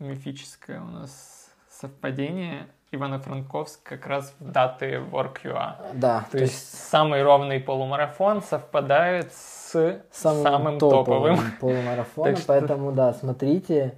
мифическое 0.00 0.80
у 0.80 0.86
нас 0.86 1.48
совпадение. 1.70 2.66
Ивано-Франковск 2.92 3.78
как 3.84 4.06
раз 4.08 4.34
в 4.40 4.50
даты 4.50 4.96
WorkUA. 4.96 5.76
Да. 5.94 6.22
То, 6.22 6.38
то 6.38 6.38
есть, 6.38 6.52
есть 6.52 6.88
самый 6.88 7.22
ровный 7.22 7.60
полумарафон 7.60 8.42
совпадает 8.42 9.32
с 9.32 10.02
самым, 10.10 10.42
самым 10.42 10.78
топовым, 10.80 11.36
топовым 11.36 11.52
полумарафоном, 11.60 12.36
что... 12.36 12.46
поэтому 12.48 12.90
да, 12.90 13.12
смотрите. 13.12 13.94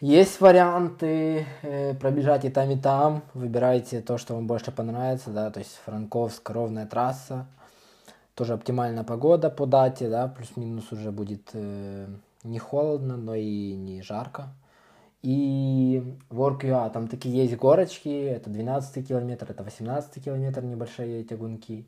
Есть 0.00 0.40
варианты 0.40 1.46
э, 1.60 1.94
пробежать 1.94 2.46
и 2.46 2.50
там, 2.50 2.70
и 2.70 2.78
там. 2.78 3.22
Выбирайте 3.34 4.00
то, 4.00 4.16
что 4.16 4.34
вам 4.34 4.46
больше 4.46 4.72
понравится, 4.72 5.28
да, 5.28 5.50
то 5.50 5.60
есть 5.60 5.78
Франковск, 5.84 6.48
ровная 6.48 6.86
трасса 6.86 7.46
тоже 8.34 8.54
оптимальная 8.54 9.04
погода 9.04 9.50
по 9.50 9.66
дате, 9.66 10.08
да, 10.08 10.28
плюс-минус 10.28 10.90
уже 10.92 11.10
будет 11.10 11.50
э, 11.52 12.06
не 12.44 12.58
холодно, 12.58 13.16
но 13.16 13.34
и 13.34 13.74
не 13.74 14.02
жарко. 14.02 14.54
И 15.22 16.02
WorkUA, 16.30 16.90
там 16.90 17.06
такие 17.06 17.44
есть 17.44 17.56
горочки, 17.56 18.08
это 18.08 18.50
12 18.50 19.06
километр, 19.06 19.50
это 19.50 19.62
18 19.62 20.24
километр, 20.24 20.62
небольшие 20.62 21.22
тягунки. 21.22 21.86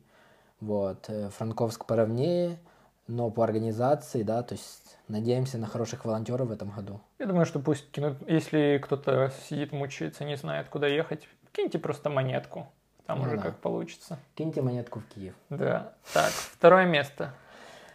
Вот, 0.61 1.05
э, 1.09 1.29
Франковск 1.29 1.85
поровнее, 1.85 2.59
но 3.07 3.29
по 3.29 3.43
организации, 3.43 4.23
да, 4.23 4.41
то 4.41 4.53
есть 4.53 4.97
надеемся 5.09 5.57
на 5.57 5.67
хороших 5.67 6.05
волонтеров 6.05 6.47
в 6.47 6.51
этом 6.51 6.69
году. 6.69 7.01
Я 7.19 7.25
думаю, 7.25 7.45
что 7.45 7.59
пусть 7.59 7.91
кинут, 7.91 8.17
если 8.27 8.79
кто-то 8.81 9.31
сидит, 9.49 9.73
мучается, 9.73 10.23
не 10.23 10.37
знает, 10.37 10.69
куда 10.69 10.87
ехать, 10.87 11.27
киньте 11.51 11.77
просто 11.77 12.09
монетку. 12.09 12.67
Там 13.05 13.19
ну, 13.19 13.25
уже 13.25 13.37
да. 13.37 13.43
как 13.43 13.57
получится. 13.57 14.17
Киньте 14.35 14.61
монетку 14.61 14.99
в 14.99 15.05
Киев. 15.05 15.35
Да. 15.49 15.93
Так, 16.13 16.31
второе 16.31 16.85
место. 16.85 17.33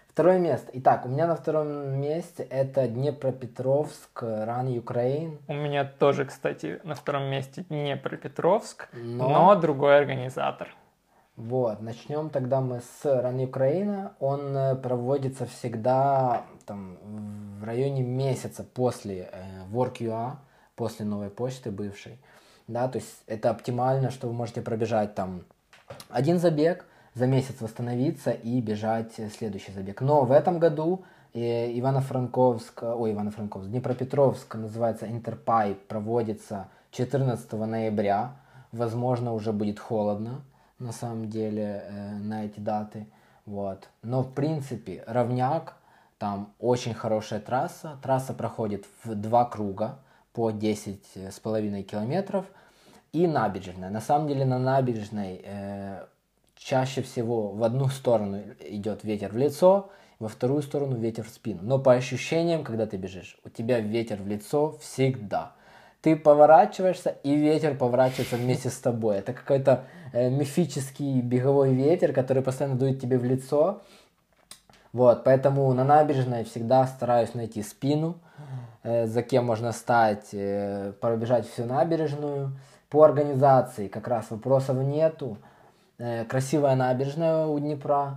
Второе 0.08 0.38
место. 0.38 0.70
Итак, 0.74 1.06
у 1.06 1.08
меня 1.08 1.26
на 1.26 1.36
втором 1.36 2.00
месте 2.00 2.42
это 2.42 2.86
Днепропетровск, 2.86 4.22
Ран 4.22 4.76
Украин. 4.76 5.38
У 5.48 5.54
меня 5.54 5.84
тоже, 5.84 6.24
кстати, 6.24 6.80
на 6.84 6.94
втором 6.94 7.24
месте 7.24 7.64
Днепропетровск, 7.68 8.88
но, 8.92 9.28
но 9.28 9.54
другой 9.54 9.98
организатор. 9.98 10.74
Вот, 11.36 11.80
начнем 11.80 12.28
тогда 12.28 12.60
мы 12.60 12.80
с 12.80 13.04
Ран 13.04 13.40
Украина. 13.40 14.12
Он 14.20 14.54
э, 14.54 14.74
проводится 14.74 15.46
всегда 15.46 16.42
там, 16.66 16.98
в 17.58 17.64
районе 17.64 18.02
месяца 18.02 18.62
после 18.62 19.30
э, 19.32 19.64
WorkUA, 19.72 20.32
после 20.76 21.06
новой 21.06 21.30
почты 21.30 21.70
бывшей 21.70 22.18
да, 22.70 22.88
то 22.88 22.98
есть 22.98 23.22
это 23.26 23.50
оптимально, 23.50 24.10
что 24.10 24.28
вы 24.28 24.32
можете 24.32 24.62
пробежать 24.62 25.14
там 25.14 25.42
один 26.08 26.38
забег, 26.38 26.84
за 27.14 27.26
месяц 27.26 27.60
восстановиться 27.60 28.30
и 28.30 28.60
бежать 28.60 29.12
следующий 29.36 29.72
забег. 29.72 30.00
Но 30.00 30.24
в 30.24 30.30
этом 30.32 30.58
году 30.58 31.04
И 31.32 31.40
Ивано-Франковск, 31.78 32.82
ой, 32.82 33.12
Ивано-Франковск, 33.12 33.68
Днепропетровск 33.68 34.54
называется 34.54 35.06
Интерпай, 35.06 35.74
проводится 35.74 36.68
14 36.92 37.52
ноября. 37.52 38.32
Возможно, 38.72 39.32
уже 39.34 39.52
будет 39.52 39.78
холодно, 39.78 40.42
на 40.78 40.92
самом 40.92 41.28
деле, 41.28 41.84
э, 41.88 42.14
на 42.18 42.44
эти 42.44 42.60
даты. 42.60 43.06
Вот. 43.46 43.88
Но, 44.02 44.22
в 44.22 44.32
принципе, 44.32 45.04
равняк, 45.06 45.74
там 46.18 46.52
очень 46.58 46.94
хорошая 46.94 47.40
трасса. 47.40 47.98
Трасса 48.02 48.32
проходит 48.32 48.84
в 49.04 49.14
два 49.14 49.44
круга 49.44 49.98
по 50.40 50.52
10,5 50.52 51.82
километров. 51.82 52.46
И 53.12 53.26
набережная. 53.26 53.90
На 53.90 54.00
самом 54.00 54.26
деле 54.26 54.46
на 54.46 54.58
набережной 54.58 55.42
э, 55.44 56.06
чаще 56.56 57.02
всего 57.02 57.48
в 57.48 57.62
одну 57.62 57.88
сторону 57.88 58.40
идет 58.60 59.04
ветер 59.04 59.32
в 59.32 59.36
лицо, 59.36 59.90
во 60.18 60.28
вторую 60.28 60.62
сторону 60.62 60.96
ветер 60.96 61.24
в 61.24 61.28
спину. 61.28 61.60
Но 61.62 61.78
по 61.78 61.92
ощущениям, 61.92 62.64
когда 62.64 62.86
ты 62.86 62.96
бежишь, 62.96 63.36
у 63.44 63.50
тебя 63.50 63.80
ветер 63.80 64.16
в 64.22 64.26
лицо 64.26 64.78
всегда. 64.80 65.52
Ты 66.00 66.16
поворачиваешься, 66.16 67.10
и 67.22 67.36
ветер 67.36 67.76
поворачивается 67.76 68.36
вместе 68.36 68.70
с 68.70 68.78
тобой. 68.78 69.18
Это 69.18 69.34
какой-то 69.34 69.84
э, 70.14 70.30
мифический 70.30 71.20
беговой 71.20 71.74
ветер, 71.74 72.14
который 72.14 72.42
постоянно 72.42 72.78
дует 72.78 72.98
тебе 72.98 73.18
в 73.18 73.24
лицо. 73.24 73.82
Вот, 74.94 75.22
поэтому 75.22 75.70
на 75.74 75.84
набережной 75.84 76.44
всегда 76.44 76.86
стараюсь 76.86 77.34
найти 77.34 77.62
спину, 77.62 78.16
за 78.82 79.22
кем 79.22 79.46
можно 79.46 79.72
стать, 79.72 80.30
э, 80.32 80.92
пробежать 81.00 81.46
всю 81.46 81.64
набережную. 81.64 82.52
По 82.88 83.04
организации 83.04 83.88
как 83.88 84.08
раз 84.08 84.30
вопросов 84.30 84.76
нету. 84.78 85.38
Э, 86.00 86.24
красивая 86.24 86.76
набережная 86.76 87.44
у 87.44 87.58
Днепра, 87.58 88.16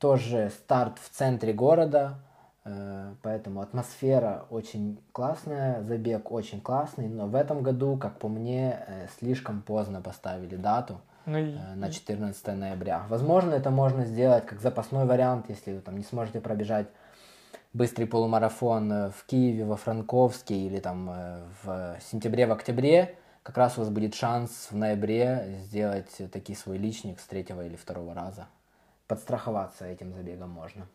тоже 0.00 0.50
старт 0.50 0.98
в 0.98 1.10
центре 1.10 1.52
города, 1.52 2.14
э, 2.64 3.14
поэтому 3.22 3.60
атмосфера 3.60 4.46
очень 4.50 5.00
классная, 5.12 5.80
забег 5.82 6.32
очень 6.32 6.60
классный, 6.60 7.08
но 7.08 7.28
в 7.28 7.36
этом 7.36 7.62
году, 7.62 7.96
как 7.96 8.18
по 8.18 8.26
мне, 8.26 8.80
э, 8.84 9.06
слишком 9.20 9.62
поздно 9.62 10.00
поставили 10.02 10.56
дату 10.56 11.00
ну, 11.24 11.38
на 11.76 11.92
14 11.92 12.56
ноября. 12.56 13.04
Возможно, 13.08 13.54
это 13.54 13.70
можно 13.70 14.04
сделать 14.04 14.44
как 14.44 14.60
запасной 14.60 15.04
вариант, 15.04 15.46
если 15.48 15.74
вы 15.74 15.80
там 15.82 15.98
не 15.98 16.04
сможете 16.04 16.40
пробежать 16.40 16.88
быстрый 17.72 18.06
полумарафон 18.06 19.10
в 19.10 19.24
Киеве, 19.26 19.64
во 19.64 19.76
Франковске 19.76 20.54
или 20.54 20.80
там 20.80 21.10
в 21.62 21.98
сентябре, 22.00 22.46
в 22.46 22.52
октябре, 22.52 23.16
как 23.42 23.56
раз 23.56 23.78
у 23.78 23.80
вас 23.80 23.90
будет 23.90 24.14
шанс 24.14 24.68
в 24.70 24.76
ноябре 24.76 25.60
сделать 25.62 26.20
таки 26.32 26.54
свой 26.54 26.78
личник 26.78 27.20
с 27.20 27.26
третьего 27.26 27.64
или 27.64 27.76
второго 27.76 28.14
раза. 28.14 28.46
Подстраховаться 29.06 29.86
этим 29.86 30.12
забегом 30.12 30.50
можно. 30.50 30.86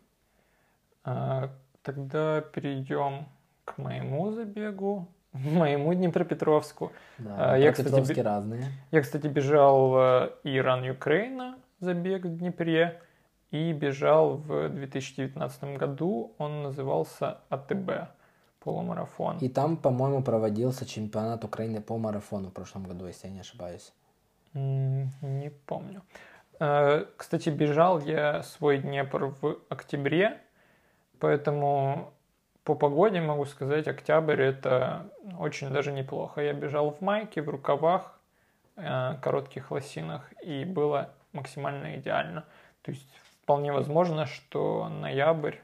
А, 1.03 1.49
тогда 1.81 2.41
перейдем 2.41 3.25
к 3.63 3.77
моему 3.77 4.31
забегу, 4.31 5.07
моему 5.33 5.93
Днепропетровску. 5.93 6.91
Да, 7.17 7.53
а, 7.53 7.57
я, 7.57 7.71
кстати, 7.71 8.19
разные. 8.19 8.71
Я, 8.91 9.01
кстати, 9.01 9.27
бежал 9.27 9.89
в 9.89 10.33
Иран 10.43 10.89
Украина 10.89 11.57
забег 11.79 12.25
в 12.25 12.37
Днепре 12.37 13.01
и 13.51 13.73
бежал 13.73 14.37
в 14.37 14.69
2019 14.69 15.77
году. 15.77 16.33
Он 16.37 16.63
назывался 16.63 17.39
АТБ 17.49 18.09
полумарафон. 18.59 19.37
И 19.37 19.49
там, 19.49 19.77
по-моему, 19.77 20.23
проводился 20.23 20.85
чемпионат 20.85 21.43
Украины 21.43 21.81
по 21.81 21.97
марафону 21.97 22.49
в 22.49 22.53
прошлом 22.53 22.83
году, 22.83 23.05
если 23.05 23.27
я 23.27 23.33
не 23.33 23.39
ошибаюсь. 23.41 23.93
Не 24.53 25.51
помню. 25.65 26.01
Э, 26.59 27.05
кстати, 27.17 27.49
бежал 27.49 27.99
я 27.99 28.43
свой 28.43 28.79
Днепр 28.79 29.35
в 29.41 29.59
октябре, 29.69 30.41
поэтому 31.19 32.13
по 32.63 32.73
погоде 32.75 33.21
могу 33.21 33.45
сказать, 33.45 33.87
октябрь 33.87 34.41
это 34.41 35.11
очень 35.37 35.69
даже 35.69 35.91
неплохо. 35.91 36.41
Я 36.41 36.53
бежал 36.53 36.91
в 36.91 37.01
майке, 37.01 37.41
в 37.41 37.49
рукавах, 37.49 38.19
э, 38.77 39.15
коротких 39.21 39.71
лосинах, 39.71 40.31
и 40.41 40.65
было 40.65 41.11
максимально 41.33 41.97
идеально. 41.97 42.45
То 42.81 42.91
есть 42.91 43.09
вполне 43.45 43.71
возможно, 43.71 44.25
что 44.25 44.89
ноябрь 44.89 45.57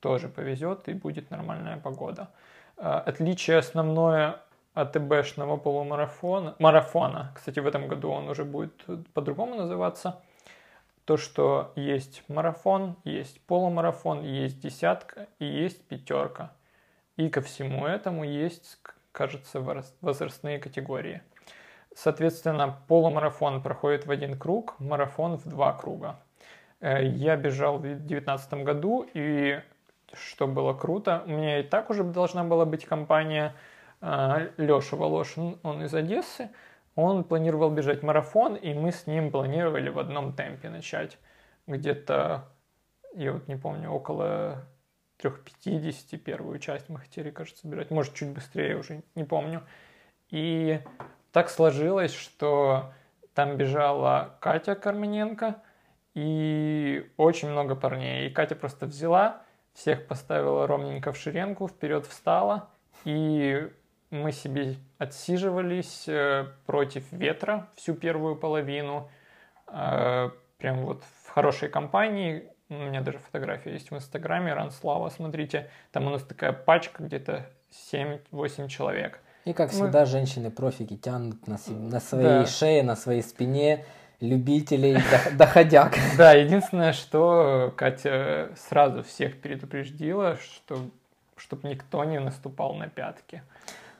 тоже 0.00 0.28
повезет 0.30 0.88
и 0.88 0.94
будет 0.94 1.30
нормальная 1.30 1.76
погода. 1.76 2.30
А, 2.78 3.00
отличие 3.00 3.58
основное 3.58 4.40
от 4.72 4.92
ТБшного 4.94 5.58
полумарафона, 5.58 6.54
марафона, 6.58 7.32
кстати, 7.34 7.60
в 7.60 7.66
этом 7.66 7.86
году 7.86 8.10
он 8.10 8.30
уже 8.30 8.46
будет 8.46 8.82
по-другому 9.12 9.56
называться, 9.56 10.22
то, 11.04 11.18
что 11.18 11.72
есть 11.76 12.22
марафон, 12.28 12.96
есть 13.04 13.42
полумарафон, 13.42 14.22
есть 14.22 14.60
десятка 14.60 15.26
и 15.38 15.44
есть 15.44 15.86
пятерка. 15.86 16.52
И 17.16 17.28
ко 17.28 17.42
всему 17.42 17.86
этому 17.86 18.24
есть, 18.24 18.78
кажется, 19.12 19.60
возрастные 20.00 20.58
категории. 20.58 21.20
Соответственно, 21.94 22.78
полумарафон 22.88 23.62
проходит 23.62 24.06
в 24.06 24.10
один 24.10 24.38
круг, 24.38 24.78
марафон 24.78 25.36
в 25.36 25.46
два 25.46 25.74
круга. 25.74 26.20
Э, 26.80 27.04
я 27.04 27.36
бежал 27.36 27.78
в 27.78 27.82
2019 27.82 28.64
году, 28.64 29.06
и 29.14 29.60
что 30.12 30.46
было 30.46 30.74
круто. 30.74 31.22
У 31.26 31.30
меня 31.30 31.60
и 31.60 31.62
так 31.62 31.90
уже 31.90 32.04
должна 32.04 32.44
была 32.44 32.64
быть 32.64 32.84
компания. 32.84 33.54
А, 34.00 34.48
Леша 34.56 34.96
Волошин, 34.96 35.58
он 35.62 35.82
из 35.84 35.94
Одессы. 35.94 36.50
Он 36.94 37.24
планировал 37.24 37.70
бежать 37.70 38.02
марафон, 38.02 38.54
и 38.56 38.74
мы 38.74 38.92
с 38.92 39.06
ним 39.06 39.30
планировали 39.30 39.88
в 39.88 39.98
одном 39.98 40.32
темпе 40.32 40.68
начать. 40.68 41.18
Где-то, 41.66 42.48
я 43.14 43.32
вот 43.32 43.46
не 43.46 43.56
помню, 43.56 43.90
около 43.90 44.66
3.50 45.22 46.16
первую 46.18 46.58
часть 46.58 46.88
мы 46.88 46.98
хотели, 46.98 47.30
кажется, 47.30 47.68
бежать. 47.68 47.90
Может, 47.90 48.14
чуть 48.14 48.30
быстрее, 48.30 48.76
уже 48.76 49.02
не 49.14 49.24
помню. 49.24 49.62
И 50.30 50.80
так 51.32 51.50
сложилось, 51.50 52.14
что 52.14 52.92
там 53.34 53.56
бежала 53.56 54.36
Катя 54.40 54.74
Кармененко 54.74 55.56
и 56.18 57.08
очень 57.16 57.48
много 57.48 57.76
парней. 57.76 58.26
И 58.26 58.30
Катя 58.30 58.56
просто 58.56 58.86
взяла 58.86 59.42
всех 59.72 60.08
поставила 60.08 60.66
ровненько 60.66 61.12
в 61.12 61.16
шеренку, 61.16 61.68
вперед 61.68 62.04
встала, 62.06 62.68
и 63.04 63.70
мы 64.10 64.32
себе 64.32 64.74
отсиживались 64.98 66.08
э, 66.08 66.46
против 66.66 67.04
ветра 67.12 67.68
всю 67.76 67.94
первую 67.94 68.34
половину, 68.34 69.08
э, 69.68 70.30
прям 70.58 70.84
вот 70.84 71.04
в 71.22 71.28
хорошей 71.28 71.68
компании, 71.68 72.50
у 72.68 72.74
меня 72.74 73.02
даже 73.02 73.18
фотография 73.18 73.74
есть 73.74 73.92
в 73.92 73.94
Инстаграме, 73.94 74.52
Ранслава, 74.52 75.10
смотрите, 75.10 75.70
там 75.92 76.08
у 76.08 76.10
нас 76.10 76.24
такая 76.24 76.52
пачка, 76.52 77.04
где-то 77.04 77.48
7-8 77.92 78.66
человек. 78.66 79.20
И 79.44 79.52
как 79.52 79.70
всегда, 79.70 80.00
Мы... 80.00 80.06
женщины-профики 80.06 80.96
тянут 80.96 81.46
на, 81.46 81.58
на 81.68 82.00
своей 82.00 82.24
да. 82.40 82.46
шее, 82.46 82.82
на 82.82 82.96
своей 82.96 83.22
спине, 83.22 83.84
любителей 84.20 84.98
доходяг. 85.34 85.94
Да, 86.16 86.32
единственное, 86.32 86.92
что 86.92 87.72
Катя 87.76 88.50
сразу 88.56 89.02
всех 89.02 89.40
предупреждила, 89.40 90.36
что 90.36 90.78
чтобы 91.36 91.68
никто 91.68 92.02
не 92.04 92.18
наступал 92.18 92.74
на 92.74 92.88
пятки. 92.88 93.42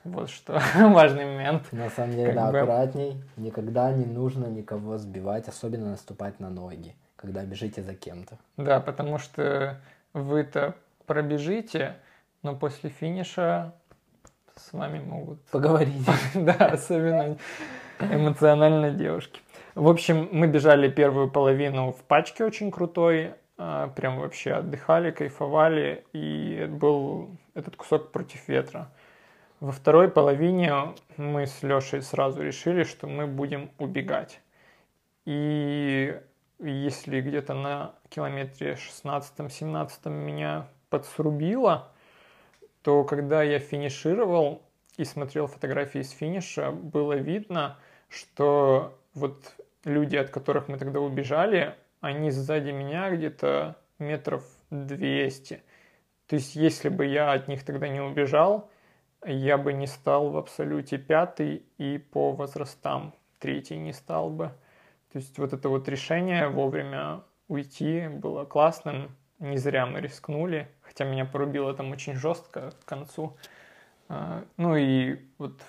Вот 0.03 0.29
что 0.29 0.61
важный 0.75 1.25
момент. 1.25 1.71
На 1.71 1.89
самом 1.89 2.11
деле, 2.11 2.33
да, 2.33 2.51
бы... 2.51 2.59
аккуратней. 2.59 3.21
Никогда 3.37 3.91
не 3.91 4.05
нужно 4.05 4.47
никого 4.47 4.97
сбивать, 4.97 5.47
особенно 5.47 5.91
наступать 5.91 6.39
на 6.39 6.49
ноги, 6.49 6.95
когда 7.15 7.43
бежите 7.43 7.81
за 7.81 7.95
кем-то. 7.95 8.37
Да, 8.57 8.79
потому 8.79 9.17
что 9.17 9.79
вы-то 10.13 10.75
пробежите, 11.05 11.95
но 12.43 12.55
после 12.55 12.89
финиша 12.89 13.73
с 14.55 14.73
вами 14.73 14.99
могут... 14.99 15.41
Поговорить. 15.45 16.05
да, 16.33 16.53
особенно 16.53 17.37
эмоционально 17.99 18.91
девушки. 18.91 19.41
В 19.79 19.87
общем, 19.87 20.27
мы 20.33 20.47
бежали 20.47 20.89
первую 20.89 21.31
половину 21.31 21.93
в 21.93 22.03
пачке 22.03 22.43
очень 22.43 22.69
крутой, 22.69 23.35
а, 23.57 23.87
прям 23.87 24.19
вообще 24.19 24.51
отдыхали, 24.51 25.11
кайфовали, 25.11 26.03
и 26.11 26.67
был 26.69 27.29
этот 27.53 27.77
кусок 27.77 28.11
против 28.11 28.45
ветра. 28.49 28.91
Во 29.61 29.71
второй 29.71 30.09
половине 30.09 30.73
мы 31.15 31.45
с 31.45 31.63
Лешей 31.63 32.01
сразу 32.01 32.41
решили, 32.41 32.83
что 32.83 33.07
мы 33.07 33.25
будем 33.25 33.71
убегать. 33.77 34.41
И 35.23 36.19
если 36.59 37.21
где-то 37.21 37.53
на 37.53 37.95
километре 38.09 38.73
16-17 38.73 40.09
меня 40.09 40.67
подсрубило, 40.89 41.89
то 42.81 43.05
когда 43.05 43.43
я 43.43 43.59
финишировал 43.59 44.61
и 44.97 45.05
смотрел 45.05 45.47
фотографии 45.47 46.01
с 46.01 46.11
финиша, 46.11 46.69
было 46.69 47.13
видно, 47.13 47.77
что 48.09 48.99
вот 49.13 49.55
люди, 49.89 50.15
от 50.15 50.29
которых 50.29 50.67
мы 50.67 50.77
тогда 50.77 50.99
убежали, 50.99 51.75
они 52.01 52.31
сзади 52.31 52.71
меня 52.71 53.09
где-то 53.11 53.75
метров 53.97 54.43
200. 54.69 55.61
То 56.27 56.35
есть, 56.35 56.55
если 56.55 56.89
бы 56.89 57.05
я 57.05 57.33
от 57.33 57.47
них 57.47 57.65
тогда 57.65 57.87
не 57.87 57.99
убежал, 57.99 58.69
я 59.25 59.57
бы 59.57 59.73
не 59.73 59.87
стал 59.87 60.29
в 60.29 60.37
абсолюте 60.37 60.97
пятый 60.97 61.63
и 61.77 61.97
по 61.97 62.31
возрастам 62.31 63.13
третий 63.39 63.77
не 63.77 63.93
стал 63.93 64.29
бы. 64.29 64.51
То 65.11 65.17
есть, 65.17 65.37
вот 65.39 65.53
это 65.53 65.69
вот 65.69 65.89
решение 65.89 66.47
вовремя 66.47 67.23
уйти 67.47 68.07
было 68.07 68.45
классным. 68.45 69.15
не 69.39 69.57
зря 69.57 69.85
мы 69.85 70.01
рискнули, 70.01 70.69
хотя 70.81 71.05
меня 71.05 71.25
порубило 71.25 71.73
там 71.73 71.91
очень 71.91 72.13
жестко 72.13 72.71
к 72.71 72.85
концу. 72.85 73.35
А, 74.07 74.43
ну 74.57 74.75
и 74.75 75.17
вот 75.37 75.61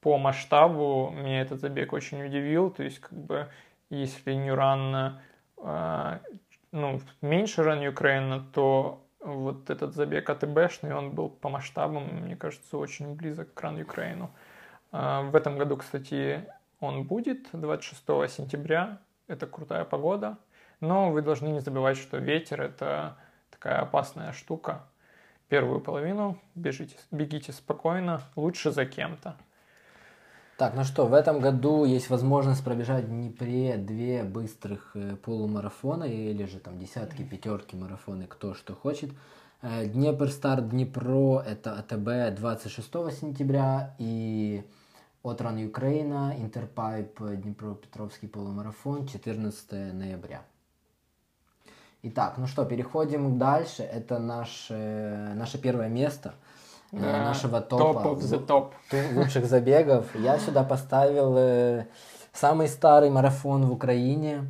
по 0.00 0.18
масштабу 0.18 1.10
меня 1.10 1.40
этот 1.42 1.60
забег 1.60 1.92
очень 1.92 2.24
удивил, 2.24 2.70
то 2.70 2.82
есть 2.82 3.00
как 3.00 3.12
бы 3.12 3.48
если 3.90 4.32
Нюран 4.34 5.18
а, 5.56 6.20
ну, 6.72 7.00
меньше 7.20 7.62
ран 7.62 7.86
Украина, 7.86 8.40
то 8.52 9.04
вот 9.20 9.70
этот 9.70 9.94
забег 9.94 10.28
АТБшный, 10.30 10.94
он 10.94 11.10
был 11.12 11.28
по 11.28 11.48
масштабам, 11.48 12.04
мне 12.22 12.36
кажется, 12.36 12.78
очень 12.78 13.14
близок 13.14 13.52
к 13.54 13.60
ран 13.60 13.80
Украину. 13.80 14.30
А, 14.92 15.22
в 15.22 15.34
этом 15.34 15.58
году, 15.58 15.76
кстати, 15.76 16.44
он 16.80 17.04
будет 17.04 17.48
26 17.52 18.02
сентября. 18.32 18.98
Это 19.26 19.46
крутая 19.46 19.84
погода. 19.84 20.38
Но 20.80 21.10
вы 21.10 21.22
должны 21.22 21.48
не 21.48 21.60
забывать, 21.60 21.98
что 21.98 22.18
ветер– 22.18 22.60
это 22.62 23.16
такая 23.50 23.80
опасная 23.80 24.32
штука. 24.32 24.86
Первую 25.48 25.80
половину 25.80 26.38
бежите, 26.54 26.96
бегите 27.10 27.52
спокойно, 27.52 28.20
лучше 28.36 28.70
за 28.70 28.86
кем-то. 28.86 29.36
Так, 30.58 30.74
ну 30.74 30.82
что, 30.82 31.06
в 31.06 31.14
этом 31.14 31.38
году 31.38 31.84
есть 31.84 32.10
возможность 32.10 32.64
пробежать 32.64 33.04
в 33.04 33.10
Днепре 33.10 33.76
две 33.76 34.24
быстрых 34.24 34.90
э, 34.94 35.14
полумарафона 35.14 36.02
или 36.02 36.46
же 36.46 36.58
там 36.58 36.80
десятки, 36.80 37.22
пятерки 37.22 37.76
марафоны, 37.76 38.26
кто 38.26 38.54
что 38.54 38.74
хочет. 38.74 39.12
Э, 39.62 39.86
Днепр 39.86 40.28
Старт 40.28 40.70
Днепро 40.70 41.38
это 41.46 41.78
АТБ 41.78 42.34
26 42.36 42.90
сентября 43.20 43.94
и 43.98 44.64
Отран 45.22 45.64
Украина, 45.64 46.34
Интерпайп 46.36 47.20
Днепропетровский 47.20 48.26
полумарафон 48.26 49.06
14 49.06 49.94
ноября. 49.94 50.42
Итак, 52.02 52.34
ну 52.36 52.48
что, 52.48 52.64
переходим 52.64 53.38
дальше. 53.38 53.84
Это 53.84 54.18
наше, 54.18 55.34
наше 55.36 55.56
первое 55.58 55.88
место– 55.88 56.34
да, 56.92 56.98
э, 56.98 57.24
нашего 57.24 57.60
топа. 57.60 57.98
Top 58.00 58.16
of 58.16 58.20
the 58.20 58.46
top. 58.46 59.14
Лучших 59.14 59.46
забегов. 59.46 60.06
Я 60.14 60.38
сюда 60.38 60.62
поставил 60.64 61.34
э, 61.36 61.86
самый 62.32 62.68
старый 62.68 63.10
марафон 63.10 63.66
в 63.66 63.72
Украине. 63.72 64.46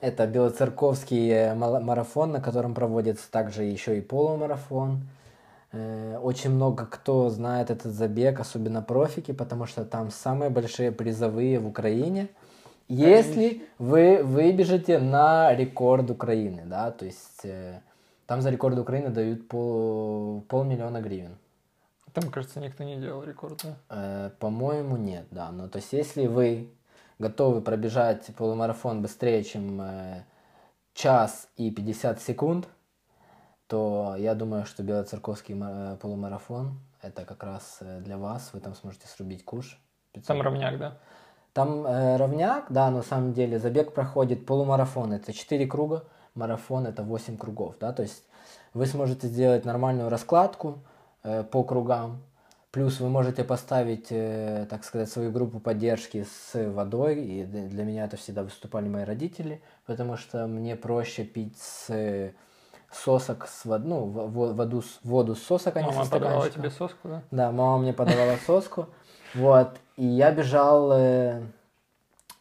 Это 0.00 0.26
Белоцерковский 0.26 1.30
э, 1.30 1.54
марафон, 1.54 2.32
на 2.32 2.40
котором 2.40 2.74
проводится 2.74 3.30
также 3.30 3.64
еще 3.64 3.98
и 3.98 4.00
полумарафон. 4.00 5.08
Очень 5.72 6.50
много 6.50 6.84
кто 6.84 7.30
знает 7.30 7.70
этот 7.70 7.92
забег, 7.92 8.40
особенно 8.40 8.82
профики, 8.82 9.30
потому 9.30 9.66
что 9.66 9.84
там 9.84 10.10
самые 10.10 10.50
большие 10.50 10.90
призовые 10.90 11.60
в 11.60 11.68
Украине. 11.68 12.26
Если 12.88 13.62
вы 13.78 14.20
выбежите 14.24 14.98
на 14.98 15.54
рекорд 15.54 16.10
Украины, 16.10 16.64
да, 16.66 16.90
то 16.90 17.04
есть 17.04 17.46
там 18.26 18.40
за 18.40 18.50
рекорд 18.50 18.80
Украины 18.80 19.10
дают 19.10 19.46
пол, 19.46 20.40
полмиллиона 20.48 21.00
гривен. 21.00 21.36
Там, 22.12 22.30
кажется, 22.30 22.60
никто 22.60 22.84
не 22.84 22.96
делал 22.96 23.22
рекорд, 23.24 23.62
да? 23.62 23.76
Э, 23.88 24.30
по-моему, 24.38 24.96
нет, 24.96 25.26
да. 25.30 25.50
Но 25.50 25.68
то 25.68 25.76
есть, 25.76 25.92
если 25.92 26.26
вы 26.26 26.70
готовы 27.18 27.60
пробежать 27.60 28.34
полумарафон 28.36 29.02
быстрее, 29.02 29.44
чем 29.44 29.80
э, 29.80 30.24
час 30.94 31.48
и 31.56 31.70
50 31.70 32.20
секунд, 32.20 32.68
то 33.66 34.16
я 34.18 34.34
думаю, 34.34 34.66
что 34.66 34.82
Белоцерковский 34.82 35.56
э, 35.60 35.96
полумарафон 36.00 36.80
это 37.02 37.24
как 37.24 37.42
раз 37.44 37.78
э, 37.80 38.00
для 38.00 38.18
вас. 38.18 38.50
Вы 38.52 38.60
там 38.60 38.74
сможете 38.74 39.06
срубить 39.06 39.44
куш. 39.44 39.78
500. 40.12 40.26
Там 40.26 40.42
равняк, 40.42 40.78
да? 40.78 40.98
Там 41.52 41.86
э, 41.86 42.16
равняк, 42.16 42.66
да, 42.70 42.90
на 42.90 43.02
самом 43.02 43.32
деле 43.32 43.58
забег 43.58 43.92
проходит 43.92 44.46
полумарафон. 44.46 45.12
Это 45.12 45.32
4 45.32 45.66
круга, 45.66 46.04
марафон 46.34 46.86
это 46.86 47.02
8 47.02 47.36
кругов, 47.36 47.76
да, 47.80 47.92
то 47.92 48.02
есть 48.02 48.24
вы 48.72 48.86
сможете 48.86 49.26
сделать 49.26 49.64
нормальную 49.64 50.08
раскладку, 50.08 50.78
по 51.22 51.62
кругам. 51.64 52.22
Плюс 52.70 53.00
вы 53.00 53.08
можете 53.08 53.42
поставить, 53.42 54.08
э, 54.10 54.64
так 54.70 54.84
сказать, 54.84 55.10
свою 55.10 55.32
группу 55.32 55.58
поддержки 55.58 56.24
с 56.24 56.70
водой. 56.70 57.20
И 57.20 57.44
для 57.44 57.82
меня 57.82 58.04
это 58.04 58.16
всегда 58.16 58.44
выступали 58.44 58.88
мои 58.88 59.02
родители, 59.02 59.60
потому 59.86 60.16
что 60.16 60.46
мне 60.46 60.76
проще 60.76 61.24
пить 61.24 61.58
с 61.58 62.32
сосок 62.92 63.48
с 63.48 63.64
вод, 63.64 63.84
ну, 63.84 64.04
воду, 64.04 64.84
воду 65.02 65.34
с 65.34 65.42
сосок, 65.42 65.76
а 65.76 65.82
не 65.82 65.88
Мама 65.88 66.06
подавала 66.06 66.48
тебе 66.48 66.70
соску, 66.70 67.08
да? 67.08 67.22
Да, 67.32 67.50
мама 67.50 67.78
мне 67.78 67.92
подавала 67.92 68.36
соску. 68.46 68.86
Вот. 69.34 69.76
И 69.96 70.06
я 70.06 70.30
бежал 70.30 70.92
э, 70.92 71.42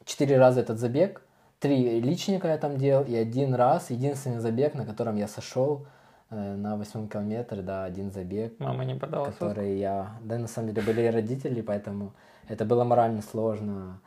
четыре 0.05 0.37
раза 0.37 0.61
этот 0.61 0.77
забег. 0.77 1.23
Три 1.59 1.99
личника 1.99 2.47
я 2.49 2.57
там 2.59 2.77
делал, 2.77 3.03
и 3.03 3.15
один 3.15 3.55
раз, 3.55 3.89
единственный 3.89 4.39
забег, 4.39 4.75
на 4.75 4.85
котором 4.85 5.15
я 5.15 5.27
сошел 5.27 5.87
Э, 5.87 5.97
на 6.29 6.77
восьмом 6.77 7.07
километре, 7.07 7.61
да, 7.61 7.83
один 7.83 8.11
забег. 8.11 8.59
Мама 8.59 8.85
не 8.85 8.95
подала 8.95 9.25
Который 9.25 9.79
я... 9.79 10.17
Да, 10.21 10.37
на 10.37 10.47
самом 10.47 10.73
деле 10.73 10.85
были 10.85 11.07
родители, 11.07 11.61
поэтому 11.61 12.13
это 12.47 12.65
было 12.65 12.83
морально 12.83 13.21
сложно. 13.21 13.99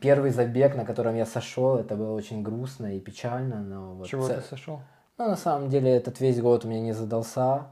Первый 0.00 0.30
забег, 0.30 0.76
на 0.76 0.84
котором 0.84 1.16
я 1.16 1.26
сошел, 1.26 1.76
это 1.76 1.96
было 1.96 2.12
очень 2.12 2.42
грустно 2.42 2.96
и 2.96 3.00
печально, 3.00 3.60
но 3.62 3.94
вот... 3.94 4.08
Чего 4.08 4.26
ц... 4.26 4.34
ты 4.34 4.40
сошел? 4.42 4.80
Ну, 5.18 5.28
на 5.28 5.36
самом 5.36 5.68
деле, 5.68 5.90
этот 5.90 6.20
весь 6.20 6.40
год 6.40 6.64
у 6.64 6.68
меня 6.68 6.80
не 6.80 6.92
задался. 6.92 7.66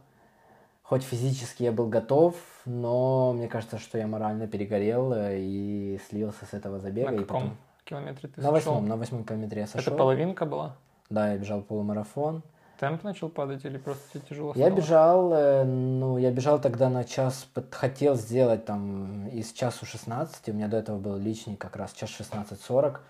Хоть 0.82 1.02
физически 1.02 1.62
я 1.62 1.72
был 1.72 1.86
готов, 1.86 2.34
но 2.64 3.32
мне 3.32 3.48
кажется, 3.48 3.78
что 3.78 3.96
я 3.96 4.08
морально 4.08 4.48
перегорел 4.48 5.12
э, 5.12 5.38
и 5.38 6.00
слился 6.08 6.44
с 6.46 6.52
этого 6.52 6.80
забега. 6.80 7.12
На 7.12 7.18
каком 7.18 7.42
потом... 7.42 7.56
километре 7.84 8.28
ты 8.28 8.40
На 8.40 8.50
восьмом, 8.50 8.88
на 8.88 8.96
восьмом 8.96 9.24
километре 9.24 9.60
я 9.60 9.66
сошел. 9.68 9.92
Это 9.92 9.96
половинка 9.96 10.46
была? 10.46 10.76
Да, 11.08 11.30
я 11.32 11.38
бежал 11.38 11.62
полумарафон 11.62 12.42
темп 12.80 13.04
начал 13.04 13.28
падать 13.28 13.64
или 13.66 13.76
просто 13.76 14.02
тебе 14.12 14.22
тяжело 14.28 14.52
стало? 14.52 14.64
Я 14.64 14.74
бежал, 14.74 15.32
э, 15.34 15.64
ну, 15.64 16.16
я 16.18 16.30
бежал 16.30 16.58
тогда 16.58 16.88
на 16.88 17.04
час, 17.04 17.46
хотел 17.70 18.16
сделать 18.16 18.64
там 18.64 19.28
из 19.28 19.52
часу 19.52 19.84
16, 19.84 20.48
у 20.48 20.52
меня 20.54 20.66
до 20.66 20.78
этого 20.78 20.98
был 20.98 21.16
личный 21.16 21.56
как 21.56 21.76
раз 21.76 21.92
час 21.92 22.10
16.40, 22.18 23.00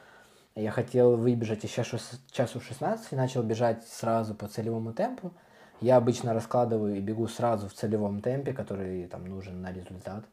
я 0.56 0.72
хотел 0.72 1.16
выбежать 1.16 1.64
из 1.64 1.70
часу, 1.70 1.98
часу 2.32 2.60
16 2.60 3.12
и 3.12 3.16
начал 3.16 3.42
бежать 3.44 3.86
сразу 3.86 4.34
по 4.34 4.48
целевому 4.48 4.92
темпу. 4.92 5.32
Я 5.80 5.96
обычно 5.96 6.34
раскладываю 6.34 6.96
и 6.96 7.00
бегу 7.00 7.28
сразу 7.28 7.68
в 7.68 7.72
целевом 7.72 8.20
темпе, 8.20 8.52
который 8.52 9.06
там 9.06 9.24
нужен 9.24 9.62
на 9.62 9.72
результат. 9.72 10.24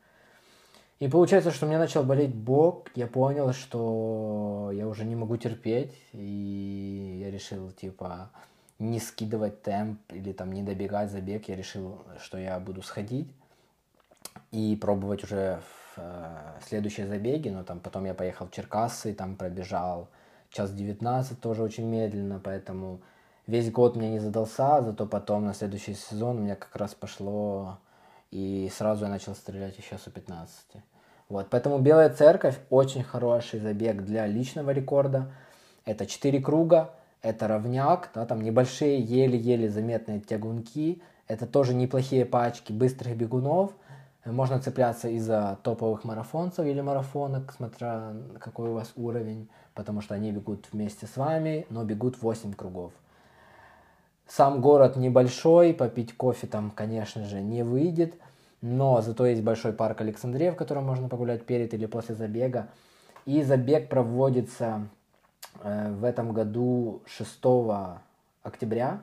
И 0.99 1.07
получается, 1.07 1.51
что 1.51 1.65
у 1.65 1.69
меня 1.69 1.77
начал 1.77 2.03
болеть 2.03 2.33
бок, 2.33 2.89
я 2.95 3.05
понял, 3.05 3.53
что 3.53 4.71
я 4.73 4.88
уже 4.88 5.05
не 5.05 5.15
могу 5.15 5.38
терпеть, 5.38 5.93
и 6.11 7.19
я 7.21 7.29
решил, 7.29 7.71
типа, 7.71 8.31
не 8.80 8.99
скидывать 8.99 9.63
темп 9.63 9.99
или 10.11 10.32
там 10.34 10.51
не 10.51 10.63
добегать 10.63 11.11
забег, 11.11 11.47
я 11.49 11.55
решил, 11.55 11.99
что 12.19 12.38
я 12.38 12.59
буду 12.59 12.82
сходить 12.82 13.28
и 14.51 14.78
пробовать 14.80 15.23
уже 15.23 15.59
в 15.61 15.93
э, 15.97 16.59
следующие 16.67 17.07
забеги, 17.07 17.49
но 17.49 17.63
там 17.63 17.80
потом 17.80 18.05
я 18.05 18.13
поехал 18.13 18.47
в 18.47 18.51
Черкассы, 18.51 19.13
там 19.13 19.36
пробежал 19.36 20.07
час 20.49 20.71
19 20.71 21.39
тоже 21.39 21.63
очень 21.63 21.86
медленно, 21.86 22.39
поэтому 22.43 23.01
весь 23.47 23.71
год 23.71 23.95
мне 23.95 24.11
не 24.11 24.19
задался, 24.19 24.82
зато 24.82 25.05
потом 25.05 25.45
на 25.45 25.53
следующий 25.53 25.93
сезон 25.93 26.38
у 26.38 26.41
меня 26.41 26.55
как 26.55 26.75
раз 26.75 26.93
пошло, 26.93 27.78
и 28.32 28.71
сразу 28.73 29.05
я 29.05 29.11
начал 29.11 29.36
стрелять 29.36 29.78
еще 29.78 29.97
с 29.97 30.09
15. 30.09 30.84
Вот, 31.30 31.47
поэтому 31.49 31.80
Белая 31.80 32.09
Церковь 32.09 32.57
очень 32.69 33.03
хороший 33.03 33.59
забег 33.59 34.03
для 34.03 34.25
личного 34.28 34.71
рекорда. 34.71 35.32
Это 35.84 36.05
4 36.05 36.39
круга, 36.39 36.91
это 37.22 37.47
равняк, 37.47 38.09
да, 38.13 38.26
там 38.26 38.41
небольшие, 38.41 38.99
еле-еле 38.99 39.70
заметные 39.70 40.20
тягунки, 40.20 41.01
это 41.28 41.45
тоже 41.45 41.74
неплохие 41.74 42.26
пачки 42.26 42.72
быстрых 42.72 43.15
бегунов, 43.15 43.72
можно 44.26 44.59
цепляться 44.59 45.07
из-за 45.09 45.57
топовых 45.63 46.03
марафонцев 46.03 46.65
или 46.65 46.82
марафонок, 46.82 47.53
смотря 47.55 48.13
какой 48.39 48.70
у 48.70 48.74
вас 48.74 48.91
уровень, 48.95 49.49
потому 49.74 50.01
что 50.01 50.15
они 50.15 50.32
бегут 50.32 50.68
вместе 50.72 51.07
с 51.07 51.15
вами, 51.18 51.65
но 51.70 51.84
бегут 51.84 52.22
8 52.22 52.53
кругов. 52.53 52.91
Сам 54.28 54.59
город 54.59 54.97
небольшой, 54.97 55.74
попить 55.74 56.15
кофе 56.15 56.47
там, 56.47 56.72
конечно 56.72 57.24
же, 57.24 57.41
не 57.41 57.63
выйдет, 57.63 58.15
но 58.61 59.01
зато 59.01 59.26
есть 59.26 59.41
большой 59.41 59.72
парк 59.72 60.01
Александрия, 60.01 60.51
в 60.51 60.55
котором 60.55 60.86
можно 60.86 61.07
погулять 61.07 61.45
перед 61.45 61.74
или 61.74 61.86
после 61.86 62.15
забега. 62.15 62.68
И 63.26 63.43
забег 63.43 63.88
проводится 63.88 64.89
в 65.64 66.03
этом 66.03 66.34
году 66.34 67.01
6 67.05 67.39
октября. 68.43 69.01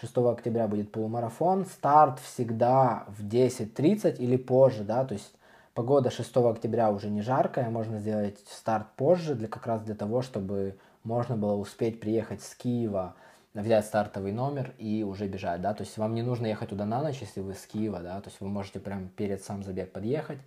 6 0.00 0.16
октября 0.18 0.68
будет 0.68 0.90
полумарафон. 0.90 1.66
Старт 1.66 2.18
всегда 2.20 3.04
в 3.08 3.24
10.30 3.26 4.16
или 4.16 4.36
позже, 4.36 4.84
да, 4.84 5.04
то 5.04 5.14
есть 5.14 5.34
погода 5.74 6.10
6 6.10 6.36
октября 6.36 6.90
уже 6.90 7.08
не 7.08 7.22
жаркая, 7.22 7.70
можно 7.70 8.00
сделать 8.00 8.38
старт 8.46 8.86
позже, 8.96 9.34
для, 9.34 9.48
как 9.48 9.66
раз 9.66 9.82
для 9.82 9.94
того, 9.94 10.22
чтобы 10.22 10.76
можно 11.04 11.36
было 11.36 11.54
успеть 11.54 12.00
приехать 12.00 12.42
с 12.42 12.54
Киева, 12.54 13.14
взять 13.54 13.84
стартовый 13.84 14.32
номер 14.32 14.72
и 14.78 15.02
уже 15.02 15.28
бежать, 15.28 15.60
да, 15.60 15.74
то 15.74 15.82
есть 15.82 15.98
вам 15.98 16.14
не 16.14 16.22
нужно 16.22 16.46
ехать 16.46 16.70
туда 16.70 16.86
на 16.86 17.02
ночь, 17.02 17.20
если 17.20 17.40
вы 17.40 17.54
с 17.54 17.66
Киева, 17.66 18.00
да, 18.00 18.20
то 18.20 18.30
есть 18.30 18.40
вы 18.40 18.48
можете 18.48 18.80
прямо 18.80 19.08
перед 19.08 19.42
сам 19.44 19.62
забег 19.62 19.92
подъехать, 19.92 20.38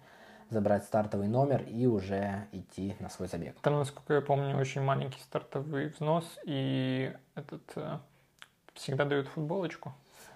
забрать 0.50 0.84
стартовый 0.84 1.28
номер 1.28 1.64
и 1.64 1.86
уже 1.86 2.48
идти 2.52 2.96
на 3.00 3.10
свой 3.10 3.28
забег. 3.28 3.56
Там, 3.62 3.76
насколько 3.76 4.14
я 4.14 4.22
помню, 4.22 4.58
очень 4.58 4.82
маленький 4.82 5.20
стартовый 5.20 5.88
взнос 5.88 6.26
и 6.46 7.14
этот 7.36 7.64
э, 7.76 7.98
всегда 8.74 9.06
дают 9.06 9.28
футболочку. 9.28 9.94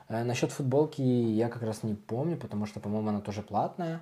Э, 0.07 0.23
насчет 0.23 0.51
футболки 0.51 1.01
я 1.01 1.49
как 1.49 1.63
раз 1.63 1.83
не 1.83 1.93
помню, 1.93 2.37
потому 2.37 2.65
что, 2.65 2.79
по-моему, 2.79 3.09
она 3.09 3.21
тоже 3.21 3.41
платная. 3.41 4.01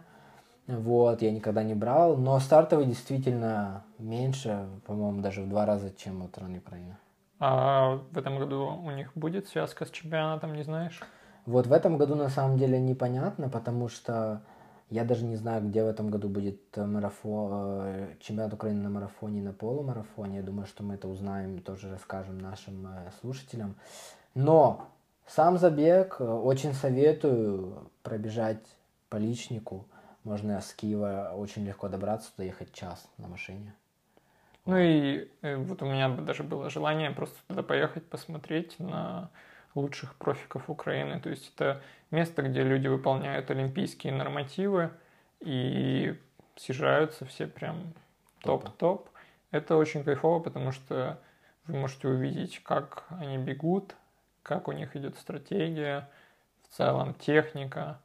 Вот, 0.68 1.22
я 1.22 1.32
никогда 1.32 1.64
не 1.64 1.76
брал, 1.76 2.18
но 2.18 2.40
стартовый 2.40 2.86
действительно 2.86 3.86
меньше, 4.00 4.68
по-моему, 4.86 5.22
даже 5.22 5.42
в 5.42 5.50
два 5.50 5.66
раза, 5.66 5.94
чем 5.96 6.24
от 6.24 6.38
Ран 6.38 6.58
Украина. 6.58 6.98
А 7.40 8.00
в 8.12 8.18
этом 8.18 8.38
году 8.38 8.82
у 8.84 8.92
них 8.92 9.12
будет 9.16 9.48
связка 9.48 9.86
с 9.86 9.92
чемпионатом, 9.92 10.56
не 10.56 10.64
знаешь? 10.64 11.02
Вот 11.46 11.68
в 11.68 11.72
этом 11.72 11.98
году 11.98 12.16
на 12.16 12.30
самом 12.30 12.58
деле 12.58 12.80
непонятно, 12.80 13.48
потому 13.48 13.88
что 13.88 14.42
я 14.90 15.04
даже 15.04 15.26
не 15.26 15.36
знаю, 15.36 15.68
где 15.68 15.84
в 15.84 15.88
этом 15.88 16.10
году 16.10 16.30
будет 16.30 16.62
марафон, 16.76 17.52
э, 17.86 18.16
чемпионат 18.20 18.54
Украины 18.54 18.82
на 18.84 18.90
марафоне 18.90 19.40
и 19.40 19.44
на 19.44 19.54
полумарафоне. 19.54 20.38
Я 20.38 20.44
думаю, 20.44 20.66
что 20.66 20.84
мы 20.84 20.96
это 20.96 21.08
узнаем, 21.08 21.62
тоже 21.62 21.90
расскажем 21.90 22.38
нашим 22.38 22.88
э, 22.88 23.12
слушателям. 23.22 23.76
Но 24.34 24.88
сам 25.26 25.58
забег 25.58 26.18
э, 26.20 26.24
очень 26.24 26.74
советую 26.74 27.90
пробежать 28.04 28.66
по 29.10 29.18
личнику– 29.18 29.86
можно 30.28 30.60
с 30.60 30.74
Киева 30.74 31.32
очень 31.38 31.66
легко 31.66 31.88
добраться, 31.88 32.32
туда 32.34 32.44
ехать 32.44 32.74
час 32.74 33.10
на 33.18 33.30
машине. 33.30 33.74
Ну 34.66 34.78
и 34.78 35.30
э, 35.42 35.56
вот 35.56 35.82
у 35.82 35.86
меня 35.86 36.10
даже 36.10 36.44
было 36.44 36.70
желание 36.70 37.12
просто 37.12 37.38
туда 37.48 37.64
поехать, 37.64 38.06
посмотреть 38.06 38.78
на 38.78 39.30
лучших 39.78 40.16
профиков 40.16 40.70
Украины. 40.70 41.20
То 41.20 41.30
есть 41.30 41.54
это 41.56 41.82
место, 42.12 42.42
где 42.42 42.64
люди 42.64 42.88
выполняют 42.88 43.50
олимпийские 43.52 44.14
нормативы 44.14 44.92
и 45.40 46.20
съезжаются 46.56 47.26
все 47.26 47.48
прям 47.48 47.94
топ-топ. 48.42 49.10
Это 49.52 49.78
очень 49.78 50.04
кайфово, 50.04 50.40
потому 50.40 50.72
что 50.72 51.20
вы 51.66 51.78
можете 51.78 52.08
увидеть, 52.08 52.62
как 52.64 53.06
они 53.10 53.38
бегут, 53.38 53.96
как 54.44 54.68
у 54.68 54.72
них 54.72 54.96
идет 54.96 55.18
стратегия, 55.18 56.10
в 56.64 56.76
целом 56.76 57.14
техника. 57.14 58.00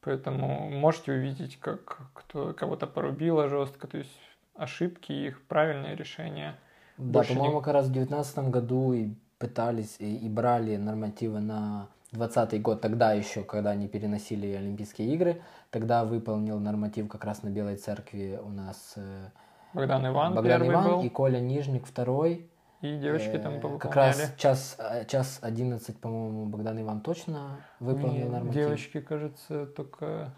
Поэтому 0.00 0.70
можете 0.70 1.12
увидеть, 1.12 1.58
как 1.58 1.98
кто 2.12 2.52
кого-то 2.52 2.86
порубило 2.86 3.48
жестко, 3.48 3.86
то 3.86 3.98
есть 3.98 4.20
ошибки, 4.54 5.12
их 5.12 5.42
правильные 5.46 5.96
решения. 5.96 6.58
Да, 6.98 7.22
по-моему, 7.22 7.56
не... 7.56 7.62
как 7.62 7.74
раз 7.74 7.86
в 7.86 7.92
2019 7.92 8.50
году 8.50 8.92
и 8.92 9.14
пытались 9.38 9.96
и, 9.98 10.16
и 10.16 10.28
брали 10.28 10.76
нормативы 10.76 11.40
на 11.40 11.88
2020 12.14 12.62
год, 12.62 12.80
тогда 12.80 13.12
еще, 13.12 13.42
когда 13.42 13.70
они 13.70 13.88
переносили 13.88 14.52
Олимпийские 14.52 15.12
игры, 15.14 15.42
тогда 15.70 16.04
выполнил 16.04 16.58
норматив 16.58 17.08
как 17.08 17.24
раз 17.24 17.42
на 17.42 17.48
Белой 17.48 17.76
Церкви 17.76 18.38
у 18.42 18.48
нас 18.48 18.94
э, 18.96 19.28
Богдан 19.74 20.06
Иван, 20.06 20.34
Богдан 20.34 20.66
Иван 20.66 20.84
был. 20.84 21.02
и 21.02 21.08
Коля 21.08 21.40
Нижник 21.40 21.86
второй. 21.86 22.48
И 22.80 22.98
девочки 22.98 23.38
там 23.38 23.60
повыполняли. 23.60 23.78
Как 23.78 23.96
раз 23.96 24.32
час, 24.36 24.76
э, 24.78 25.04
час 25.06 25.38
11, 25.42 25.98
по-моему, 25.98 26.46
Богдан 26.46 26.80
Иван 26.80 27.00
точно 27.00 27.60
выполнил 27.80 28.24
Нет, 28.24 28.32
норматив. 28.32 28.54
Девочки, 28.54 29.00
кажется, 29.00 29.66
только... 29.66 30.30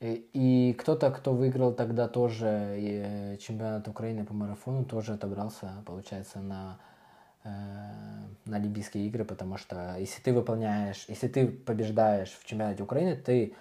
И, 0.00 0.28
и 0.32 0.72
кто-то, 0.74 1.10
кто 1.10 1.32
выиграл 1.32 1.72
тогда 1.72 2.08
тоже 2.08 2.46
э, 2.48 3.36
чемпионат 3.36 3.86
Украины 3.86 4.24
по 4.24 4.34
марафону, 4.34 4.84
тоже 4.84 5.12
отобрался, 5.12 5.70
получается, 5.86 6.40
на, 6.40 6.78
э, 6.78 6.93
на 7.44 8.56
Олимпийские 8.56 9.06
игры, 9.06 9.24
потому 9.24 9.58
что 9.58 9.96
если 9.98 10.22
ты 10.22 10.32
выполняешь, 10.32 11.04
если 11.08 11.28
ты 11.28 11.46
побеждаешь 11.46 12.30
в 12.30 12.46
чемпионате 12.46 12.82
Украины, 12.82 13.16
ты 13.16 13.54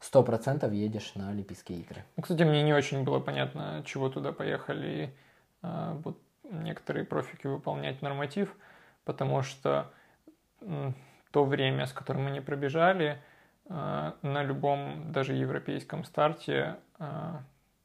сто 0.00 0.22
процентов 0.22 0.72
едешь 0.72 1.14
на 1.14 1.30
Олимпийские 1.30 1.80
игры. 1.80 2.04
Ну, 2.16 2.22
кстати, 2.22 2.42
мне 2.42 2.62
не 2.62 2.72
очень 2.72 3.04
было 3.04 3.20
понятно, 3.20 3.82
чего 3.84 4.08
туда 4.08 4.32
поехали 4.32 5.14
вот 5.62 6.18
некоторые 6.44 7.04
профики 7.04 7.46
выполнять 7.46 8.00
норматив, 8.00 8.54
потому 9.04 9.42
что 9.42 9.90
то 11.30 11.44
время, 11.44 11.86
с 11.86 11.92
которым 11.92 12.26
они 12.26 12.40
пробежали, 12.40 13.20
э, 13.68 14.12
на 14.22 14.42
любом 14.42 15.12
даже 15.12 15.34
европейском 15.34 16.04
старте 16.04 16.76
э, 16.98 17.34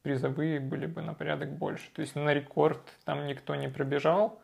призовые 0.02 0.60
были 0.60 0.86
бы 0.86 1.02
на 1.02 1.14
порядок 1.14 1.52
больше. 1.56 1.90
То 1.92 2.00
есть 2.00 2.14
на 2.16 2.32
рекорд 2.32 2.80
там 3.04 3.26
никто 3.26 3.54
не 3.54 3.68
пробежал, 3.68 4.40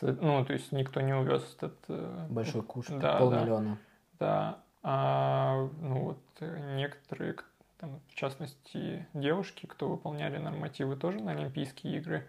ну, 0.00 0.44
то 0.44 0.52
есть 0.52 0.72
никто 0.72 1.00
не 1.00 1.14
увез 1.14 1.56
этот... 1.56 1.76
Э, 1.88 2.26
Большой 2.28 2.62
куш, 2.62 2.86
да, 2.88 3.16
полмиллиона. 3.18 3.78
Да, 4.18 4.18
да. 4.18 4.58
А, 4.82 5.68
ну 5.80 6.04
вот 6.04 6.18
некоторые, 6.40 7.36
там, 7.78 8.00
в 8.08 8.14
частности, 8.14 9.06
девушки, 9.14 9.66
кто 9.66 9.88
выполняли 9.88 10.38
нормативы 10.38 10.96
тоже 10.96 11.20
на 11.20 11.32
Олимпийские 11.32 11.96
игры, 11.98 12.26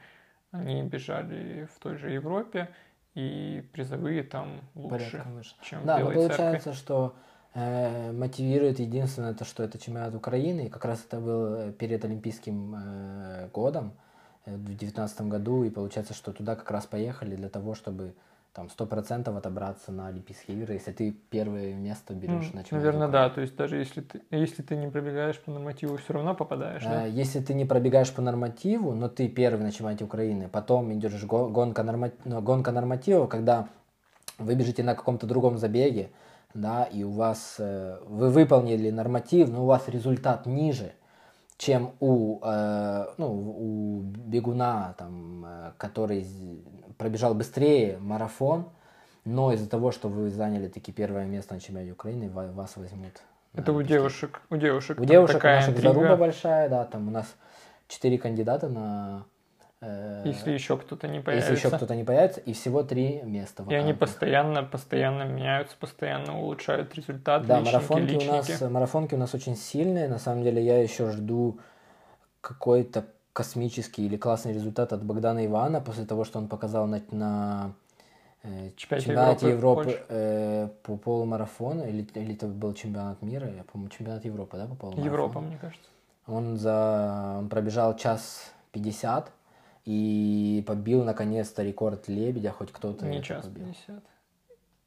они 0.51 0.81
бежали 0.83 1.67
в 1.75 1.79
той 1.79 1.97
же 1.97 2.11
Европе, 2.11 2.69
и 3.17 3.63
призовые 3.73 4.23
там 4.23 4.61
лучше, 4.75 5.23
чем 5.61 5.85
Да, 5.85 5.99
но 5.99 6.11
получается, 6.11 6.65
церкви. 6.65 6.71
что 6.79 7.15
э, 7.55 8.11
мотивирует 8.11 8.79
единственное 8.79 9.33
то, 9.33 9.43
что 9.43 9.63
это 9.63 9.79
чемпионат 9.79 10.13
Украины, 10.13 10.67
и 10.67 10.69
как 10.69 10.85
раз 10.85 11.03
это 11.03 11.19
был 11.19 11.53
э, 11.55 11.71
перед 11.73 12.05
Олимпийским 12.05 12.75
э, 12.75 13.49
годом 13.49 13.87
э, 13.87 14.06
в 14.55 14.63
2019 14.63 15.21
году, 15.21 15.63
и 15.63 15.69
получается, 15.69 16.13
что 16.13 16.31
туда 16.31 16.55
как 16.55 16.71
раз 16.71 16.85
поехали 16.85 17.35
для 17.35 17.49
того, 17.49 17.75
чтобы 17.75 18.13
там 18.57 18.69
сто 18.69 18.87
процентов 18.87 19.35
отобраться 19.35 19.91
на 19.91 20.07
Олимпийские 20.07 20.57
игры, 20.57 20.73
если 20.73 20.91
ты 20.91 21.11
первое 21.29 21.75
место 21.75 22.15
берешь 22.15 22.49
ну, 22.51 22.57
на 22.57 22.63
чемпионат. 22.63 22.71
Наверное, 22.71 23.07
да. 23.07 23.29
То 23.29 23.41
есть 23.41 23.55
даже 23.55 23.75
если 23.75 24.01
ты, 24.01 24.21
если 24.31 24.63
ты 24.63 24.75
не 24.75 24.87
пробегаешь 24.87 25.39
по 25.39 25.51
нормативу, 25.51 25.97
все 25.97 26.13
равно 26.13 26.33
попадаешь, 26.33 26.81
а, 26.85 26.89
да? 26.89 27.05
Если 27.05 27.39
ты 27.39 27.53
не 27.53 27.65
пробегаешь 27.65 28.11
по 28.11 28.23
нормативу, 28.23 28.95
но 28.95 29.09
ты 29.09 29.27
первый 29.27 29.61
на 29.61 29.71
чемпионате 29.71 30.05
Украины, 30.05 30.49
потом 30.49 30.91
идешь 30.91 31.23
гонка, 31.23 31.83
норма... 31.83 32.11
Ну, 32.25 32.41
гонка 32.41 32.71
нормативов, 32.71 33.29
когда 33.29 33.67
вы 34.39 34.55
бежите 34.55 34.81
на 34.81 34.95
каком-то 34.95 35.27
другом 35.27 35.59
забеге, 35.59 36.09
да, 36.55 36.83
и 36.85 37.03
у 37.03 37.11
вас 37.11 37.57
э, 37.59 37.99
вы 38.07 38.31
выполнили 38.31 38.89
норматив, 38.89 39.49
но 39.49 39.63
у 39.63 39.67
вас 39.67 39.87
результат 39.87 40.47
ниже, 40.47 40.93
чем 41.57 41.93
у, 41.99 42.39
э, 42.43 43.05
ну, 43.17 43.27
у 43.31 44.01
бегуна, 44.01 44.93
там, 44.97 45.45
э, 45.45 45.71
который 45.77 46.25
пробежал 46.97 47.33
быстрее 47.33 47.97
марафон, 47.99 48.69
но 49.25 49.51
из-за 49.53 49.69
того, 49.69 49.91
что 49.91 50.07
вы 50.07 50.29
заняли 50.29 50.67
таки 50.67 50.91
первое 50.91 51.25
место 51.25 51.55
на 51.55 51.59
чемпионате 51.59 51.91
Украины, 51.91 52.29
вас 52.29 52.77
возьмут. 52.77 53.21
Это 53.53 53.73
у 53.73 53.81
девушек, 53.81 54.41
у 54.49 54.55
девушек. 54.55 54.99
У 54.99 55.05
девушек 55.05 55.37
такая 55.37 55.57
наша 55.57 55.71
интрига. 55.71 55.93
заруба 55.93 56.15
большая, 56.15 56.69
да, 56.69 56.85
там 56.85 57.07
у 57.07 57.11
нас 57.11 57.25
четыре 57.87 58.19
кандидата 58.19 58.69
на 58.69 59.25
если 59.81 60.51
еще 60.51 60.75
кто-то 60.77 61.07
не 61.07 61.19
появится. 61.19 61.51
Если 61.51 61.67
еще 61.67 61.75
кто-то 61.75 61.95
не 61.95 62.03
появится, 62.03 62.39
и 62.41 62.53
всего 62.53 62.83
три 62.83 63.21
места. 63.21 63.63
Вакантных. 63.63 63.71
И 63.71 63.75
они 63.75 63.93
постоянно, 63.93 64.63
постоянно 64.63 65.23
меняются, 65.23 65.75
постоянно 65.79 66.39
улучшают 66.39 66.95
результат. 66.95 67.45
Да, 67.45 67.59
личники, 67.59 67.75
марафонки 67.75 68.11
личники. 68.11 68.29
у 68.29 68.33
нас, 68.33 68.61
марафонки 68.61 69.15
у 69.15 69.17
нас 69.17 69.35
очень 69.35 69.55
сильные. 69.55 70.07
На 70.07 70.17
самом 70.17 70.43
деле 70.43 70.63
я 70.63 70.81
еще 70.81 71.11
жду 71.11 71.59
какой-то 72.41 73.05
космический 73.33 74.07
или 74.07 74.17
классный 74.17 74.53
результат 74.53 74.93
от 74.93 75.03
Богдана 75.03 75.45
Ивана 75.45 75.79
после 75.79 76.05
того, 76.05 76.23
что 76.23 76.39
он 76.39 76.47
показал 76.47 76.87
на, 76.87 77.03
на 77.11 77.73
э, 78.41 78.71
чемпионате 78.75 79.49
Европы, 79.49 79.89
Европы 79.89 80.05
э, 80.09 80.69
по 80.81 80.97
полумарафону, 80.97 81.87
или, 81.87 82.07
или 82.15 82.33
это 82.33 82.47
был 82.47 82.73
чемпионат 82.73 83.21
мира, 83.21 83.47
я 83.47 83.63
помню, 83.63 83.89
чемпионат 83.89 84.25
Европы, 84.25 84.57
да, 84.57 84.65
по 84.65 84.73
полумарафону? 84.73 85.05
Европа, 85.05 85.39
мне 85.41 85.57
кажется. 85.61 85.87
Он, 86.25 86.57
за, 86.57 87.35
он 87.37 87.49
пробежал 87.49 87.95
час 87.95 88.51
50 88.71 89.31
и 89.87 90.65
побил 90.67 91.05
наконец-то 91.05 91.63
рекорд 91.63 92.09
Лебедя, 92.09 92.51
хоть 92.51 92.73
кто-то 92.73 93.05
Не 93.05 93.23
час 93.23 93.45
побил. 93.45 93.67
50. 93.67 94.03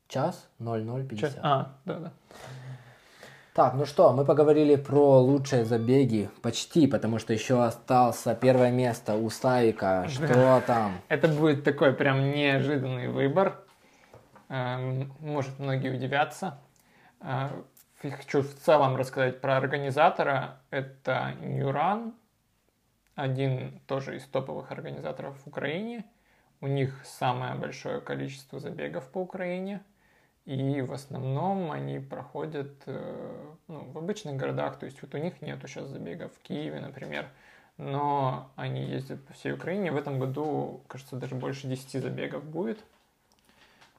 Час 0.08 0.48
0050. 0.58 1.38
А, 1.42 1.78
да-да. 1.86 2.12
Так, 3.54 3.74
ну 3.74 3.86
что, 3.86 4.12
мы 4.12 4.26
поговорили 4.26 4.76
про 4.76 5.20
лучшие 5.20 5.64
забеги 5.64 6.28
почти, 6.42 6.86
потому 6.86 7.18
что 7.18 7.32
еще 7.32 7.64
остался 7.64 8.34
первое 8.34 8.70
место 8.70 9.14
у 9.14 9.30
Славика. 9.30 10.06
Что 10.06 10.62
там? 10.66 10.92
Это 11.08 11.28
будет 11.28 11.64
такой 11.64 11.94
прям 11.94 12.32
неожиданный 12.32 13.08
выбор. 13.08 13.64
Эм, 14.50 15.10
может, 15.20 15.58
многие 15.58 15.96
удивятся. 15.96 16.58
Э, 17.22 17.48
хочу 18.02 18.42
в 18.42 18.54
целом 18.54 18.96
рассказать 18.96 19.40
про 19.40 19.56
организатора. 19.56 20.60
Это 20.68 21.32
Нюран, 21.40 22.12
один 23.14 23.80
тоже 23.86 24.16
из 24.16 24.24
топовых 24.24 24.72
организаторов 24.72 25.40
в 25.42 25.46
Украине. 25.46 26.04
У 26.60 26.66
них 26.66 27.00
самое 27.04 27.54
большое 27.54 28.00
количество 28.00 28.60
забегов 28.60 29.08
по 29.10 29.18
Украине– 29.18 29.82
и 30.46 30.80
в 30.80 30.92
основном 30.92 31.70
они 31.70 32.00
проходят 32.00 32.72
э, 32.86 33.54
ну, 33.68 33.84
в 33.92 33.98
обычных 33.98 34.36
городах, 34.36 34.78
то 34.78 34.86
есть 34.86 35.00
вот 35.02 35.14
у 35.14 35.18
них 35.18 35.40
нету 35.42 35.68
сейчас 35.68 35.88
забегов 35.88 36.32
в 36.34 36.42
Киеве, 36.42 36.80
например, 36.80 37.28
но 37.76 38.50
они 38.56 38.82
ездят 38.82 39.24
по 39.26 39.32
всей 39.32 39.52
Украине. 39.52 39.92
В 39.92 39.96
этом 39.96 40.18
году, 40.18 40.82
кажется, 40.88 41.16
даже 41.16 41.34
больше 41.34 41.68
10 41.68 42.02
забегов 42.02 42.44
будет. 42.44 42.82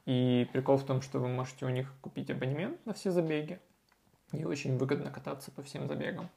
И 0.04 0.48
прикол 0.52 0.76
в 0.76 0.84
том, 0.84 1.00
что 1.00 1.20
вы 1.20 1.28
можете 1.28 1.64
у 1.64 1.68
них 1.68 1.92
купить 2.00 2.30
абонемент 2.30 2.84
на 2.84 2.92
все 2.92 3.12
забеги. 3.12 3.58
И 4.32 4.44
очень 4.44 4.76
выгодно 4.76 5.10
кататься 5.10 5.50
по 5.52 5.62
всем 5.62 5.88
забегам. 5.88 6.28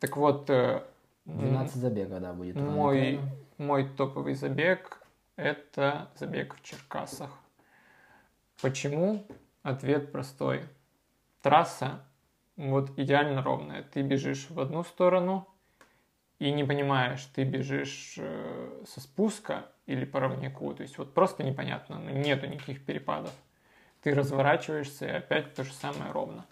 Так 0.00 0.16
вот... 0.16 0.50
12 1.24 1.76
э, 1.76 1.78
забегов, 1.78 2.20
да, 2.20 2.32
будет. 2.32 2.56
Мой, 2.56 3.20
мой 3.58 3.88
топовый 3.88 4.34
забег– 4.34 5.02
это 5.36 6.10
забег 6.16 6.54
в 6.54 6.62
Черкасах. 6.62 7.30
Почему? 8.60 9.26
Ответ 9.62 10.12
простой. 10.12 10.62
Трасса 11.42 12.04
вот 12.56 12.98
идеально 12.98 13.42
ровная. 13.42 13.82
Ты 13.82 14.02
бежишь 14.02 14.48
в 14.50 14.60
одну 14.60 14.84
сторону 14.84 15.48
и 16.38 16.50
не 16.52 16.64
понимаешь, 16.64 17.24
ты 17.34 17.44
бежишь 17.44 18.14
э, 18.18 18.84
со 18.86 19.00
спуска 19.00 19.66
или 19.86 20.04
по 20.04 20.20
ровнику. 20.20 20.72
То 20.74 20.82
есть 20.82 20.98
вот 20.98 21.14
просто 21.14 21.42
непонятно, 21.42 21.96
нету 21.96 22.46
никаких 22.46 22.84
перепадов. 22.84 23.32
Ты 24.02 24.14
разворачиваешься 24.14 25.06
и 25.06 25.10
опять 25.10 25.54
то 25.54 25.64
же 25.64 25.72
самое 25.72 26.10
ровно. 26.12 26.44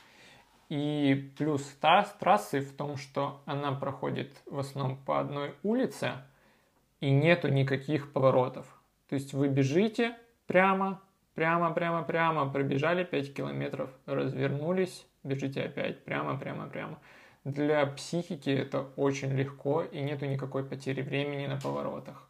И 0.73 1.31
плюс 1.37 1.63
трасс, 1.83 2.17
трассы 2.19 2.63
в 2.63 2.75
том, 2.75 2.97
что 2.97 3.43
она 3.45 3.73
проходит 3.73 4.31
в 4.47 4.59
основном 4.59 4.97
по 4.97 5.21
одной 5.21 5.55
улице 5.63 6.13
и 7.01 7.11
нету 7.11 7.49
никаких 7.49 8.11
поворотов. 8.11 8.65
То 9.11 9.17
есть 9.17 9.35
вы 9.35 9.49
бежите 9.49 10.17
прямо, 10.47 11.03
прямо, 11.35 11.75
прямо, 11.75 12.03
прямо, 12.05 12.51
пробежали 12.51 13.05
5 13.05 13.35
километров, 13.35 13.91
развернулись, 14.07 15.07
бежите 15.23 15.61
опять 15.61 16.03
прямо, 16.05 16.39
прямо, 16.39 16.67
прямо. 16.71 16.99
Для 17.45 17.85
психики 17.85 18.49
это 18.49 18.81
очень 18.97 19.33
легко 19.35 19.83
и 19.83 20.01
нету 20.01 20.25
никакой 20.25 20.65
потери 20.65 21.03
времени 21.03 21.49
на 21.49 21.61
поворотах. 21.61 22.27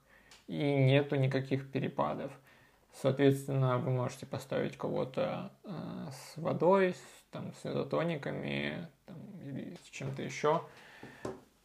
И 0.49 0.57
нету 0.57 1.15
никаких 1.15 1.71
перепадов. 1.71 2.33
Соответственно, 2.93 3.79
вы 3.79 3.93
можете 3.93 4.27
поставить 4.27 4.77
кого-то 4.77 5.53
э, 5.63 5.71
с 6.11 6.37
водой, 6.37 6.95
с, 6.95 7.22
там, 7.33 7.53
с 7.55 7.67
изотониками 7.67 8.87
там, 9.07 9.17
или 9.43 9.77
с 9.85 9.91
чем-то 9.91 10.23
еще. 10.23 10.63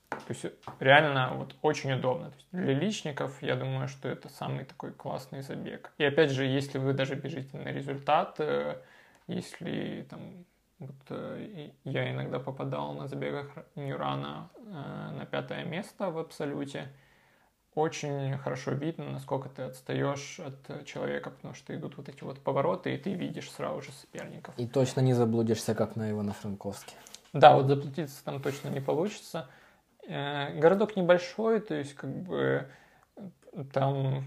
То 0.10 0.18
есть 0.30 0.46
реально 0.80 1.34
вот 1.36 1.56
очень 1.62 1.92
удобно. 1.94 2.30
То 2.30 2.36
есть 2.36 2.48
для 2.52 2.74
личников 2.74 3.42
я 3.42 3.56
думаю, 3.56 3.88
что 3.88 4.10
это 4.10 4.30
самый 4.30 4.66
такой 4.66 4.92
классный 4.92 5.42
забег. 5.42 5.92
И 5.98 6.06
опять 6.06 6.32
же, 6.32 6.46
если 6.46 6.80
вы 6.80 6.94
даже 6.94 7.16
бежите 7.16 7.58
на 7.58 7.68
результат, 7.68 8.36
э, 8.40 8.78
если 9.28 10.08
там 10.10 10.46
вот, 10.80 10.96
э, 11.10 11.70
я 11.84 12.12
иногда 12.12 12.40
попадал 12.40 12.94
на 12.94 13.08
забегах 13.08 13.48
Нюрана 13.76 14.50
э, 14.56 14.62
на 15.18 15.26
пятое 15.26 15.66
место 15.66 16.10
в 16.10 16.18
абсолюте, 16.18 16.88
очень 17.78 18.38
хорошо 18.38 18.72
видно, 18.72 19.12
насколько 19.12 19.50
ты 19.50 19.64
отстаешь 19.64 20.40
от 20.40 20.86
человека, 20.86 21.30
потому 21.30 21.54
что 21.54 21.76
идут 21.76 21.98
вот 21.98 22.10
эти 22.10 22.24
вот 22.24 22.40
повороты, 22.40 22.94
и 22.94 22.98
ты 22.98 23.14
видишь 23.14 23.52
сразу 23.52 23.82
же 23.82 23.92
соперников. 23.92 24.54
И 24.58 24.68
точно 24.68 25.02
не 25.02 25.14
заблудишься, 25.14 25.76
как 25.76 25.96
на 25.96 26.10
Ивано-Франковске. 26.12 26.94
Да, 27.34 27.56
вот 27.56 27.68
заплатиться 27.68 28.24
там 28.24 28.42
точно 28.42 28.70
не 28.70 28.80
получится. 28.80 29.48
Э, 30.08 30.58
городок 30.58 30.96
небольшой, 30.96 31.60
то 31.60 31.76
есть 31.76 31.94
как 31.94 32.10
бы 32.10 32.68
там, 33.74 34.24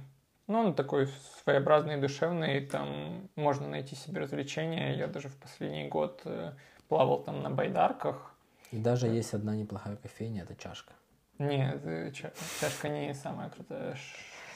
ну, 0.47 0.61
он 0.61 0.75
такой 0.75 1.09
своеобразный, 1.43 1.97
душевный, 2.01 2.65
там 2.67 3.29
можно 3.35 3.69
найти 3.69 3.97
себе 3.97 4.21
развлечения. 4.21 4.97
Я 4.97 5.07
даже 5.07 5.29
в 5.29 5.37
последний 5.37 5.89
год 5.89 6.21
э, 6.25 6.53
плавал 6.89 7.23
там 7.23 7.43
на 7.43 7.51
байдарках. 7.51 8.35
И 8.71 8.79
даже 8.79 9.09
есть 9.09 9.35
одна 9.35 9.57
неплохая 9.57 9.97
кофейня, 9.97 10.43
это 10.43 10.55
чашка. 10.55 10.93
Нет, 11.41 12.15
чашка 12.61 12.89
не 12.89 13.15
самая 13.15 13.49
крутая. 13.49 13.97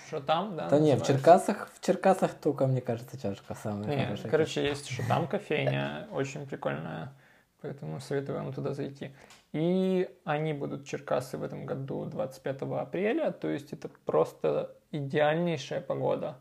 Что 0.07 0.20
там, 0.20 0.55
да? 0.55 0.68
Да 0.68 0.78
нет, 0.78 1.01
в 1.01 1.07
Черкасах, 1.07 1.70
в 1.72 1.80
Черкасах 1.80 2.35
только, 2.35 2.66
мне 2.66 2.82
кажется, 2.82 3.18
чашка 3.18 3.55
самая 3.55 3.89
нет, 3.89 4.05
хорошая. 4.05 4.30
Короче, 4.30 4.64
есть 4.64 4.91
что 4.91 5.03
там 5.09 5.26
кофейня, 5.26 6.07
очень 6.12 6.47
прикольная, 6.47 7.14
поэтому 7.62 8.01
советую 8.01 8.39
вам 8.39 8.53
туда 8.53 8.74
зайти. 8.74 9.14
И 9.53 10.11
они 10.24 10.53
будут 10.53 10.87
Черкасы 10.87 11.39
в 11.39 11.43
этом 11.43 11.64
году 11.64 12.05
25 12.05 12.62
апреля, 12.62 13.30
то 13.30 13.49
есть 13.49 13.72
это 13.72 13.89
просто 14.05 14.76
идеальнейшая 14.91 15.80
погода. 15.80 16.37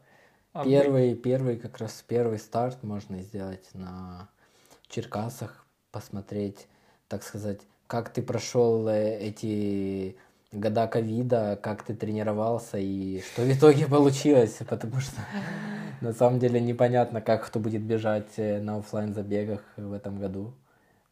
А 0.51 0.65
первый, 0.65 1.15
первый, 1.15 1.57
как 1.57 1.77
раз 1.77 2.03
первый 2.05 2.39
старт 2.39 2.83
можно 2.83 3.21
сделать 3.21 3.69
на 3.73 4.29
Черкасах, 4.89 5.65
посмотреть, 5.91 6.67
так 7.07 7.23
сказать, 7.23 7.61
как 7.87 8.09
ты 8.09 8.21
прошел 8.21 8.87
э, 8.87 9.19
эти 9.19 10.17
года 10.53 10.87
ковида, 10.87 11.59
как 11.61 11.83
ты 11.83 11.93
тренировался 11.93 12.77
и 12.77 13.21
что 13.21 13.41
в 13.41 13.51
итоге 13.51 13.87
получилось, 13.87 14.59
потому 14.67 14.99
что 14.99 15.21
на 16.01 16.13
самом 16.13 16.39
деле 16.39 16.59
непонятно, 16.59 17.21
как 17.21 17.45
кто 17.45 17.59
будет 17.59 17.81
бежать 17.81 18.33
э, 18.37 18.59
на 18.59 18.77
офлайн 18.77 19.13
забегах 19.13 19.61
в 19.77 19.93
этом 19.93 20.19
году. 20.19 20.53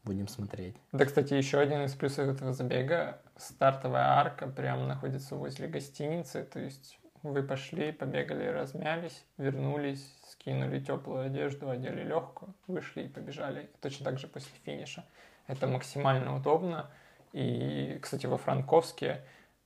Будем 0.04 0.28
смотреть. 0.28 0.76
Да, 0.92 1.06
кстати, 1.06 1.36
еще 1.36 1.60
один 1.60 1.84
из 1.86 1.94
плюсов 1.94 2.28
этого 2.28 2.54
забега. 2.54 3.22
Стартовая 3.38 4.04
арка 4.04 4.48
прямо 4.48 4.88
находится 4.88 5.36
возле 5.36 5.68
гостиницы. 5.68 6.44
То 6.44 6.60
есть 6.60 6.98
вы 7.22 7.44
пошли, 7.44 7.92
побегали, 7.92 8.48
размялись, 8.48 9.24
вернулись, 9.38 10.04
скинули 10.28 10.80
теплую 10.80 11.28
одежду, 11.28 11.70
одели 11.70 12.04
легкую, 12.04 12.56
вышли 12.66 13.04
и 13.04 13.08
побежали. 13.08 13.70
Точно 13.80 14.06
так 14.06 14.18
же 14.18 14.28
после 14.28 14.52
финиша. 14.66 15.06
Это 15.46 15.68
максимально 15.68 16.36
удобно. 16.36 16.90
И, 17.34 17.98
кстати, 18.02 18.26
во 18.26 18.38
Франковске 18.38 19.24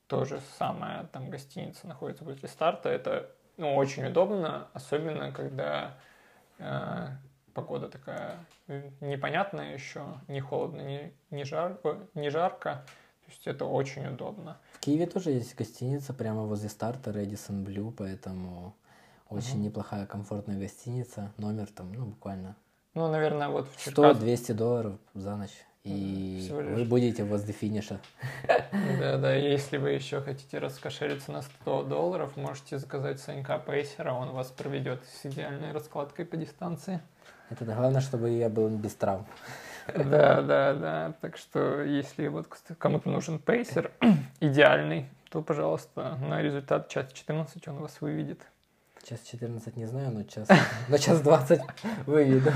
тоже 0.07 0.41
самая 0.57 1.05
там 1.05 1.29
гостиница 1.29 1.87
находится 1.87 2.23
после 2.23 2.47
старта. 2.47 2.89
Это 2.89 3.31
ну, 3.57 3.75
очень 3.75 4.05
удобно, 4.05 4.67
особенно 4.73 5.31
когда 5.31 5.97
э, 6.59 7.07
погода 7.53 7.89
такая 7.89 8.37
непонятная 9.01 9.73
еще, 9.73 10.03
не 10.27 10.41
холодно, 10.41 10.81
не, 10.81 11.13
не, 11.31 11.43
жар, 11.43 11.79
не 12.13 12.29
жарко. 12.29 12.85
То 13.25 13.31
есть 13.31 13.47
это 13.47 13.65
очень 13.65 14.05
удобно. 14.07 14.57
В 14.73 14.79
Киеве 14.79 15.07
тоже 15.07 15.31
есть 15.31 15.55
гостиница 15.55 16.13
прямо 16.13 16.43
возле 16.43 16.69
старта 16.69 17.09
Redison 17.09 17.65
Blue, 17.65 17.91
поэтому 17.91 18.75
очень 19.29 19.55
угу. 19.55 19.63
неплохая, 19.65 20.05
комфортная 20.05 20.59
гостиница. 20.59 21.31
Номер 21.37 21.67
там, 21.67 21.91
ну, 21.91 22.05
буквально. 22.05 22.55
Ну, 22.93 23.07
наверное, 23.09 23.49
вот 23.49 23.67
в 23.67 23.83
Черкас... 23.83 24.17
100-200 24.17 24.53
долларов 24.53 24.99
за 25.15 25.35
ночь. 25.35 25.65
И 25.85 26.49
вы 26.51 26.83
будете 26.83 27.23
возле 27.23 27.53
финиша. 27.53 27.99
Да, 28.99 29.17
да, 29.17 29.33
если 29.35 29.77
вы 29.77 29.91
еще 29.91 30.19
хотите 30.19 30.57
раскошелиться 30.57 31.31
на 31.31 31.43
100 31.43 31.83
долларов, 31.83 32.35
можете 32.35 32.79
заказать 32.79 33.19
Санька 33.19 33.59
Пейсера, 33.59 34.11
он 34.11 34.31
вас 34.31 34.47
проведет 34.47 35.01
с 35.05 35.25
идеальной 35.25 35.71
раскладкой 35.71 36.25
по 36.25 36.37
дистанции. 36.37 37.01
Это 37.49 37.65
главное, 37.65 38.01
чтобы 38.01 38.31
я 38.31 38.49
был 38.49 38.69
без 38.69 38.95
травм. 38.95 39.25
Да, 39.93 40.41
да, 40.41 40.73
да. 40.73 41.13
Так 41.21 41.37
что, 41.37 41.83
если 41.83 42.27
вот 42.27 42.47
кому-то 42.79 43.07
нужен 43.07 43.37
пейсер 43.37 43.91
идеальный, 44.39 45.07
то, 45.29 45.43
пожалуйста, 45.43 46.17
на 46.21 46.41
результат 46.41 46.89
час 46.89 47.11
14 47.13 47.67
он 47.67 47.77
вас 47.77 48.01
выведет. 48.01 48.41
Час 49.03 49.19
14 49.21 49.77
не 49.77 49.85
знаю, 49.85 50.11
но 50.11 50.23
час, 50.23 50.49
но 50.89 50.97
час 50.97 51.21
20 51.21 51.61
выведу. 52.07 52.51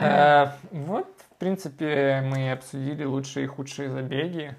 Э, 0.00 0.48
вот, 0.72 1.06
принципе, 1.40 2.22
мы 2.24 2.52
обсудили 2.52 3.04
лучшие 3.04 3.44
и 3.44 3.48
худшие 3.48 3.90
забеги. 3.90 4.54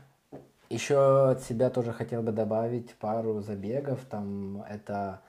Еще 0.70 1.30
от 1.30 1.44
себя 1.44 1.70
тоже 1.70 1.94
хотел 1.94 2.22
бы 2.22 2.32
добавить 2.32 2.94
пару 2.96 3.42
забегов. 3.42 4.00
Там 4.10 4.64
это 4.64 5.22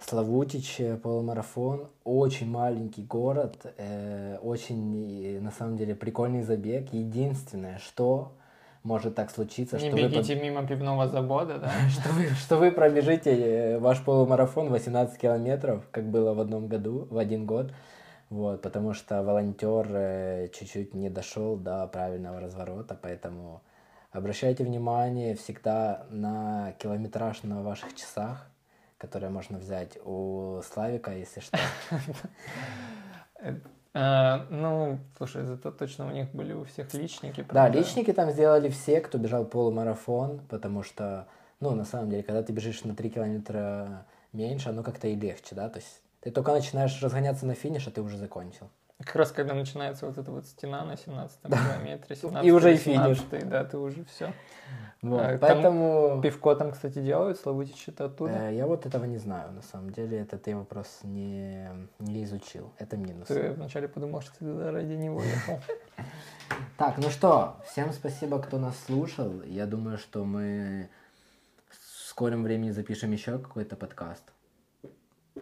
Славутич, 0.00 0.80
э, 0.80 0.96
полумарафон, 0.96 1.88
очень 2.04 2.50
маленький 2.50 3.02
город, 3.02 3.72
э, 3.78 4.38
очень, 4.42 5.40
на 5.40 5.50
самом 5.50 5.76
деле, 5.76 5.94
прикольный 5.94 6.42
забег. 6.42 6.92
Единственное, 6.92 7.78
что 7.78 8.32
может 8.82 9.14
так 9.14 9.30
случиться, 9.30 9.78
Не 9.78 9.88
что 9.88 9.96
бегите 9.96 10.34
вы... 10.34 10.42
мимо 10.42 10.66
пивного 10.66 11.08
завода, 11.08 11.58
да? 11.58 11.70
что, 11.90 12.08
вы, 12.10 12.28
что 12.30 12.56
вы 12.56 12.70
пробежите 12.70 13.30
э, 13.30 13.78
ваш 13.78 14.02
полумарафон 14.02 14.70
18 14.70 15.18
километров, 15.18 15.86
как 15.90 16.10
было 16.10 16.34
в 16.34 16.40
одном 16.40 16.68
году, 16.68 17.06
в 17.10 17.18
один 17.18 17.46
год, 17.46 17.72
вот, 18.28 18.60
потому 18.62 18.92
что 18.92 19.22
волонтер 19.22 19.86
э, 19.90 20.48
чуть-чуть 20.48 20.94
не 20.94 21.08
дошел 21.08 21.56
до 21.56 21.86
правильного 21.86 22.40
разворота, 22.40 22.98
поэтому 23.00 23.62
обращайте 24.10 24.64
внимание 24.64 25.36
всегда 25.36 26.06
на 26.10 26.72
километраж 26.78 27.44
на 27.44 27.62
ваших 27.62 27.94
часах, 27.94 28.50
которое 28.98 29.28
можно 29.28 29.58
взять 29.58 29.96
у 30.04 30.60
Славика, 30.62 31.12
если 31.12 31.40
что. 31.40 31.58
Э, 33.98 34.40
ну, 34.50 34.98
слушай, 35.16 35.46
зато 35.46 35.70
точно 35.70 36.06
у 36.06 36.10
них 36.10 36.30
были 36.32 36.52
у 36.52 36.64
всех 36.64 36.92
личники. 36.92 37.46
Да, 37.50 37.68
личники 37.70 38.12
там 38.12 38.30
сделали 38.30 38.68
все, 38.68 39.00
кто 39.00 39.16
бежал 39.16 39.46
полумарафон, 39.46 40.40
потому 40.50 40.82
что, 40.82 41.26
ну, 41.60 41.74
на 41.74 41.86
самом 41.86 42.10
деле, 42.10 42.22
когда 42.22 42.42
ты 42.42 42.52
бежишь 42.52 42.84
на 42.84 42.94
3 42.94 43.08
километра 43.08 44.04
меньше, 44.34 44.68
оно 44.68 44.82
как-то 44.82 45.08
и 45.08 45.14
легче, 45.14 45.54
да, 45.54 45.70
то 45.70 45.78
есть 45.78 46.02
ты 46.26 46.32
только 46.32 46.50
начинаешь 46.50 47.00
разгоняться 47.00 47.46
на 47.46 47.54
финиш, 47.54 47.86
а 47.86 47.92
ты 47.92 48.02
уже 48.02 48.18
закончил. 48.18 48.68
Как 48.98 49.14
раз 49.14 49.30
когда 49.30 49.54
начинается 49.54 50.06
вот 50.06 50.18
эта 50.18 50.32
вот 50.32 50.44
стена 50.44 50.84
на 50.84 50.96
17 50.96 51.38
да. 51.44 51.56
километре, 51.56 52.16
17 52.16 52.44
и 52.44 52.50
уже 52.50 52.74
и 52.74 52.76
финиш. 52.76 53.22
Да, 53.44 53.62
ты 53.62 53.78
уже 53.78 54.04
все. 54.06 54.32
Вот, 55.02 55.20
а, 55.20 55.38
поэтому... 55.38 56.20
Пивко 56.20 56.56
там, 56.56 56.72
кстати, 56.72 56.98
делают, 56.98 57.38
Славутич 57.38 57.90
оттуда? 57.90 58.48
Э, 58.48 58.56
я 58.56 58.66
вот 58.66 58.86
этого 58.86 59.04
не 59.04 59.18
знаю, 59.18 59.52
на 59.52 59.62
самом 59.62 59.90
деле, 59.90 60.18
это 60.18 60.36
ты 60.36 60.56
вопрос 60.56 60.98
не, 61.04 61.70
не 62.00 62.24
изучил, 62.24 62.72
это 62.78 62.96
минус. 62.96 63.28
Ты 63.28 63.52
вначале 63.52 63.86
подумал, 63.86 64.20
что 64.20 64.32
ты 64.32 64.46
туда 64.46 64.72
ради 64.72 64.94
него 64.94 65.22
ехал. 65.22 65.60
Так, 66.76 66.98
ну 66.98 67.10
что, 67.10 67.56
всем 67.66 67.92
спасибо, 67.92 68.42
кто 68.42 68.58
нас 68.58 68.76
слушал. 68.86 69.42
Я 69.44 69.66
думаю, 69.66 69.96
что 69.96 70.24
мы 70.24 70.88
в 71.68 72.08
скором 72.08 72.42
времени 72.42 72.70
запишем 72.70 73.12
еще 73.12 73.38
какой-то 73.38 73.76
подкаст. 73.76 74.24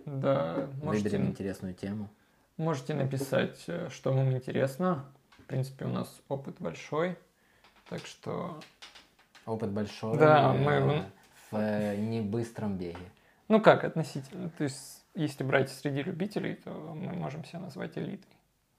Да, 0.05 0.68
Выберем 0.82 1.26
интересную 1.26 1.74
тему. 1.74 2.09
Можете 2.57 2.95
написать, 2.95 3.64
э, 3.66 3.88
что 3.90 4.12
вам 4.12 4.32
интересно. 4.32 5.05
В 5.38 5.42
принципе, 5.42 5.84
у 5.86 5.88
нас 5.88 6.20
опыт 6.28 6.57
большой, 6.59 7.18
так 7.88 8.07
что... 8.07 8.61
Опыт 9.47 9.70
большой. 9.70 10.18
Да, 10.18 10.55
э, 10.55 10.59
мы- 10.59 11.05
В 11.51 11.57
э, 11.57 11.97
небыстром 11.97 12.76
беге. 12.78 12.97
Ну 13.49 13.61
как, 13.61 13.84
относительно. 13.84 14.51
То 14.51 14.64
есть, 14.64 15.05
если 15.14 15.45
брать 15.45 15.70
среди 15.70 16.03
любителей, 16.03 16.55
то 16.55 16.70
мы 16.70 17.12
можем 17.12 17.45
себя 17.45 17.61
назвать 17.61 17.99
элитой. 17.99 18.30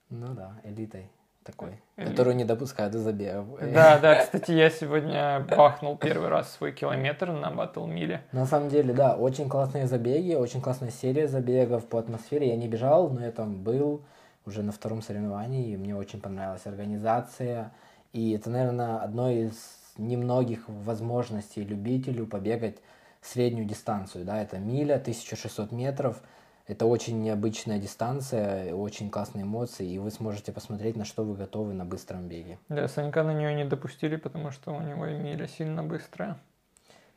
Ну 0.10 0.34
да, 0.34 0.60
элитой 0.64 1.10
такой. 1.46 1.80
Элит. 1.96 2.10
Которую 2.10 2.36
не 2.36 2.44
допускают 2.44 2.92
до 2.92 3.00
забегов. 3.00 3.46
Да, 3.74 4.00
да, 4.00 4.16
кстати, 4.16 4.52
я 4.52 4.70
сегодня 4.70 5.46
бахнул 5.56 5.96
первый 5.96 6.30
раз 6.30 6.52
свой 6.52 6.72
километр 6.72 7.32
на 7.32 7.52
батл 7.52 7.86
миле. 7.86 8.24
На 8.32 8.46
самом 8.46 8.70
деле, 8.70 8.94
да, 8.94 9.16
очень 9.16 9.48
классные 9.48 9.88
забеги, 9.88 10.34
очень 10.34 10.62
классная 10.62 10.90
серия 10.90 11.28
забегов 11.28 11.86
по 11.86 12.00
атмосфере. 12.00 12.50
Я 12.50 12.58
не 12.58 12.68
бежал, 12.68 13.10
но 13.10 13.24
я 13.24 13.32
там 13.32 13.64
был 13.64 14.02
уже 14.46 14.64
на 14.64 14.72
втором 14.72 15.02
соревновании, 15.02 15.72
и 15.72 15.78
мне 15.78 15.96
очень 15.96 16.20
понравилась 16.20 16.66
организация. 16.66 17.72
И 18.12 18.32
это, 18.32 18.50
наверное, 18.50 18.98
одно 18.98 19.30
из 19.30 19.54
немногих 19.98 20.64
возможностей 20.68 21.64
любителю 21.64 22.28
побегать 22.28 22.78
среднюю 23.22 23.66
дистанцию. 23.66 24.26
Да, 24.26 24.42
это 24.42 24.58
миля, 24.58 24.96
1600 24.96 25.72
метров. 25.72 26.22
Это 26.68 26.88
очень 26.88 27.22
необычная 27.22 27.78
дистанция, 27.78 28.74
очень 28.74 29.12
классные 29.12 29.44
эмоции, 29.44 29.88
и 29.88 30.00
вы 30.00 30.10
сможете 30.10 30.52
посмотреть, 30.52 30.96
на 30.96 31.06
что 31.06 31.24
вы 31.24 31.36
готовы 31.36 31.74
на 31.74 31.86
быстром 31.86 32.28
беге. 32.28 32.58
Да, 32.70 32.88
Санька 32.88 33.22
на 33.24 33.34
нее 33.34 33.54
не 33.54 33.66
допустили, 33.66 34.16
потому 34.16 34.50
что 34.50 34.72
у 34.72 34.82
него 34.82 35.06
миля 35.06 35.48
сильно 35.48 35.84
быстрая. 35.84 36.38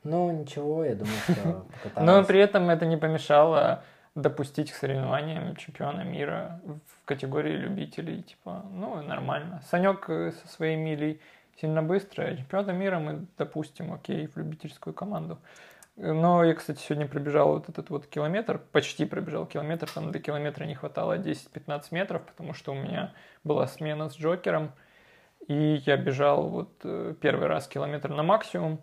Ну, 0.04 0.30
ничего, 0.30 0.84
я 0.84 0.94
думаю, 0.94 1.16
что 1.24 1.34
Но 1.44 1.66
покаталась. 1.82 2.26
при 2.26 2.40
этом 2.40 2.68
это 2.68 2.84
не 2.84 2.98
помешало 2.98 3.82
допустить 4.14 4.70
к 4.70 4.74
соревнованиям 4.74 5.56
чемпиона 5.56 6.02
мира 6.02 6.60
в 6.64 7.04
категории 7.06 7.56
любителей. 7.56 8.22
Типа, 8.22 8.64
ну, 8.70 9.00
нормально. 9.02 9.62
Санек 9.70 10.10
э, 10.10 10.32
со 10.32 10.48
своей 10.48 10.76
милей 10.76 11.20
сильно 11.60 11.82
быстро, 11.82 12.24
а 12.24 12.36
чемпиона 12.36 12.72
мира 12.72 12.98
мы 12.98 13.26
допустим, 13.38 13.92
окей, 13.92 14.26
в 14.26 14.36
любительскую 14.36 14.92
команду. 14.92 15.38
Но 16.00 16.44
я, 16.44 16.54
кстати, 16.54 16.80
сегодня 16.80 17.08
пробежал 17.08 17.54
вот 17.54 17.68
этот 17.68 17.90
вот 17.90 18.06
километр, 18.06 18.58
почти 18.70 19.04
пробежал 19.04 19.46
километр, 19.46 19.90
там 19.90 20.12
до 20.12 20.20
километра 20.20 20.64
не 20.64 20.76
хватало 20.76 21.18
10-15 21.18 21.82
метров, 21.90 22.22
потому 22.22 22.54
что 22.54 22.70
у 22.70 22.76
меня 22.76 23.12
была 23.42 23.66
смена 23.66 24.08
с 24.08 24.16
Джокером, 24.16 24.70
и 25.48 25.82
я 25.84 25.96
бежал 25.96 26.48
вот 26.48 26.70
э, 26.84 27.14
первый 27.20 27.48
раз 27.48 27.66
километр 27.66 28.10
на 28.10 28.22
максимум, 28.22 28.80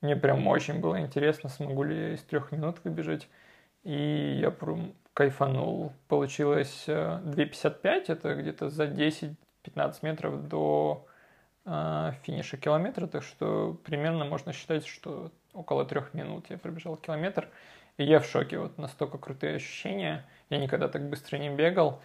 мне 0.00 0.14
прям 0.14 0.46
очень 0.46 0.80
было 0.80 1.00
интересно, 1.00 1.48
смогу 1.48 1.82
ли 1.82 1.96
я 1.96 2.14
из 2.14 2.22
трех 2.22 2.52
минут 2.52 2.76
выбежать. 2.84 3.26
И 3.84 4.38
я 4.38 4.50
прям 4.50 4.92
кайфанул. 5.14 5.92
Получилось 6.08 6.84
э, 6.86 7.20
2.55, 7.24 8.04
это 8.08 8.34
где-то 8.34 8.68
за 8.68 8.84
10-15 8.84 9.34
метров 10.02 10.46
до 10.46 11.06
э, 11.64 12.12
финиша 12.22 12.58
километра, 12.58 13.06
так 13.06 13.22
что 13.22 13.78
примерно 13.82 14.26
можно 14.26 14.52
считать, 14.52 14.86
что 14.86 15.32
около 15.54 15.84
трех 15.84 16.12
минут 16.14 16.46
я 16.50 16.58
пробежал 16.58 16.96
километр. 16.96 17.48
И 17.96 18.04
я 18.04 18.18
в 18.18 18.26
шоке, 18.26 18.58
вот 18.58 18.76
настолько 18.76 19.18
крутые 19.18 19.56
ощущения. 19.56 20.24
Я 20.50 20.58
никогда 20.58 20.88
так 20.88 21.08
быстро 21.08 21.38
не 21.38 21.48
бегал. 21.48 22.02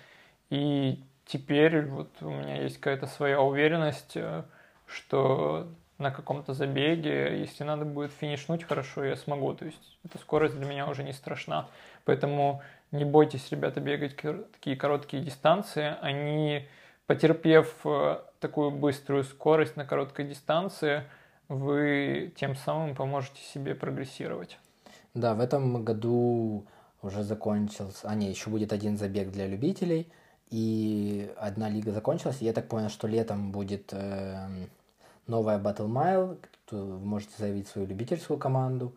И 0.50 1.04
теперь 1.26 1.86
вот 1.86 2.10
у 2.22 2.30
меня 2.30 2.62
есть 2.62 2.78
какая-то 2.78 3.08
своя 3.08 3.42
уверенность, 3.42 4.16
э, 4.16 4.44
что 4.86 5.68
на 5.98 6.12
каком-то 6.12 6.54
забеге, 6.54 7.40
если 7.40 7.64
надо 7.64 7.86
будет 7.86 8.12
финишнуть 8.12 8.64
хорошо, 8.64 9.04
я 9.04 9.16
смогу. 9.16 9.54
То 9.54 9.66
есть 9.66 9.98
эта 10.06 10.18
скорость 10.18 10.56
для 10.56 10.66
меня 10.66 10.88
уже 10.88 11.04
не 11.04 11.14
страшна. 11.14 11.68
Поэтому 12.06 12.62
не 12.92 13.06
бойтесь, 13.06 13.52
ребята, 13.52 13.82
бегать 13.82 14.16
такие 14.16 14.76
короткие 14.76 15.22
дистанции. 15.22 15.96
Они, 16.02 16.68
потерпев 17.06 17.76
э, 17.84 18.20
такую 18.40 18.72
быструю 18.72 19.24
скорость 19.24 19.76
на 19.76 19.86
короткой 19.86 20.26
дистанции, 20.26 21.04
вы 21.50 22.32
тем 22.38 22.56
самым 22.56 22.96
поможете 22.96 23.42
себе 23.42 23.76
прогрессировать. 23.76 24.58
Да, 25.14 25.34
в 25.34 25.42
этом 25.42 25.84
году 25.84 26.66
уже 27.02 27.24
закончился, 27.24 28.08
а 28.08 28.16
не, 28.16 28.30
еще 28.30 28.50
будет 28.50 28.72
один 28.72 28.98
забег 28.98 29.32
для 29.32 29.48
любителей, 29.48 30.12
и 30.50 31.32
одна 31.38 31.70
лига 31.70 31.92
закончилась, 31.92 32.38
я 32.42 32.54
так 32.54 32.68
понял, 32.68 32.90
что 32.90 33.08
летом 33.08 33.52
будет 33.52 33.90
эм, 33.92 34.70
новая 35.28 35.60
Battle 35.60 35.88
Mile, 35.88 36.38
вы 36.72 37.00
можете 37.00 37.34
заявить 37.38 37.68
свою 37.68 37.88
любительскую 37.88 38.38
команду 38.38 38.94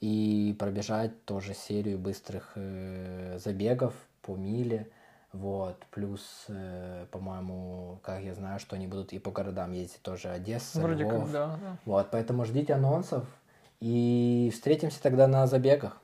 и 0.00 0.56
пробежать 0.58 1.24
тоже 1.24 1.54
серию 1.54 1.98
быстрых 1.98 2.52
э, 2.56 3.38
забегов 3.38 3.94
по 4.22 4.36
миле, 4.36 4.88
вот, 5.32 5.76
плюс, 5.90 6.44
э, 6.48 7.06
по-моему, 7.10 7.98
как 8.02 8.20
я 8.22 8.34
знаю, 8.34 8.58
что 8.60 8.76
они 8.76 8.86
будут 8.86 9.12
и 9.12 9.18
по 9.18 9.30
городам 9.30 9.72
ездить 9.72 10.02
тоже, 10.02 10.28
Одесса, 10.28 10.80
Вроде 10.80 11.04
Львов. 11.04 11.24
как, 11.24 11.32
да, 11.32 11.46
да. 11.60 11.76
Вот, 11.86 12.08
поэтому 12.10 12.44
ждите 12.44 12.74
анонсов 12.74 13.24
и 13.80 14.50
встретимся 14.52 15.02
тогда 15.02 15.26
на 15.26 15.46
забегах. 15.46 15.96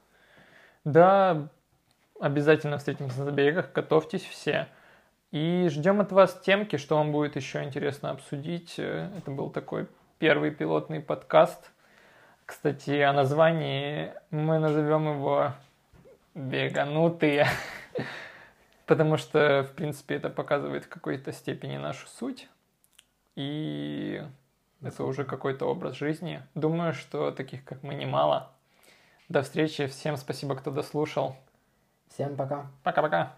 Да, 0.85 1.49
обязательно 2.19 2.79
встретимся 2.79 3.19
на 3.19 3.25
забегах, 3.27 3.73
готовьтесь 3.73 4.25
все. 4.25 4.67
И 5.31 5.69
ждем 5.71 6.01
от 6.01 6.11
вас 6.11 6.41
темки, 6.41 6.77
что 6.77 6.97
вам 6.97 7.13
будет 7.13 7.37
еще 7.37 7.63
интересно 7.63 8.11
обсудить. 8.11 8.77
Э, 8.79 9.11
Это 9.19 9.31
был 9.31 9.51
такой 9.51 9.89
первый 10.19 10.51
пилотный 10.51 11.01
подкаст. 11.01 11.71
Кстати, 12.47 12.99
о 13.03 13.13
названии 13.13 14.15
мы 14.31 14.59
назовем 14.59 15.07
его 15.13 15.53
«Беганутые», 16.35 17.47
потому 18.89 19.19
что, 19.19 19.69
в 19.71 19.75
принципе, 19.77 20.17
это 20.17 20.31
показывает 20.31 20.87
в 20.87 20.89
какой-то 20.89 21.31
степени 21.31 21.77
нашу 21.77 22.09
суть. 22.09 22.49
И 23.37 24.25
это 24.83 25.05
уже 25.05 25.25
какой-то 25.25 25.67
образ 25.67 25.95
жизни. 25.95 26.43
Думаю, 26.55 26.95
что 26.95 27.31
таких, 27.31 27.65
как 27.65 27.83
мы, 27.85 27.95
немало. 27.95 28.51
До 29.29 29.43
встречи. 29.43 29.87
Всем 29.87 30.17
спасибо, 30.17 30.57
кто 30.57 30.71
дослушал. 30.71 31.37
Всем 32.09 32.35
пока. 32.35 32.71
Пока-пока. 32.83 33.37